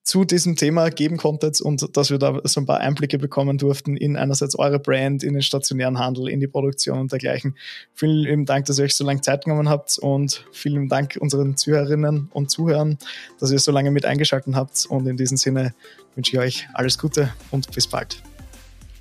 zu 0.03 0.25
diesem 0.25 0.55
Thema 0.55 0.89
geben 0.89 1.17
konntet 1.17 1.61
und 1.61 1.95
dass 1.95 2.09
wir 2.09 2.17
da 2.17 2.39
so 2.43 2.61
ein 2.61 2.65
paar 2.65 2.79
Einblicke 2.79 3.17
bekommen 3.17 3.57
durften 3.57 3.95
in 3.95 4.17
einerseits 4.17 4.57
eure 4.57 4.79
Brand, 4.79 5.23
in 5.23 5.33
den 5.33 5.41
stationären 5.41 5.99
Handel, 5.99 6.29
in 6.29 6.39
die 6.39 6.47
Produktion 6.47 6.99
und 6.99 7.11
dergleichen. 7.11 7.55
Vielen 7.93 8.23
lieben 8.23 8.45
Dank, 8.45 8.65
dass 8.65 8.79
ihr 8.79 8.85
euch 8.85 8.95
so 8.95 9.05
lange 9.05 9.21
Zeit 9.21 9.45
genommen 9.45 9.69
habt 9.69 9.99
und 9.99 10.45
vielen 10.51 10.89
Dank 10.89 11.17
unseren 11.19 11.57
Zuhörerinnen 11.57 12.29
und 12.33 12.49
Zuhörern, 12.49 12.97
dass 13.39 13.51
ihr 13.51 13.59
so 13.59 13.71
lange 13.71 13.91
mit 13.91 14.05
eingeschaltet 14.05 14.55
habt 14.55 14.85
und 14.87 15.05
in 15.07 15.17
diesem 15.17 15.37
Sinne 15.37 15.73
wünsche 16.15 16.31
ich 16.31 16.39
euch 16.39 16.67
alles 16.73 16.97
Gute 16.97 17.31
und 17.51 17.71
bis 17.71 17.87
bald. 17.87 18.23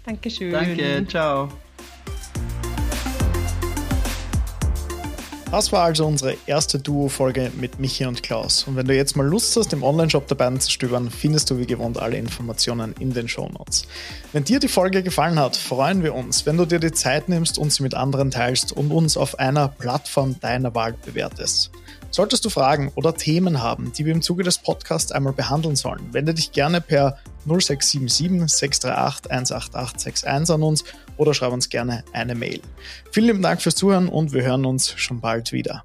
Dankeschön. 0.04 0.52
Danke, 0.52 1.06
ciao. 1.08 1.48
Das 5.50 5.72
war 5.72 5.84
also 5.84 6.06
unsere 6.06 6.36
erste 6.44 6.78
Duo-Folge 6.78 7.50
mit 7.58 7.78
Michi 7.80 8.04
und 8.04 8.22
Klaus. 8.22 8.64
Und 8.64 8.76
wenn 8.76 8.86
du 8.86 8.94
jetzt 8.94 9.16
mal 9.16 9.26
Lust 9.26 9.56
hast, 9.56 9.72
im 9.72 9.82
Online-Shop 9.82 10.28
der 10.28 10.34
beiden 10.34 10.60
zu 10.60 10.70
stöbern, 10.70 11.10
findest 11.10 11.48
du 11.48 11.56
wie 11.56 11.64
gewohnt 11.64 11.98
alle 11.98 12.18
Informationen 12.18 12.94
in 13.00 13.14
den 13.14 13.28
Show 13.28 13.48
Notes. 13.48 13.86
Wenn 14.34 14.44
dir 14.44 14.58
die 14.60 14.68
Folge 14.68 15.02
gefallen 15.02 15.38
hat, 15.38 15.56
freuen 15.56 16.02
wir 16.02 16.14
uns, 16.14 16.44
wenn 16.44 16.58
du 16.58 16.66
dir 16.66 16.78
die 16.78 16.92
Zeit 16.92 17.30
nimmst 17.30 17.58
und 17.58 17.72
sie 17.72 17.82
mit 17.82 17.94
anderen 17.94 18.30
teilst 18.30 18.72
und 18.72 18.90
uns 18.90 19.16
auf 19.16 19.38
einer 19.38 19.68
Plattform 19.68 20.38
deiner 20.38 20.74
Wahl 20.74 20.92
bewertest. 20.92 21.70
Solltest 22.10 22.44
du 22.44 22.50
Fragen 22.50 22.92
oder 22.94 23.14
Themen 23.14 23.62
haben, 23.62 23.92
die 23.92 24.04
wir 24.04 24.12
im 24.12 24.20
Zuge 24.20 24.42
des 24.42 24.58
Podcasts 24.58 25.12
einmal 25.12 25.32
behandeln 25.32 25.76
sollen, 25.76 26.12
wende 26.12 26.34
dich 26.34 26.52
gerne 26.52 26.82
per 26.82 27.18
0677 27.46 28.48
638 28.48 29.30
18861 29.30 30.28
an 30.50 30.62
uns 30.62 30.84
oder 31.16 31.34
schreib 31.34 31.52
uns 31.52 31.68
gerne 31.68 32.04
eine 32.12 32.34
Mail. 32.34 32.60
Vielen 33.10 33.26
lieben 33.26 33.42
Dank 33.42 33.62
fürs 33.62 33.74
Zuhören 33.74 34.08
und 34.08 34.32
wir 34.32 34.42
hören 34.42 34.64
uns 34.64 34.92
schon 34.96 35.20
bald 35.20 35.52
wieder. 35.52 35.84